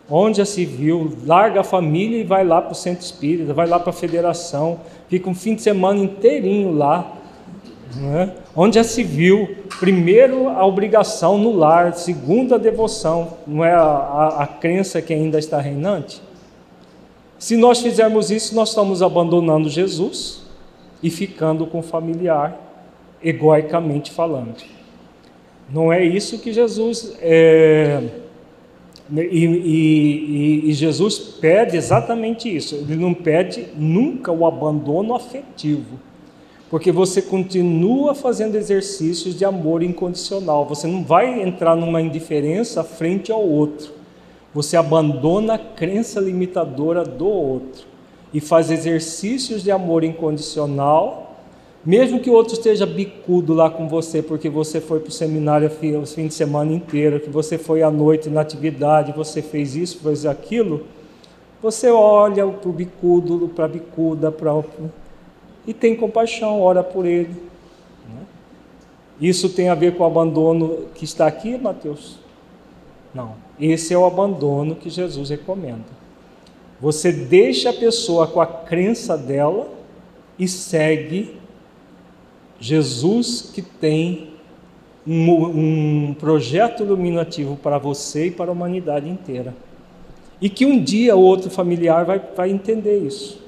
Onde 0.08 0.38
já 0.38 0.44
se 0.44 0.64
viu, 0.64 1.12
larga 1.24 1.60
a 1.60 1.64
família 1.64 2.18
e 2.18 2.24
vai 2.24 2.44
lá 2.44 2.60
para 2.60 2.72
o 2.72 2.74
centro 2.74 3.04
espírita, 3.04 3.54
vai 3.54 3.66
lá 3.66 3.78
para 3.78 3.90
a 3.90 3.92
federação, 3.92 4.80
fica 5.08 5.30
um 5.30 5.34
fim 5.34 5.54
de 5.54 5.62
semana 5.62 6.00
inteirinho 6.00 6.72
lá, 6.72 7.16
né? 7.96 8.32
onde 8.54 8.74
já 8.74 8.84
se 8.84 9.04
viu, 9.04 9.56
primeiro, 9.78 10.48
a 10.48 10.66
obrigação 10.66 11.38
no 11.38 11.56
lar, 11.56 11.94
segundo, 11.94 12.54
a 12.54 12.58
devoção, 12.58 13.38
não 13.46 13.64
é 13.64 13.72
a, 13.72 13.82
a, 13.82 14.42
a 14.42 14.46
crença 14.46 15.00
que 15.00 15.14
ainda 15.14 15.38
está 15.38 15.60
reinante? 15.60 16.20
Se 17.38 17.56
nós 17.56 17.80
fizermos 17.80 18.30
isso, 18.30 18.54
nós 18.54 18.70
estamos 18.70 19.02
abandonando 19.02 19.68
Jesus 19.68 20.39
e 21.02 21.10
ficando 21.10 21.66
com 21.66 21.80
o 21.80 21.82
familiar, 21.82 22.58
egoicamente 23.22 24.10
falando. 24.10 24.62
Não 25.72 25.92
é 25.92 26.04
isso 26.04 26.38
que 26.38 26.52
Jesus. 26.52 27.16
É, 27.20 28.02
e, 29.12 29.44
e, 29.44 30.70
e, 30.70 30.72
Jesus 30.72 31.18
pede 31.18 31.76
exatamente 31.76 32.54
isso. 32.54 32.74
Ele 32.74 32.96
não 32.96 33.14
pede 33.14 33.68
nunca 33.76 34.30
o 34.30 34.46
abandono 34.46 35.14
afetivo 35.14 35.98
porque 36.70 36.92
você 36.92 37.20
continua 37.20 38.14
fazendo 38.14 38.54
exercícios 38.54 39.36
de 39.36 39.44
amor 39.44 39.82
incondicional. 39.82 40.64
Você 40.66 40.86
não 40.86 41.02
vai 41.02 41.42
entrar 41.42 41.74
numa 41.74 42.00
indiferença 42.00 42.84
frente 42.84 43.32
ao 43.32 43.42
outro. 43.42 43.92
Você 44.54 44.76
abandona 44.76 45.54
a 45.54 45.58
crença 45.58 46.20
limitadora 46.20 47.02
do 47.02 47.26
outro 47.26 47.89
e 48.32 48.40
faz 48.40 48.70
exercícios 48.70 49.62
de 49.62 49.70
amor 49.70 50.04
incondicional, 50.04 51.36
mesmo 51.84 52.20
que 52.20 52.28
o 52.28 52.34
outro 52.34 52.54
esteja 52.54 52.84
bicudo 52.84 53.54
lá 53.54 53.70
com 53.70 53.88
você, 53.88 54.22
porque 54.22 54.48
você 54.48 54.80
foi 54.80 55.00
para 55.00 55.08
o 55.08 55.12
seminário 55.12 55.68
o 55.68 56.06
fim 56.06 56.26
de 56.26 56.34
semana 56.34 56.72
inteiro, 56.72 57.18
que 57.18 57.30
você 57.30 57.56
foi 57.56 57.82
à 57.82 57.90
noite 57.90 58.28
na 58.28 58.42
atividade, 58.42 59.12
você 59.12 59.40
fez 59.40 59.74
isso, 59.74 59.98
fez 60.00 60.26
aquilo. 60.26 60.86
Você 61.62 61.90
olha 61.90 62.46
para 62.46 62.68
o 62.68 62.72
bicudo, 62.72 63.48
para 63.48 63.64
a 63.64 63.68
bicuda, 63.68 64.30
para 64.30 64.52
e 65.66 65.74
tem 65.74 65.94
compaixão, 65.94 66.60
ora 66.60 66.82
por 66.82 67.06
ele. 67.06 67.34
Né? 68.08 68.22
Isso 69.20 69.48
tem 69.50 69.68
a 69.68 69.74
ver 69.74 69.96
com 69.96 70.02
o 70.02 70.06
abandono 70.06 70.86
que 70.94 71.04
está 71.04 71.26
aqui, 71.26 71.56
Mateus? 71.58 72.18
Não. 73.14 73.34
Esse 73.58 73.92
é 73.92 73.98
o 73.98 74.04
abandono 74.04 74.74
que 74.74 74.88
Jesus 74.88 75.30
recomenda. 75.30 75.99
Você 76.80 77.12
deixa 77.12 77.70
a 77.70 77.74
pessoa 77.74 78.26
com 78.26 78.40
a 78.40 78.46
crença 78.46 79.16
dela 79.16 79.68
e 80.38 80.48
segue 80.48 81.36
Jesus 82.58 83.50
que 83.54 83.60
tem 83.60 84.30
um, 85.06 86.08
um, 86.08 86.14
projeto 86.14 86.82
iluminativo 86.82 87.56
para 87.56 87.76
você 87.76 88.26
e 88.26 88.30
para 88.30 88.50
a 88.50 88.52
humanidade 88.52 89.08
inteira. 89.08 89.54
E 90.40 90.48
que 90.48 90.64
um 90.64 90.82
dia 90.82 91.16
outro 91.16 91.50
familiar 91.50 92.04
vai, 92.04 92.20
vai 92.34 92.50
entender 92.50 92.98
isso. 92.98 93.40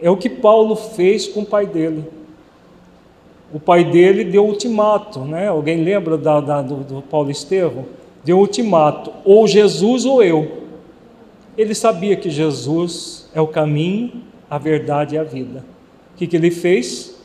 É 0.00 0.10
o 0.10 0.16
que 0.16 0.30
Paulo 0.30 0.76
fez 0.76 1.26
com 1.26 1.40
o 1.40 1.46
pai 1.46 1.66
dele. 1.66 2.04
O 3.52 3.60
pai 3.60 3.84
dele 3.84 4.24
deu 4.24 4.46
ultimato, 4.46 5.20
né? 5.20 5.48
Alguém 5.48 5.82
lembra 5.82 6.16
da, 6.16 6.40
da, 6.40 6.62
do, 6.62 6.76
do 6.76 7.02
Paulo 7.02 7.30
Estevão? 7.30 7.84
Deu 8.24 8.38
ultimato, 8.38 9.12
ou 9.24 9.46
Jesus 9.46 10.04
ou 10.04 10.22
eu. 10.22 10.59
Ele 11.60 11.74
sabia 11.74 12.16
que 12.16 12.30
Jesus 12.30 13.28
é 13.34 13.40
o 13.40 13.46
caminho, 13.46 14.22
a 14.48 14.56
verdade 14.56 15.14
e 15.14 15.18
a 15.18 15.22
vida. 15.22 15.62
O 16.14 16.16
que, 16.16 16.26
que 16.26 16.34
ele 16.34 16.50
fez? 16.50 17.22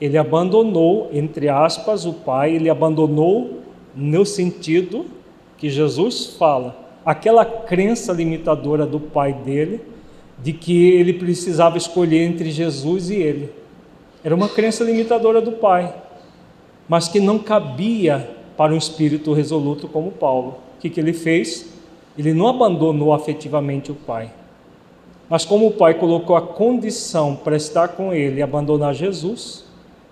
Ele 0.00 0.18
abandonou, 0.18 1.08
entre 1.12 1.48
aspas, 1.48 2.04
o 2.04 2.12
pai, 2.12 2.56
ele 2.56 2.68
abandonou 2.68 3.60
no 3.94 4.26
sentido 4.26 5.06
que 5.56 5.70
Jesus 5.70 6.34
fala, 6.36 6.76
aquela 7.04 7.44
crença 7.44 8.12
limitadora 8.12 8.84
do 8.84 8.98
pai 8.98 9.32
dele, 9.32 9.80
de 10.42 10.52
que 10.52 10.90
ele 10.90 11.12
precisava 11.12 11.78
escolher 11.78 12.26
entre 12.26 12.50
Jesus 12.50 13.08
e 13.08 13.14
ele. 13.14 13.50
Era 14.24 14.34
uma 14.34 14.48
crença 14.48 14.82
limitadora 14.82 15.40
do 15.40 15.52
pai, 15.52 15.94
mas 16.88 17.06
que 17.06 17.20
não 17.20 17.38
cabia 17.38 18.30
para 18.56 18.74
um 18.74 18.78
espírito 18.78 19.32
resoluto 19.32 19.86
como 19.86 20.10
Paulo. 20.10 20.58
O 20.76 20.80
que, 20.80 20.90
que 20.90 20.98
ele 20.98 21.12
fez? 21.12 21.75
Ele 22.16 22.32
não 22.32 22.48
abandonou 22.48 23.12
afetivamente 23.12 23.92
o 23.92 23.94
pai, 23.94 24.30
mas 25.28 25.44
como 25.44 25.66
o 25.66 25.72
pai 25.72 25.94
colocou 25.94 26.36
a 26.36 26.42
condição 26.42 27.34
para 27.34 27.56
estar 27.56 27.88
com 27.88 28.12
ele 28.12 28.38
e 28.38 28.42
abandonar 28.42 28.94
Jesus, 28.94 29.64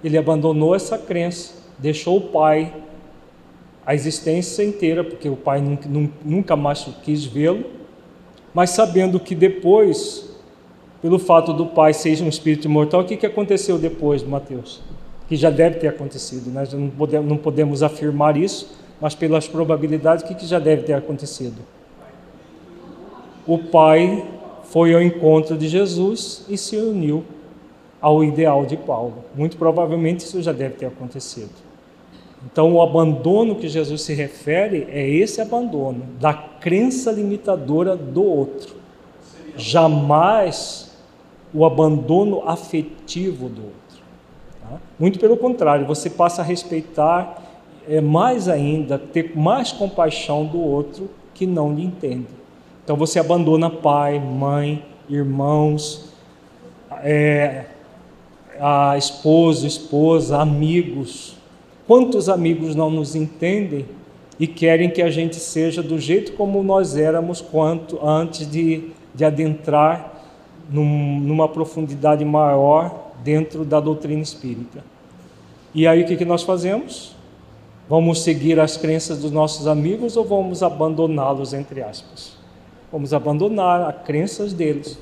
ele 0.02 0.18
abandonou 0.18 0.74
essa 0.74 0.98
crença, 0.98 1.54
deixou 1.78 2.18
o 2.18 2.20
pai 2.20 2.72
a 3.86 3.94
existência 3.94 4.62
inteira, 4.62 5.04
porque 5.04 5.28
o 5.28 5.36
pai 5.36 5.62
nunca 6.24 6.56
mais 6.56 6.88
quis 7.02 7.24
vê-lo, 7.24 7.64
mas 8.52 8.70
sabendo 8.70 9.20
que 9.20 9.34
depois, 9.34 10.30
pelo 11.02 11.18
fato 11.18 11.52
do 11.52 11.66
pai 11.66 11.92
ser 11.92 12.22
um 12.22 12.28
espírito 12.28 12.66
imortal, 12.66 13.02
o 13.02 13.04
que, 13.04 13.16
que 13.16 13.26
aconteceu 13.26 13.78
depois, 13.78 14.22
Mateus? 14.22 14.80
Que 15.28 15.36
já 15.36 15.50
deve 15.50 15.78
ter 15.78 15.88
acontecido, 15.88 16.50
nós 16.50 16.72
né? 16.72 16.80
não 16.80 16.90
podemos, 16.90 17.28
não 17.28 17.36
podemos 17.36 17.82
afirmar 17.82 18.36
isso, 18.36 18.74
mas 19.00 19.14
pelas 19.14 19.46
probabilidades, 19.46 20.24
o 20.24 20.28
que, 20.28 20.34
que 20.34 20.46
já 20.46 20.58
deve 20.58 20.82
ter 20.84 20.94
acontecido? 20.94 21.56
O 23.46 23.58
pai 23.58 24.24
foi 24.64 24.94
ao 24.94 25.02
encontro 25.02 25.56
de 25.56 25.68
Jesus 25.68 26.44
e 26.48 26.56
se 26.56 26.76
uniu 26.76 27.24
ao 28.00 28.24
ideal 28.24 28.66
de 28.66 28.76
Paulo. 28.76 29.24
Muito 29.34 29.56
provavelmente 29.56 30.20
isso 30.20 30.42
já 30.42 30.52
deve 30.52 30.74
ter 30.74 30.86
acontecido. 30.86 31.50
Então, 32.44 32.74
o 32.74 32.82
abandono 32.82 33.54
que 33.54 33.68
Jesus 33.68 34.02
se 34.02 34.12
refere 34.12 34.86
é 34.90 35.08
esse 35.08 35.40
abandono 35.40 36.04
da 36.20 36.34
crença 36.34 37.10
limitadora 37.10 37.96
do 37.96 38.22
outro. 38.22 38.76
Jamais 39.56 40.94
o 41.54 41.64
abandono 41.64 42.42
afetivo 42.46 43.48
do 43.48 43.62
outro. 43.62 44.02
Tá? 44.60 44.78
Muito 44.98 45.18
pelo 45.18 45.36
contrário, 45.36 45.86
você 45.86 46.10
passa 46.10 46.42
a 46.42 46.44
respeitar 46.44 47.42
é, 47.88 48.00
mais 48.00 48.48
ainda, 48.48 48.98
ter 48.98 49.36
mais 49.36 49.72
compaixão 49.72 50.44
do 50.44 50.60
outro 50.60 51.08
que 51.32 51.46
não 51.46 51.74
lhe 51.74 51.84
entende. 51.84 52.43
Então 52.84 52.96
você 52.96 53.18
abandona 53.18 53.70
pai, 53.70 54.20
mãe, 54.20 54.84
irmãos, 55.08 56.12
é, 57.02 57.64
a 58.60 58.96
esposo, 58.98 59.66
esposa, 59.66 60.38
amigos. 60.38 61.34
Quantos 61.86 62.28
amigos 62.28 62.74
não 62.74 62.90
nos 62.90 63.14
entendem 63.14 63.86
e 64.38 64.46
querem 64.46 64.90
que 64.90 65.00
a 65.00 65.10
gente 65.10 65.36
seja 65.36 65.82
do 65.82 65.98
jeito 65.98 66.32
como 66.32 66.62
nós 66.62 66.94
éramos 66.96 67.40
quanto 67.40 68.06
antes 68.06 68.50
de, 68.50 68.90
de 69.14 69.24
adentrar 69.24 70.22
num, 70.70 71.20
numa 71.20 71.48
profundidade 71.48 72.24
maior 72.24 73.12
dentro 73.22 73.64
da 73.64 73.80
doutrina 73.80 74.22
espírita. 74.22 74.84
E 75.74 75.86
aí 75.86 76.02
o 76.02 76.06
que, 76.06 76.16
que 76.16 76.24
nós 76.24 76.42
fazemos? 76.42 77.14
Vamos 77.88 78.22
seguir 78.22 78.60
as 78.60 78.76
crenças 78.76 79.18
dos 79.18 79.30
nossos 79.30 79.66
amigos 79.66 80.16
ou 80.16 80.24
vamos 80.24 80.62
abandoná-los, 80.62 81.52
entre 81.52 81.82
aspas? 81.82 82.33
Vamos 82.94 83.12
abandonar 83.12 83.80
as 83.80 84.06
crenças 84.06 84.52
deles. 84.52 84.96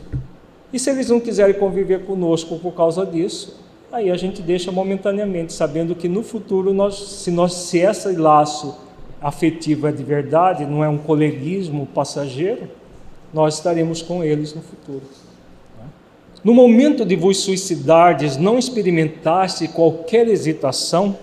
E 0.73 0.79
se 0.79 0.89
eles 0.89 1.11
não 1.11 1.21
quiserem 1.21 1.61
conviver 1.61 2.07
conosco 2.07 2.59
por 2.59 2.73
causa 2.73 3.05
disso, 3.05 3.61
aí 3.93 4.11
a 4.11 4.17
gente 4.17 4.41
deixa 4.41 4.73
momentaneamente, 4.73 5.53
sabendo 5.53 5.95
que 5.95 6.09
no 6.09 6.23
futuro, 6.23 6.73
nós, 6.73 6.95
se, 6.95 7.31
nós, 7.31 7.53
se 7.53 7.81
esse 7.81 8.11
laço 8.17 8.79
afetivo 9.21 9.87
é 9.87 9.93
de 9.93 10.03
verdade, 10.03 10.65
não 10.65 10.83
é 10.83 10.89
um 10.89 10.97
coleguismo 10.97 11.85
passageiro, 11.85 12.67
nós 13.31 13.57
estaremos 13.57 14.01
com 14.01 14.25
eles 14.25 14.55
no 14.55 14.63
futuro. 14.63 15.03
No 16.43 16.55
momento 16.55 17.05
de 17.05 17.15
vos 17.15 17.41
suicidardes, 17.41 18.39
não 18.39 18.59
experimentaste 18.59 19.69
qualquer 19.69 20.29
hesitação? 20.29 21.15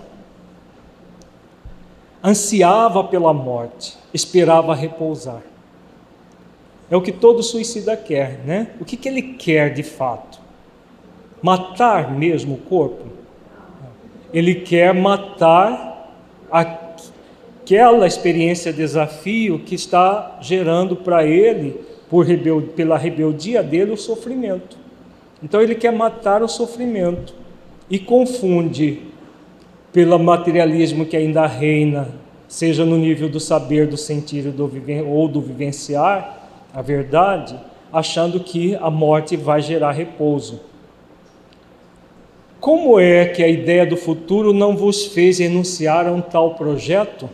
Ansiava 2.22 3.02
pela 3.02 3.34
morte, 3.34 3.98
esperava 4.14 4.72
repousar. 4.72 5.49
É 6.90 6.96
o 6.96 7.00
que 7.00 7.12
todo 7.12 7.42
suicida 7.42 7.96
quer, 7.96 8.40
né? 8.44 8.72
O 8.80 8.84
que, 8.84 8.96
que 8.96 9.08
ele 9.08 9.22
quer 9.22 9.72
de 9.72 9.84
fato? 9.84 10.40
Matar 11.40 12.10
mesmo 12.10 12.54
o 12.54 12.58
corpo? 12.58 13.04
Ele 14.32 14.56
quer 14.56 14.92
matar 14.92 16.12
aquela 16.50 18.06
experiência 18.06 18.72
desafio 18.72 19.60
que 19.60 19.76
está 19.76 20.38
gerando 20.40 20.96
para 20.96 21.24
ele, 21.24 21.80
por 22.08 22.26
rebel, 22.26 22.62
pela 22.74 22.98
rebeldia 22.98 23.62
dele, 23.62 23.92
o 23.92 23.96
sofrimento. 23.96 24.76
Então 25.40 25.62
ele 25.62 25.76
quer 25.76 25.92
matar 25.92 26.42
o 26.42 26.48
sofrimento 26.48 27.32
e 27.88 28.00
confunde 28.00 29.00
pelo 29.92 30.18
materialismo 30.18 31.06
que 31.06 31.16
ainda 31.16 31.46
reina, 31.46 32.08
seja 32.48 32.84
no 32.84 32.96
nível 32.96 33.28
do 33.28 33.38
saber, 33.38 33.86
do 33.86 33.96
sentir 33.96 34.44
ou 35.06 35.28
do 35.28 35.40
vivenciar, 35.40 36.39
a 36.72 36.82
verdade, 36.82 37.58
achando 37.92 38.40
que 38.40 38.76
a 38.76 38.90
morte 38.90 39.36
vai 39.36 39.60
gerar 39.60 39.92
repouso. 39.92 40.60
Como 42.60 43.00
é 43.00 43.26
que 43.26 43.42
a 43.42 43.48
ideia 43.48 43.86
do 43.86 43.96
futuro 43.96 44.52
não 44.52 44.76
vos 44.76 45.06
fez 45.06 45.38
renunciar 45.38 46.06
a 46.06 46.12
um 46.12 46.20
tal 46.20 46.54
projeto? 46.54 47.28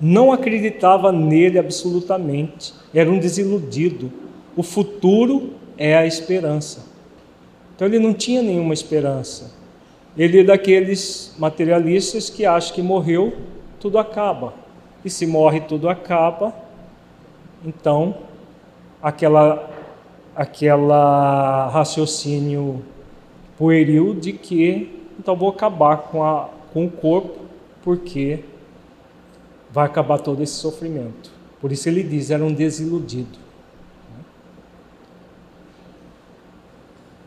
Não 0.00 0.30
acreditava 0.30 1.10
nele 1.10 1.58
absolutamente, 1.58 2.74
era 2.94 3.10
um 3.10 3.18
desiludido. 3.18 4.12
O 4.54 4.62
futuro 4.62 5.54
é 5.78 5.96
a 5.96 6.06
esperança. 6.06 6.84
Então 7.74 7.88
ele 7.88 7.98
não 7.98 8.12
tinha 8.12 8.42
nenhuma 8.42 8.74
esperança. 8.74 9.54
Ele 10.16 10.40
é 10.40 10.44
daqueles 10.44 11.34
materialistas 11.38 12.30
que 12.30 12.46
acham 12.46 12.74
que 12.74 12.82
morreu, 12.82 13.36
tudo 13.80 13.98
acaba. 13.98 14.54
E 15.04 15.10
se 15.10 15.26
morre, 15.26 15.60
tudo 15.60 15.88
acaba. 15.88 16.54
Então 17.64 18.16
aquela, 19.06 19.70
aquela 20.34 21.68
raciocínio 21.68 22.82
pueril 23.56 24.16
de 24.16 24.32
que 24.32 25.00
então 25.16 25.36
vou 25.36 25.48
acabar 25.48 25.98
com, 25.98 26.24
a, 26.24 26.50
com 26.72 26.86
o 26.86 26.90
corpo 26.90 27.38
porque 27.84 28.40
vai 29.70 29.86
acabar 29.86 30.18
todo 30.18 30.42
esse 30.42 30.54
sofrimento. 30.54 31.30
Por 31.60 31.70
isso 31.70 31.88
ele 31.88 32.02
diz, 32.02 32.32
era 32.32 32.44
um 32.44 32.52
desiludido. 32.52 33.38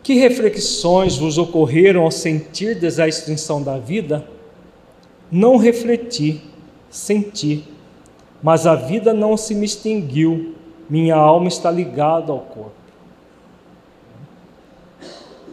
Que 0.04 0.16
reflexões 0.16 1.18
vos 1.18 1.38
ocorreram 1.38 2.02
ao 2.02 2.12
sentir 2.12 2.78
a 3.00 3.08
extinção 3.08 3.64
da 3.64 3.78
vida? 3.78 4.28
Não 5.32 5.56
refleti, 5.56 6.42
senti, 6.90 7.64
mas 8.44 8.68
a 8.68 8.76
vida 8.76 9.14
não 9.14 9.38
se 9.38 9.56
me 9.56 9.66
extinguiu, 9.66 10.56
minha 10.90 11.16
alma 11.16 11.48
está 11.48 11.70
ligada 11.70 12.32
ao 12.32 12.40
corpo. 12.40 12.72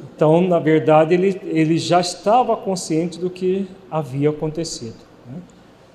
Então, 0.02 0.40
na 0.40 0.58
verdade, 0.58 1.12
ele, 1.12 1.38
ele 1.44 1.76
já 1.76 2.00
estava 2.00 2.56
consciente 2.56 3.18
do 3.18 3.28
que 3.28 3.68
havia 3.90 4.30
acontecido. 4.30 4.96
Né? 5.30 5.40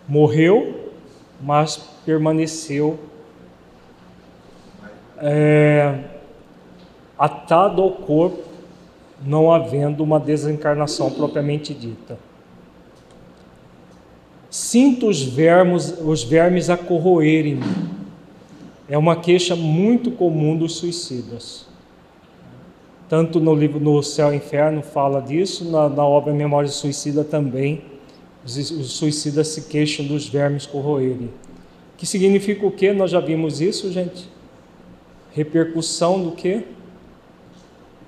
Morreu, 0.07 0.91
mas 1.41 1.77
permaneceu 2.05 2.99
é, 5.17 6.03
atado 7.17 7.81
ao 7.81 7.91
corpo, 7.91 8.43
não 9.25 9.51
havendo 9.51 10.03
uma 10.03 10.19
desencarnação 10.19 11.09
propriamente 11.09 11.73
dita. 11.73 12.17
Sinto 14.51 15.07
os 15.07 15.23
vermes, 15.23 15.97
os 15.99 16.23
vermes 16.23 16.69
a 16.69 16.77
corroerem-me 16.77 17.90
é 18.91 18.97
uma 18.97 19.15
queixa 19.15 19.55
muito 19.55 20.11
comum 20.11 20.57
dos 20.57 20.75
suicidas. 20.75 21.65
Tanto 23.07 23.39
no 23.39 23.55
livro 23.55 23.79
No 23.79 24.03
Céu 24.03 24.33
e 24.33 24.35
Inferno 24.35 24.81
fala 24.81 25.21
disso, 25.21 25.63
na, 25.63 25.87
na 25.87 26.05
obra 26.05 26.33
Memória 26.33 26.69
Suicida 26.69 27.23
também, 27.23 27.83
os, 28.45 28.57
os 28.69 28.91
suicidas 28.91 29.47
se 29.47 29.61
queixam 29.69 30.05
dos 30.05 30.27
vermes 30.27 30.65
corroerem. 30.65 31.29
Que 31.95 32.05
significa 32.05 32.65
o 32.65 32.71
que? 32.71 32.91
Nós 32.91 33.11
já 33.11 33.21
vimos 33.21 33.61
isso, 33.61 33.89
gente? 33.93 34.27
Repercussão 35.31 36.21
do 36.21 36.33
que? 36.33 36.65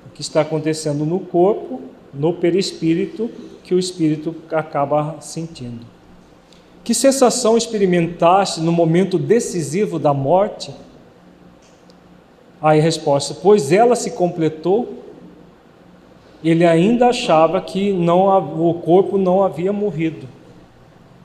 O 0.07 0.09
que 0.13 0.19
está 0.19 0.41
acontecendo 0.41 1.05
no 1.05 1.21
corpo, 1.21 1.81
no 2.13 2.33
perispírito, 2.33 3.31
que 3.63 3.73
o 3.73 3.79
espírito 3.79 4.35
acaba 4.51 5.15
sentindo. 5.21 5.92
Que 6.83 6.93
sensação 6.93 7.57
experimentaste 7.57 8.59
no 8.59 8.71
momento 8.71 9.17
decisivo 9.17 9.97
da 9.97 10.13
morte? 10.13 10.73
Aí 12.61 12.79
a 12.79 12.83
resposta: 12.83 13.33
Pois 13.41 13.71
ela 13.71 13.95
se 13.95 14.11
completou. 14.11 15.01
Ele 16.43 16.65
ainda 16.65 17.07
achava 17.07 17.61
que 17.61 17.93
não, 17.93 18.27
o 18.69 18.73
corpo 18.73 19.17
não 19.17 19.43
havia 19.43 19.71
morrido. 19.71 20.27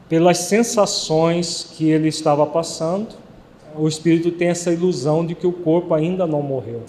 Pelas 0.09 0.39
sensações 0.39 1.69
que 1.77 1.91
ele 1.91 2.07
estava 2.07 2.47
passando, 2.47 3.09
o 3.77 3.89
espírito 3.89 4.31
tem 4.31 4.49
essa 4.49 4.73
ilusão 4.73 5.27
de 5.27 5.35
que 5.35 5.47
o 5.47 5.53
corpo 5.53 5.93
ainda 5.93 6.25
não 6.25 6.41
morreu. 6.41 6.83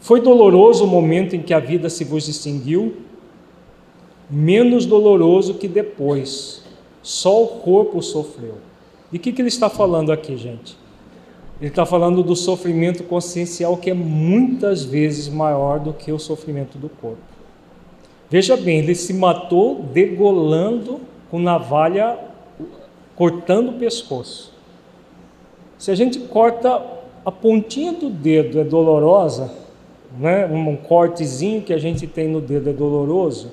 Foi 0.00 0.20
doloroso 0.20 0.84
o 0.84 0.88
momento 0.88 1.36
em 1.36 1.40
que 1.42 1.54
a 1.54 1.60
vida 1.60 1.88
se 1.88 2.02
vos 2.02 2.26
extinguiu? 2.28 2.96
Menos 4.30 4.86
doloroso 4.86 5.54
que 5.54 5.68
depois. 5.68 6.62
Só 7.02 7.42
o 7.42 7.46
corpo 7.60 8.02
sofreu. 8.02 8.56
E 9.12 9.18
que, 9.18 9.32
que 9.32 9.40
ele 9.40 9.48
está 9.48 9.70
falando 9.70 10.12
aqui, 10.12 10.36
gente? 10.36 10.76
Ele 11.60 11.70
está 11.70 11.84
falando 11.86 12.22
do 12.22 12.36
sofrimento 12.36 13.02
consciencial 13.02 13.76
que 13.76 13.90
é 13.90 13.94
muitas 13.94 14.84
vezes 14.84 15.28
maior 15.28 15.80
do 15.80 15.92
que 15.92 16.12
o 16.12 16.18
sofrimento 16.18 16.78
do 16.78 16.88
corpo. 16.88 17.22
Veja 18.30 18.56
bem, 18.56 18.80
ele 18.80 18.94
se 18.94 19.14
matou 19.14 19.82
degolando 19.92 21.00
com 21.30 21.38
navalha, 21.38 22.18
cortando 23.16 23.70
o 23.70 23.78
pescoço. 23.78 24.52
Se 25.78 25.90
a 25.90 25.94
gente 25.94 26.18
corta 26.20 26.80
a 27.24 27.32
pontinha 27.32 27.92
do 27.92 28.10
dedo, 28.10 28.60
é 28.60 28.64
dolorosa, 28.64 29.50
né? 30.18 30.46
um 30.46 30.76
cortezinho 30.76 31.62
que 31.62 31.72
a 31.72 31.78
gente 31.78 32.06
tem 32.06 32.28
no 32.28 32.40
dedo 32.40 32.70
é 32.70 32.72
doloroso. 32.72 33.52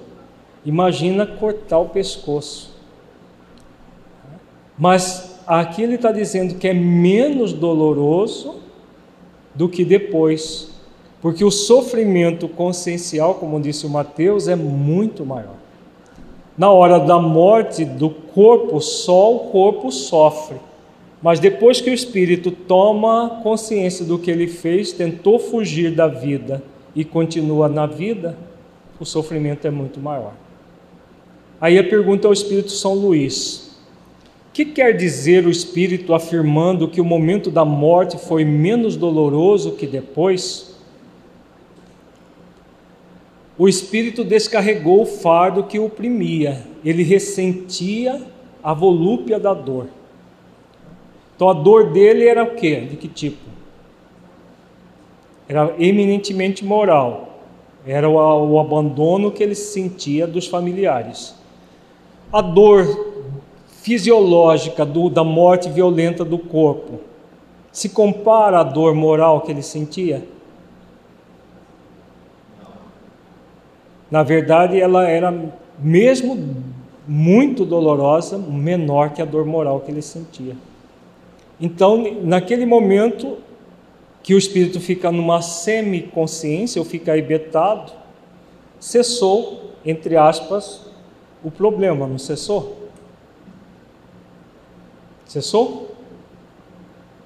Imagina 0.66 1.26
cortar 1.26 1.78
o 1.78 1.90
pescoço. 1.90 2.74
Mas 4.78 5.40
aqui 5.46 5.84
ele 5.84 5.96
está 5.96 6.12
dizendo 6.12 6.56
que 6.56 6.68
é 6.68 6.74
menos 6.74 7.54
doloroso 7.54 8.56
do 9.54 9.70
que 9.70 9.86
depois, 9.86 10.70
porque 11.22 11.46
o 11.46 11.52
sofrimento 11.52 12.48
consciencial, 12.48 13.36
como 13.36 13.62
disse 13.62 13.86
o 13.86 13.90
Mateus, 13.90 14.48
é 14.48 14.56
muito 14.56 15.26
maior. 15.26 15.56
Na 16.58 16.72
hora 16.72 17.00
da 17.00 17.20
morte 17.20 17.86
do 17.86 18.10
corpo, 18.10 18.82
só 18.82 19.36
o 19.36 19.40
corpo 19.52 19.92
sofre. 19.92 20.58
Mas 21.22 21.40
depois 21.40 21.82
que 21.82 21.90
o 21.90 21.94
espírito 21.94 22.52
toma 22.52 23.42
consciência 23.42 24.06
do 24.06 24.20
que 24.20 24.30
ele 24.30 24.48
fez, 24.48 24.92
tentou 24.92 25.40
fugir 25.40 25.92
da 25.92 26.08
vida 26.08 26.62
e 26.96 27.04
continua 27.04 27.68
na 27.68 27.86
vida, 27.86 28.38
o 29.00 29.06
sofrimento 29.06 29.66
é 29.66 29.72
muito 29.72 30.00
maior. 30.00 30.34
Aí 31.60 31.80
a 31.80 31.84
pergunta 31.84 32.28
ao 32.28 32.34
Espírito 32.34 32.72
São 32.72 32.94
Luís: 32.94 33.78
o 34.50 34.54
que 34.54 34.66
quer 34.66 34.96
dizer 34.96 35.46
o 35.46 35.50
Espírito 35.50 36.14
afirmando 36.14 36.88
que 36.88 37.02
o 37.02 37.06
momento 37.06 37.50
da 37.50 37.64
morte 37.64 38.18
foi 38.18 38.44
menos 38.44 38.96
doloroso 38.96 39.74
que 39.74 39.88
depois? 39.88 40.76
O 43.58 43.70
Espírito 43.70 44.24
descarregou 44.24 45.04
o 45.04 45.06
fardo 45.06 45.64
que 45.64 45.80
o 45.80 45.86
oprimia, 45.86 46.66
ele 46.84 47.04
ressentia 47.04 48.22
a 48.62 48.74
volúpia 48.74 49.40
da 49.40 49.54
dor. 49.54 49.88
Então 51.36 51.50
a 51.50 51.54
dor 51.54 51.92
dele 51.92 52.28
era 52.28 52.44
o 52.44 52.56
quê? 52.56 52.82
De 52.82 52.98
que 52.98 53.08
tipo? 53.08 53.56
Era 55.48 55.74
eminentemente 55.80 56.66
moral. 56.66 57.40
Era 57.86 58.10
o, 58.10 58.16
o 58.52 58.60
abandono 58.60 59.32
que 59.32 59.44
ele 59.44 59.56
sentia 59.56 60.26
dos 60.26 60.48
familiares. 60.48 61.36
A 62.32 62.42
dor 62.42 62.86
fisiológica 63.68 64.86
do, 64.86 65.10
da 65.10 65.24
morte 65.24 65.70
violenta 65.70 66.26
do 66.26 66.38
corpo 66.38 67.00
se 67.72 67.90
compara 67.90 68.60
à 68.60 68.64
dor 68.64 68.96
moral 68.96 69.42
que 69.42 69.52
ele 69.52 69.62
sentia? 69.62 70.26
Na 74.10 74.24
verdade, 74.24 74.80
ela 74.80 75.08
era 75.08 75.34
mesmo 75.78 76.56
muito 77.08 77.66
dolorosa, 77.66 78.38
menor 78.38 79.12
que 79.12 79.22
a 79.22 79.26
dor 79.26 79.46
moral 79.46 79.82
que 79.82 79.92
ele 79.92 80.02
sentia. 80.02 80.56
Então, 81.60 82.04
naquele 82.24 82.66
momento 82.66 83.38
que 84.24 84.34
o 84.34 84.38
espírito 84.38 84.80
fica 84.80 85.12
numa 85.12 85.42
semiconsciência, 85.42 86.82
ou 86.82 86.86
fica 86.86 87.16
ibetado, 87.16 87.92
cessou, 88.80 89.72
entre 89.86 90.18
aspas, 90.18 90.82
o 91.46 91.52
problema, 91.52 92.08
não 92.08 92.18
cessou? 92.18 92.90
Cessou? 95.28 95.96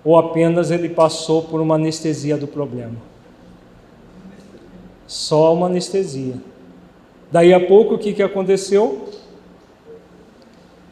Ou 0.04 0.18
apenas 0.18 0.72
ele 0.72 0.90
passou 0.90 1.44
por 1.44 1.62
uma 1.62 1.76
anestesia 1.76 2.36
do 2.36 2.46
problema? 2.46 2.98
Só 5.08 5.54
uma 5.54 5.68
anestesia. 5.68 6.36
Daí 7.32 7.54
a 7.54 7.66
pouco 7.66 7.94
o 7.94 7.98
que, 7.98 8.12
que 8.12 8.22
aconteceu? 8.22 9.08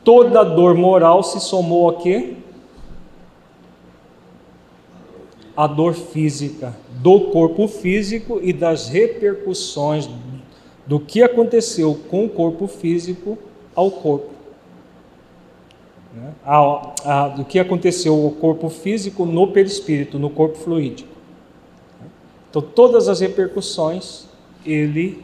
Toda 0.06 0.46
dor 0.46 0.74
moral 0.74 1.22
se 1.22 1.42
somou 1.42 1.90
a 1.90 1.96
quê? 1.96 2.36
A 5.54 5.68
dor 5.68 5.94
física, 5.96 6.74
do 7.02 7.32
corpo 7.32 7.68
físico 7.68 8.40
e 8.42 8.54
das 8.54 8.88
repercussões 8.88 10.08
do 10.88 11.00
que 11.00 11.22
aconteceu 11.22 12.00
com 12.10 12.26
o 12.26 12.30
corpo 12.30 12.66
físico 12.66 13.38
ao 13.76 13.92
corpo. 13.92 14.32
Né? 16.14 16.34
A, 16.46 16.94
a, 17.04 17.28
do 17.28 17.44
que 17.44 17.60
aconteceu 17.60 18.16
ao 18.16 18.32
corpo 18.32 18.70
físico 18.70 19.26
no 19.26 19.48
perispírito, 19.52 20.18
no 20.18 20.30
corpo 20.30 20.58
fluídico. 20.58 21.10
Então, 22.50 22.62
todas 22.62 23.10
as 23.10 23.20
repercussões 23.20 24.26
ele 24.66 25.24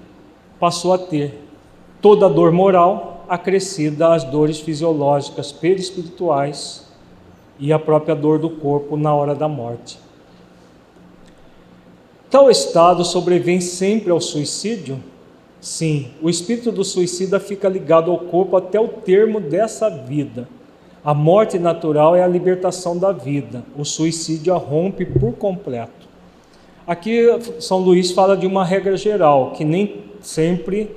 passou 0.59 0.93
a 0.93 0.97
ter 0.97 1.39
toda 2.01 2.25
a 2.25 2.29
dor 2.29 2.51
moral 2.51 3.25
acrescida 3.29 4.13
às 4.13 4.25
dores 4.25 4.59
fisiológicas 4.59 5.51
perispirituais 5.51 6.85
e 7.57 7.71
a 7.71 7.79
própria 7.79 8.13
dor 8.13 8.37
do 8.37 8.49
corpo 8.49 8.97
na 8.97 9.13
hora 9.15 9.33
da 9.33 9.47
morte. 9.47 9.97
Tal 12.29 12.51
estado 12.51 13.05
sobrevém 13.05 13.61
sempre 13.61 14.11
ao 14.11 14.19
suicídio? 14.19 15.01
Sim, 15.63 16.07
o 16.21 16.29
espírito 16.29 16.73
do 16.73 16.83
suicida 16.83 17.39
fica 17.39 17.69
ligado 17.69 18.11
ao 18.11 18.19
corpo 18.19 18.57
até 18.57 18.77
o 18.77 18.89
termo 18.89 19.39
dessa 19.39 19.89
vida. 19.89 20.45
A 21.01 21.13
morte 21.13 21.57
natural 21.57 22.17
é 22.17 22.21
a 22.21 22.27
libertação 22.27 22.97
da 22.97 23.13
vida, 23.13 23.63
o 23.77 23.85
suicídio 23.85 24.53
a 24.53 24.57
rompe 24.57 25.05
por 25.05 25.31
completo. 25.35 26.09
Aqui 26.85 27.29
São 27.61 27.77
Luís 27.77 28.11
fala 28.11 28.35
de 28.35 28.45
uma 28.45 28.65
regra 28.65 28.97
geral, 28.97 29.51
que 29.51 29.63
nem 29.63 30.03
sempre 30.19 30.93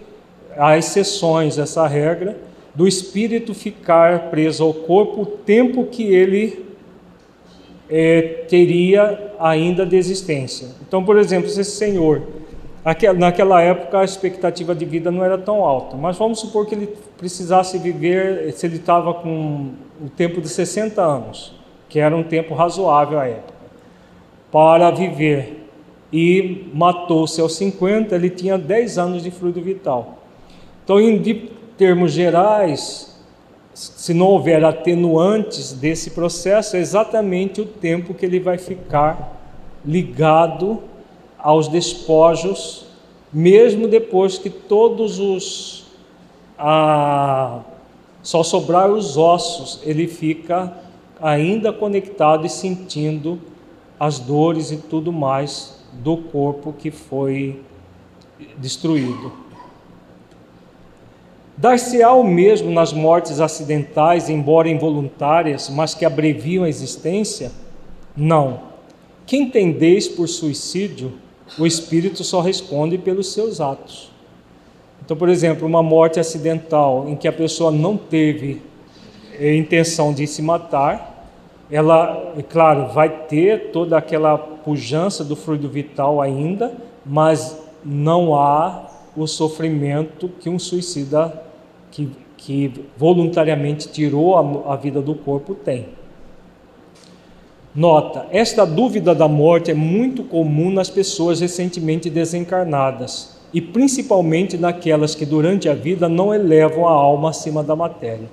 há 0.57 0.77
exceções 0.77 1.59
essa 1.59 1.87
regra 1.87 2.37
do 2.75 2.89
espírito 2.89 3.55
ficar 3.55 4.31
preso 4.31 4.65
ao 4.65 4.75
corpo 4.75 5.23
o 5.23 5.27
tempo 5.27 5.87
que 5.87 6.13
ele 6.13 6.67
é, 7.89 8.45
teria 8.49 9.33
ainda 9.39 9.87
de 9.87 9.95
existência. 9.95 10.71
Então, 10.85 11.05
por 11.05 11.19
exemplo, 11.19 11.49
se 11.49 11.61
esse 11.61 11.77
senhor, 11.77 12.23
naquela 13.17 13.61
época 13.61 13.99
a 13.99 14.05
expectativa 14.05 14.73
de 14.73 14.85
vida 14.85 15.11
não 15.11 15.25
era 15.25 15.37
tão 15.37 15.65
alta, 15.65 15.97
mas 15.97 16.17
vamos 16.17 16.39
supor 16.39 16.67
que 16.67 16.75
ele 16.75 16.87
precisasse 17.19 17.79
viver, 17.79 18.53
se 18.53 18.65
ele 18.65 18.77
estava 18.77 19.13
com 19.13 19.73
o 20.01 20.09
tempo 20.09 20.41
de 20.41 20.49
60 20.49 21.03
anos, 21.03 21.53
que 21.89 21.99
era 21.99 22.17
um 22.17 22.23
tempo 22.23 22.55
razoável 22.55 23.19
à 23.19 23.27
época, 23.27 23.55
para 24.53 24.93
viver 24.93 25.69
e 26.13 26.71
matou-se 26.73 27.41
aos 27.41 27.57
50, 27.57 28.15
ele 28.15 28.31
tinha 28.31 28.57
10 28.57 28.99
anos 28.99 29.23
de 29.25 29.33
fluido 29.33 29.61
vital. 29.61 30.19
Então, 30.85 31.01
em 31.01 31.51
termos 31.77 32.13
gerais, 32.13 33.21
se 33.75 34.15
não 34.15 34.27
houver 34.27 34.65
atenuantes 34.65 35.73
desse 35.73 36.11
processo, 36.11 36.77
é 36.77 36.79
exatamente 36.79 37.61
o 37.61 37.67
tempo 37.67 38.15
que 38.15 38.25
ele 38.25 38.39
vai 38.39 38.59
ficar 38.59 39.37
ligado 39.85 40.81
aos 41.47 41.69
despojos, 41.69 42.85
mesmo 43.33 43.87
depois 43.87 44.37
que 44.37 44.51
todos 44.51 45.21
os. 45.21 45.85
Ah, 46.59 47.61
só 48.21 48.43
sobrar 48.43 48.91
os 48.91 49.17
ossos, 49.17 49.79
ele 49.85 50.09
fica 50.09 50.77
ainda 51.23 51.73
conectado 51.73 52.45
e 52.45 52.51
sentindo 52.51 53.39
as 54.01 54.19
dores 54.19 54.73
e 54.73 54.79
tudo 54.79 55.13
mais 55.13 55.79
do 55.93 56.17
corpo 56.17 56.73
que 56.77 56.91
foi 56.91 57.63
destruído. 58.57 59.33
Dar-se-á 61.57 62.13
o 62.13 62.25
mesmo 62.25 62.73
nas 62.73 62.93
mortes 62.93 63.41
acidentais, 63.41 64.29
embora 64.29 64.69
involuntárias, 64.69 65.71
mas 65.71 65.95
que 65.95 66.05
abreviam 66.05 66.65
a 66.65 66.69
existência? 66.69 67.53
Não. 68.17 68.63
Quem 69.25 69.43
entendeis 69.43 70.09
por 70.09 70.29
suicídio, 70.29 71.13
o 71.59 71.67
espírito 71.67 72.25
só 72.25 72.41
responde 72.41 72.99
pelos 72.99 73.33
seus 73.33 73.61
atos. 73.61 74.11
Então, 75.05 75.17
por 75.17 75.29
exemplo, 75.29 75.67
uma 75.67 75.83
morte 75.83 76.19
acidental 76.19 77.09
em 77.09 77.15
que 77.15 77.29
a 77.29 77.33
pessoa 77.33 77.71
não 77.71 77.97
teve 77.97 78.61
eh, 79.39 79.55
intenção 79.55 80.13
de 80.13 80.27
se 80.27 80.43
matar, 80.43 81.15
ela, 81.71 82.33
é 82.37 82.43
claro, 82.43 82.93
vai 82.93 83.09
ter 83.09 83.71
toda 83.71 83.97
aquela 83.97 84.37
pujança 84.37 85.25
do 85.25 85.37
fluido 85.37 85.69
vital 85.69 86.21
ainda, 86.21 86.73
mas 87.05 87.57
não 87.85 88.35
há 88.35 88.87
o 89.17 89.27
sofrimento 89.27 90.29
que 90.29 90.49
um 90.49 90.59
suicida 90.59 91.43
que, 91.91 92.11
que 92.37 92.85
voluntariamente 92.97 93.89
tirou 93.89 94.37
a, 94.37 94.73
a 94.73 94.77
vida 94.77 95.01
do 95.01 95.15
corpo 95.15 95.55
tem. 95.55 95.87
Nota: 97.77 98.27
esta 98.33 98.65
dúvida 98.65 99.15
da 99.15 99.29
morte 99.29 99.71
é 99.71 99.75
muito 99.75 100.25
comum 100.25 100.71
nas 100.71 100.89
pessoas 100.89 101.41
recentemente 101.41 102.09
desencarnadas 102.09 103.37
e 103.53 103.61
principalmente 103.61 104.57
naquelas 104.57 105.15
que 105.15 105.27
durante 105.27 105.69
a 105.69 105.75
vida 105.75 106.09
não 106.09 106.33
elevam 106.33 106.89
a 106.89 106.93
alma 106.93 107.29
acima 107.31 107.63
da 107.63 107.77
matéria. 107.77 108.31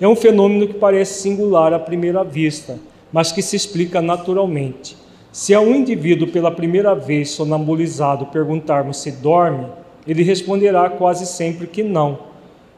É 0.00 0.08
um 0.08 0.16
fenômeno 0.16 0.66
que 0.66 0.74
parece 0.74 1.22
singular 1.22 1.72
à 1.72 1.78
primeira 1.78 2.24
vista, 2.24 2.80
mas 3.12 3.30
que 3.30 3.40
se 3.40 3.54
explica 3.54 4.02
naturalmente. 4.02 4.96
Se 5.30 5.54
a 5.54 5.60
um 5.60 5.74
indivíduo 5.74 6.26
pela 6.26 6.50
primeira 6.50 6.96
vez 6.96 7.30
sonambulizado 7.30 8.26
perguntarmos 8.26 8.96
se 8.96 9.12
dorme, 9.12 9.66
ele 10.04 10.24
responderá 10.24 10.90
quase 10.90 11.26
sempre 11.26 11.68
que 11.68 11.82
não. 11.82 12.18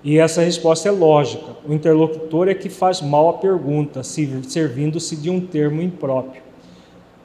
E 0.03 0.19
essa 0.19 0.43
resposta 0.43 0.89
é 0.89 0.93
lógica. 0.93 1.57
O 1.69 1.73
interlocutor 1.73 2.49
é 2.49 2.55
que 2.55 2.69
faz 2.69 3.01
mal 3.03 3.29
a 3.29 3.33
pergunta, 3.35 4.03
servindo-se 4.03 5.17
de 5.17 5.29
um 5.29 5.41
termo 5.41 5.83
impróprio. 5.83 6.43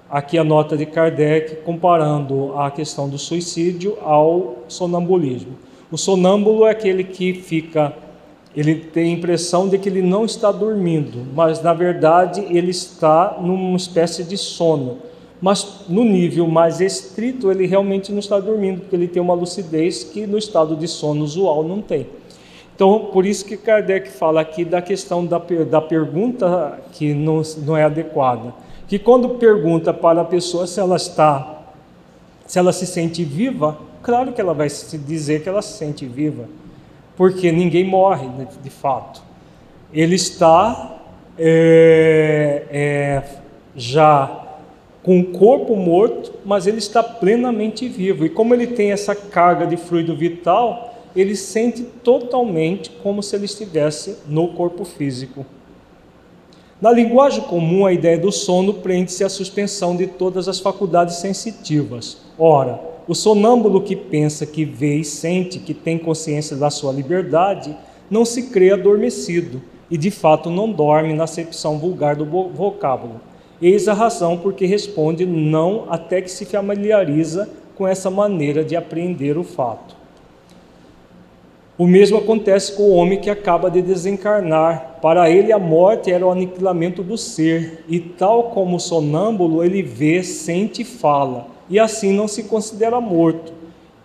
Aqui 0.09 0.37
a 0.37 0.43
nota 0.43 0.75
de 0.75 0.85
Kardec 0.85 1.57
comparando 1.57 2.53
a 2.57 2.69
questão 2.71 3.07
do 3.09 3.17
suicídio 3.17 3.97
ao 4.01 4.57
sonambulismo. 4.67 5.53
O 5.91 5.97
sonâmbulo 5.97 6.65
é 6.65 6.71
aquele 6.71 7.03
que 7.03 7.33
fica 7.33 7.93
ele 8.55 8.75
tem 8.75 9.05
a 9.05 9.17
impressão 9.17 9.67
de 9.67 9.79
que 9.79 9.89
ele 9.89 10.01
não 10.01 10.25
está 10.25 10.51
dormindo, 10.51 11.25
mas 11.33 11.61
na 11.61 11.73
verdade 11.73 12.45
ele 12.49 12.69
está 12.69 13.39
numa 13.41 13.75
espécie 13.75 14.23
de 14.23 14.37
sono. 14.37 14.97
mas 15.41 15.81
no 15.89 16.05
nível 16.05 16.47
mais 16.47 16.79
estrito 16.79 17.51
ele 17.51 17.65
realmente 17.65 18.11
não 18.11 18.19
está 18.19 18.39
dormindo, 18.39 18.81
porque 18.81 18.95
ele 18.95 19.09
tem 19.09 19.21
uma 19.21 19.33
lucidez 19.33 20.03
que 20.03 20.25
no 20.25 20.37
estado 20.37 20.75
de 20.75 20.87
sono 20.87 21.23
usual 21.23 21.63
não 21.63 21.81
tem. 21.81 22.05
Então, 22.75 23.09
por 23.11 23.25
isso 23.25 23.45
que 23.45 23.55
Kardec 23.55 24.09
fala 24.09 24.41
aqui 24.41 24.65
da 24.65 24.81
questão 24.81 25.25
da, 25.25 25.39
da 25.69 25.81
pergunta 25.81 26.79
que 26.91 27.13
não, 27.13 27.41
não 27.65 27.77
é 27.77 27.83
adequada. 27.83 28.53
Que 28.87 28.97
quando 28.97 29.29
pergunta 29.29 29.93
para 29.93 30.21
a 30.21 30.25
pessoa 30.25 30.65
se 30.65 30.79
ela 30.79 30.95
está, 30.95 31.61
se 32.47 32.57
ela 32.57 32.73
se 32.73 32.87
sente 32.87 33.23
viva, 33.23 33.77
claro 34.01 34.33
que 34.33 34.41
ela 34.41 34.53
vai 34.53 34.67
dizer 34.67 35.43
que 35.43 35.49
ela 35.49 35.61
se 35.61 35.77
sente 35.77 36.05
viva, 36.05 36.45
porque 37.15 37.51
ninguém 37.51 37.85
morre 37.85 38.27
de, 38.61 38.69
fato. 38.69 39.21
Ele 39.93 40.15
está 40.15 40.97
é, 41.37 42.65
é, 42.71 43.23
já 43.75 44.43
com 45.03 45.19
o 45.19 45.25
corpo 45.25 45.75
morto, 45.75 46.33
mas 46.43 46.65
ele 46.65 46.77
está 46.77 47.03
plenamente 47.03 47.87
vivo. 47.87 48.25
E 48.25 48.29
como 48.29 48.53
ele 48.53 48.67
tem 48.67 48.91
essa 48.91 49.13
carga 49.13 49.67
de 49.67 49.77
fluido 49.77 50.15
vital, 50.15 50.92
ele 51.15 51.35
sente 51.35 51.83
totalmente 52.03 52.89
como 53.01 53.21
se 53.21 53.35
ele 53.35 53.45
estivesse 53.45 54.17
no 54.27 54.49
corpo 54.49 54.83
físico. 54.83 55.45
Na 56.81 56.91
linguagem 56.91 57.43
comum, 57.43 57.85
a 57.85 57.93
ideia 57.93 58.17
do 58.17 58.31
sono 58.31 58.73
prende-se 58.73 59.23
à 59.23 59.29
suspensão 59.29 59.95
de 59.95 60.07
todas 60.07 60.49
as 60.49 60.59
faculdades 60.59 61.15
sensitivas. 61.15 62.17
Ora, 62.37 62.79
o 63.07 63.15
sonâmbulo 63.15 63.81
que 63.81 63.95
pensa, 63.95 64.45
que 64.45 64.65
vê 64.65 64.95
e 64.95 65.05
sente, 65.05 65.59
que 65.59 65.73
tem 65.73 65.97
consciência 65.97 66.57
da 66.57 66.69
sua 66.69 66.91
liberdade, 66.91 67.75
não 68.09 68.25
se 68.25 68.43
crê 68.43 68.71
adormecido 68.71 69.61
e 69.89 69.97
de 69.97 70.11
fato 70.11 70.49
não 70.49 70.71
dorme 70.71 71.13
na 71.13 71.25
acepção 71.25 71.77
vulgar 71.77 72.15
do 72.15 72.25
vocábulo. 72.25 73.21
Eis 73.61 73.87
a 73.87 73.93
razão 73.93 74.37
por 74.37 74.53
que 74.53 74.65
responde 74.65 75.25
não 75.25 75.85
até 75.89 76.21
que 76.21 76.29
se 76.29 76.45
familiariza 76.45 77.49
com 77.75 77.87
essa 77.87 78.09
maneira 78.09 78.63
de 78.63 78.75
apreender 78.75 79.37
o 79.37 79.43
fato. 79.43 80.02
O 81.75 81.87
mesmo 81.87 82.17
acontece 82.17 82.73
com 82.73 82.83
o 82.83 82.93
homem 82.93 83.19
que 83.19 83.31
acaba 83.31 83.71
de 83.71 83.81
desencarnar. 83.81 84.99
Para 85.01 85.27
ele, 85.29 85.51
a 85.51 85.57
morte 85.57 86.11
era 86.11 86.25
o 86.25 86.29
aniquilamento 86.29 87.01
do 87.01 87.17
ser, 87.17 87.83
e 87.89 87.99
tal 87.99 88.51
como 88.51 88.75
o 88.75 88.79
sonâmbulo, 88.79 89.63
ele 89.63 89.81
vê, 89.81 90.23
sente 90.23 90.83
e 90.83 90.85
fala, 90.85 91.47
e 91.67 91.79
assim 91.79 92.13
não 92.13 92.27
se 92.27 92.43
considera 92.43 93.01
morto, 93.01 93.51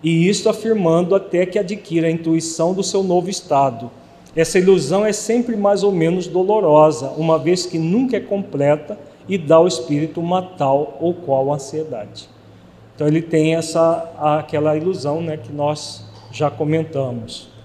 e 0.02 0.28
isto 0.28 0.48
afirmando 0.48 1.14
até 1.14 1.44
que 1.44 1.58
adquira 1.58 2.06
a 2.06 2.10
intuição 2.10 2.72
do 2.72 2.82
seu 2.82 3.02
novo 3.02 3.28
estado. 3.28 3.90
Essa 4.34 4.58
ilusão 4.58 5.04
é 5.04 5.12
sempre 5.12 5.54
mais 5.54 5.82
ou 5.82 5.92
menos 5.92 6.26
dolorosa, 6.26 7.12
uma 7.18 7.38
vez 7.38 7.66
que 7.66 7.78
nunca 7.78 8.16
é 8.16 8.20
completa 8.20 8.98
e 9.28 9.36
dá 9.36 9.56
ao 9.56 9.68
espírito 9.68 10.20
uma 10.20 10.40
tal 10.40 10.96
ou 11.00 11.12
qual 11.12 11.52
ansiedade. 11.52 12.30
Então 12.94 13.06
ele 13.06 13.20
tem 13.20 13.56
essa 13.56 14.10
aquela 14.16 14.74
ilusão, 14.74 15.20
né, 15.20 15.36
que 15.36 15.52
nós 15.52 16.04
já 16.32 16.50
comentamos. 16.50 17.57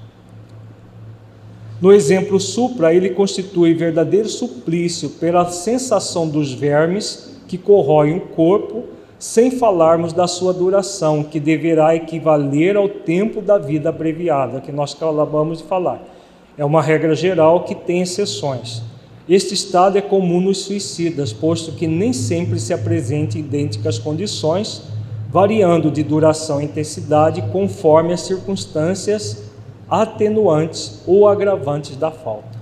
No 1.84 1.92
exemplo 1.92 2.40
supra, 2.40 2.94
ele 2.94 3.10
constitui 3.10 3.74
verdadeiro 3.74 4.30
suplício 4.30 5.10
pela 5.10 5.52
sensação 5.52 6.26
dos 6.30 6.54
vermes 6.54 7.36
que 7.46 7.58
corroem 7.58 8.16
o 8.16 8.22
corpo, 8.22 8.86
sem 9.20 9.52
falarmos 9.52 10.14
da 10.14 10.26
sua 10.26 10.54
duração, 10.54 11.26
que 11.26 11.42
deverá 11.42 11.94
equivaler 11.94 12.78
ao 12.78 12.88
tempo 12.88 13.42
da 13.42 13.58
vida 13.58 13.90
abreviada, 13.90 14.62
que 14.62 14.72
nós 14.72 14.96
acabamos 14.96 15.58
de 15.58 15.66
falar. 15.66 16.02
É 16.58 16.64
uma 16.64 16.82
regra 16.82 17.14
geral 17.14 17.66
que 17.66 17.76
tem 17.76 18.02
exceções. 18.02 18.82
Este 19.28 19.54
estado 19.54 19.98
é 19.98 20.02
comum 20.02 20.40
nos 20.40 20.60
suicidas, 20.60 21.34
posto 21.34 21.74
que 21.74 21.86
nem 21.86 22.14
sempre 22.14 22.62
se 22.62 22.74
apresenta 22.74 23.38
idênticas 23.38 24.00
condições, 24.00 24.84
variando 25.30 25.92
de 25.92 26.02
duração 26.02 26.62
e 26.62 26.64
intensidade 26.64 27.42
conforme 27.52 28.14
as 28.14 28.22
circunstâncias 28.22 29.52
atenuantes 29.90 31.02
ou 31.06 31.28
agravantes 31.28 31.96
da 31.96 32.12
falta. 32.12 32.58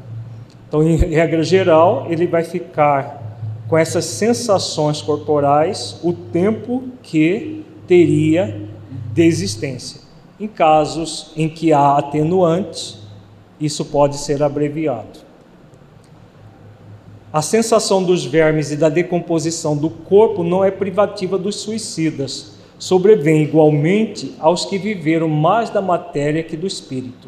Então, 0.67 0.83
em 0.83 0.95
regra 0.95 1.43
geral, 1.43 2.07
ele 2.09 2.25
vai 2.25 2.43
ficar 2.43 3.21
com 3.67 3.77
essas 3.77 4.05
sensações 4.05 5.01
corporais 5.01 5.99
o 6.03 6.13
tempo 6.13 6.83
que 7.01 7.65
teria 7.87 8.69
de 9.13 9.23
existência. 9.23 10.01
Em 10.39 10.47
casos 10.47 11.31
em 11.35 11.47
que 11.47 11.71
há 11.71 11.97
atenuantes, 11.97 12.97
isso 13.59 13.85
pode 13.85 14.17
ser 14.17 14.41
abreviado. 14.41 15.19
A 17.31 17.41
sensação 17.41 18.03
dos 18.03 18.25
vermes 18.25 18.71
e 18.71 18.75
da 18.75 18.89
decomposição 18.89 19.77
do 19.77 19.89
corpo 19.89 20.43
não 20.43 20.65
é 20.65 20.71
privativa 20.71 21.37
dos 21.37 21.57
suicidas, 21.57 22.53
sobrevém 22.81 23.43
igualmente 23.43 24.33
aos 24.39 24.65
que 24.65 24.75
viveram 24.75 25.29
mais 25.29 25.69
da 25.69 25.79
matéria 25.79 26.41
que 26.41 26.57
do 26.57 26.65
espírito. 26.65 27.27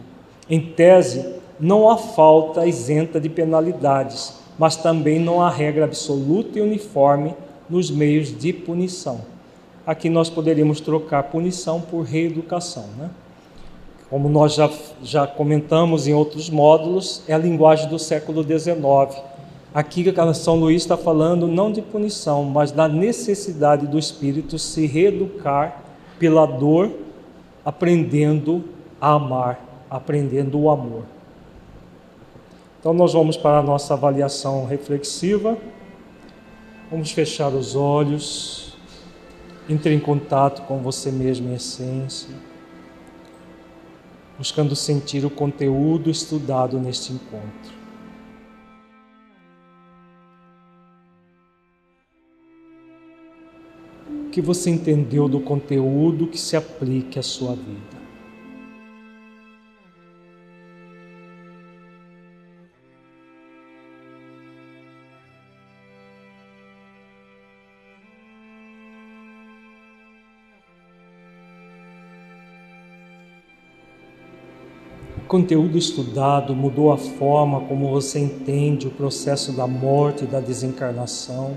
Em 0.50 0.60
tese, 0.60 1.36
não 1.60 1.88
há 1.88 1.96
falta 1.96 2.66
isenta 2.66 3.20
de 3.20 3.30
penalidades, 3.30 4.34
mas 4.58 4.76
também 4.76 5.20
não 5.20 5.44
há 5.44 5.52
regra 5.52 5.86
absoluta 5.86 6.58
e 6.58 6.62
uniforme 6.64 7.36
nos 7.70 7.92
meios 7.92 8.36
de 8.36 8.52
punição. 8.52 9.22
Aqui 9.86 10.10
nós 10.10 10.28
poderíamos 10.28 10.82
trocar 10.82 11.22
punição 11.22 11.80
por 11.80 12.02
reeducação, 12.02 12.86
né? 12.98 13.12
Como 14.10 14.30
nós 14.30 14.56
já, 14.56 14.72
já 15.04 15.28
comentamos 15.28 16.08
em 16.08 16.16
outros 16.16 16.50
módulos, 16.50 17.22
é 17.28 17.34
a 17.34 17.38
linguagem 17.38 17.88
do 17.90 18.00
século 18.00 18.44
XIX 18.44 18.76
Aqui 19.74 20.08
a 20.16 20.34
São 20.36 20.56
Luís 20.56 20.84
está 20.84 20.96
falando 20.96 21.48
não 21.48 21.72
de 21.72 21.82
punição, 21.82 22.44
mas 22.44 22.72
da 22.72 22.88
necessidade 22.88 23.88
do 23.88 23.98
espírito 23.98 24.60
se 24.60 24.86
reeducar 24.86 25.84
pela 26.20 26.46
dor, 26.46 26.92
aprendendo 27.66 28.64
a 29.02 29.14
amar, 29.14 29.86
aprendendo 29.90 30.60
o 30.60 30.70
amor. 30.70 31.06
Então 32.80 32.94
nós 32.94 33.14
vamos 33.14 33.36
para 33.36 33.60
a 33.60 33.64
nossa 33.64 33.96
avaliação 33.96 34.66
reflexiva. 34.66 35.58
Vamos 36.92 37.10
fechar 37.10 37.48
os 37.48 37.76
olhos, 37.76 38.78
entre 39.68 39.96
em 39.96 40.00
contato 40.00 40.62
com 40.68 40.78
você 40.84 41.12
mesmo 41.12 41.50
em 41.50 41.56
essência, 41.56 42.30
buscando 44.38 44.76
sentir 44.76 45.26
o 45.26 45.32
conteúdo 45.32 46.12
estudado 46.12 46.78
neste 46.78 47.12
encontro. 47.12 47.73
Que 54.34 54.42
você 54.42 54.72
entendeu 54.72 55.30
do 55.30 55.40
conteúdo 55.40 56.26
que 56.26 56.40
se 56.40 56.58
aplique 56.58 57.20
à 57.20 57.22
sua 57.22 57.54
vida. 57.54 58.02
O 75.16 75.28
conteúdo 75.28 75.78
estudado 75.78 76.56
mudou 76.56 76.92
a 76.92 76.98
forma 76.98 77.62
como 77.68 77.92
você 77.92 78.18
entende 78.18 78.88
o 78.88 78.92
processo 78.92 79.52
da 79.52 79.68
morte 79.68 80.24
e 80.24 80.28
da 80.28 80.40
desencarnação 80.40 81.56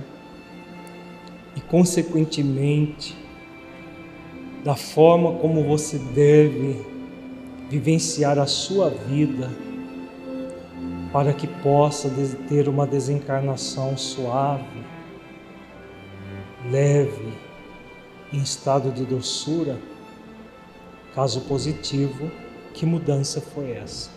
consequentemente, 1.69 3.17
da 4.65 4.75
forma 4.75 5.33
como 5.39 5.63
você 5.65 5.99
deve 5.99 6.85
vivenciar 7.69 8.39
a 8.39 8.47
sua 8.47 8.91
vida 8.91 9.51
para 11.13 11.33
que 11.33 11.47
possa 11.47 12.11
ter 12.49 12.69
uma 12.69 12.87
desencarnação 12.87 13.97
suave, 13.97 14.85
leve, 16.71 17.33
em 18.33 18.39
estado 18.39 18.91
de 18.91 19.05
doçura. 19.05 19.79
Caso 21.15 21.43
positivo, 21.43 22.31
que 22.75 22.85
mudança 22.85 23.41
foi 23.41 23.71
essa? 23.71 24.16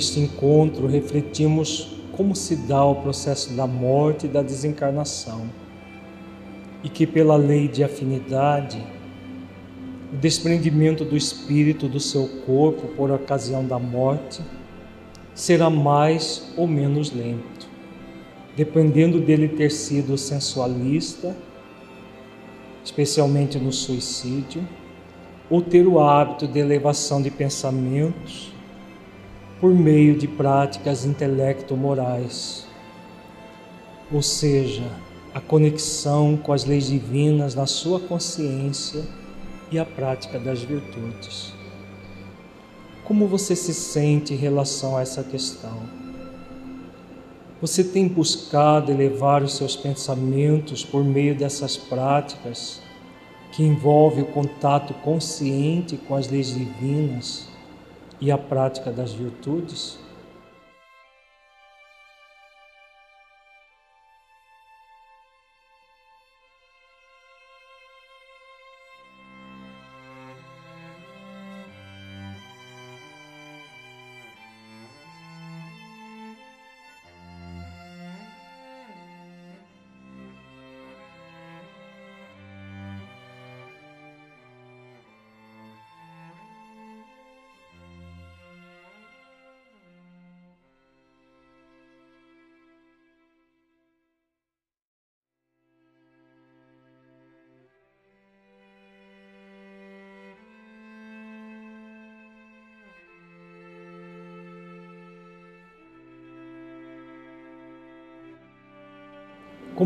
Neste 0.00 0.18
encontro, 0.18 0.86
refletimos 0.86 1.94
como 2.16 2.34
se 2.34 2.56
dá 2.56 2.82
o 2.82 3.02
processo 3.02 3.52
da 3.52 3.66
morte 3.66 4.24
e 4.24 4.30
da 4.30 4.40
desencarnação, 4.40 5.42
e 6.82 6.88
que, 6.88 7.06
pela 7.06 7.36
lei 7.36 7.68
de 7.68 7.84
afinidade, 7.84 8.82
o 10.10 10.16
desprendimento 10.16 11.04
do 11.04 11.18
espírito 11.18 11.86
do 11.86 12.00
seu 12.00 12.26
corpo 12.46 12.88
por 12.96 13.10
ocasião 13.10 13.62
da 13.62 13.78
morte 13.78 14.40
será 15.34 15.68
mais 15.68 16.50
ou 16.56 16.66
menos 16.66 17.12
lento, 17.12 17.68
dependendo 18.56 19.20
dele 19.20 19.48
ter 19.48 19.70
sido 19.70 20.16
sensualista, 20.16 21.36
especialmente 22.82 23.58
no 23.58 23.70
suicídio, 23.70 24.66
ou 25.50 25.60
ter 25.60 25.86
o 25.86 26.00
hábito 26.00 26.48
de 26.48 26.58
elevação 26.58 27.20
de 27.20 27.30
pensamentos 27.30 28.58
por 29.60 29.74
meio 29.74 30.16
de 30.16 30.26
práticas 30.26 31.04
intelecto-morais, 31.04 32.66
ou 34.10 34.22
seja, 34.22 34.90
a 35.34 35.40
conexão 35.40 36.34
com 36.34 36.50
as 36.52 36.64
leis 36.64 36.86
divinas 36.86 37.54
na 37.54 37.66
sua 37.66 38.00
consciência 38.00 39.04
e 39.70 39.78
a 39.78 39.84
prática 39.84 40.38
das 40.38 40.62
virtudes. 40.62 41.52
Como 43.04 43.26
você 43.26 43.54
se 43.54 43.74
sente 43.74 44.32
em 44.32 44.36
relação 44.36 44.96
a 44.96 45.02
essa 45.02 45.22
questão? 45.22 45.78
Você 47.60 47.84
tem 47.84 48.08
buscado 48.08 48.90
elevar 48.90 49.42
os 49.42 49.54
seus 49.54 49.76
pensamentos 49.76 50.82
por 50.82 51.04
meio 51.04 51.36
dessas 51.36 51.76
práticas 51.76 52.80
que 53.52 53.62
envolvem 53.62 54.24
o 54.24 54.28
contato 54.28 54.94
consciente 54.94 55.98
com 55.98 56.14
as 56.14 56.30
leis 56.30 56.54
divinas 56.54 57.49
e 58.20 58.30
a 58.30 58.38
prática 58.38 58.90
das 58.90 59.12
virtudes? 59.12 59.98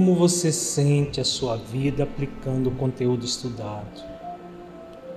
Como 0.05 0.16
você 0.16 0.52
sente 0.52 1.18
a 1.18 1.24
sua 1.24 1.56
vida 1.56 2.02
aplicando 2.02 2.66
o 2.66 2.74
conteúdo 2.74 3.24
estudado? 3.24 4.05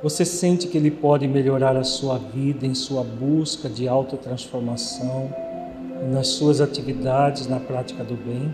Você 0.01 0.23
sente 0.23 0.65
que 0.65 0.77
ele 0.77 0.89
pode 0.89 1.27
melhorar 1.27 1.75
a 1.75 1.83
sua 1.83 2.17
vida 2.17 2.65
em 2.65 2.73
sua 2.73 3.03
busca 3.03 3.67
de 3.67 3.85
autotransformação, 3.85 5.29
nas 6.09 6.27
suas 6.29 6.61
atividades 6.61 7.47
na 7.47 7.59
prática 7.59 8.01
do 8.01 8.15
bem? 8.15 8.53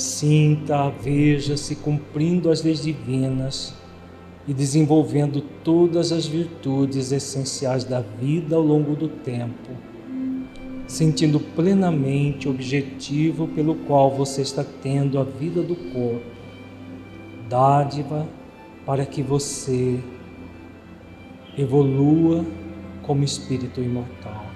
Sinta, 0.00 0.88
veja-se 0.88 1.76
cumprindo 1.76 2.50
as 2.50 2.62
leis 2.62 2.82
divinas 2.82 3.74
e 4.48 4.54
desenvolvendo 4.54 5.42
todas 5.62 6.10
as 6.10 6.26
virtudes 6.26 7.12
essenciais 7.12 7.84
da 7.84 8.00
vida 8.00 8.56
ao 8.56 8.62
longo 8.62 8.96
do 8.96 9.08
tempo, 9.08 9.68
sentindo 10.86 11.38
plenamente 11.38 12.48
o 12.48 12.50
objetivo 12.50 13.46
pelo 13.48 13.74
qual 13.74 14.10
você 14.10 14.40
está 14.40 14.64
tendo 14.64 15.18
a 15.18 15.22
vida 15.22 15.62
do 15.62 15.76
corpo, 15.76 16.24
dádiva 17.46 18.26
para 18.86 19.04
que 19.04 19.22
você 19.22 20.00
evolua 21.58 22.42
como 23.02 23.22
espírito 23.22 23.82
imortal. 23.82 24.49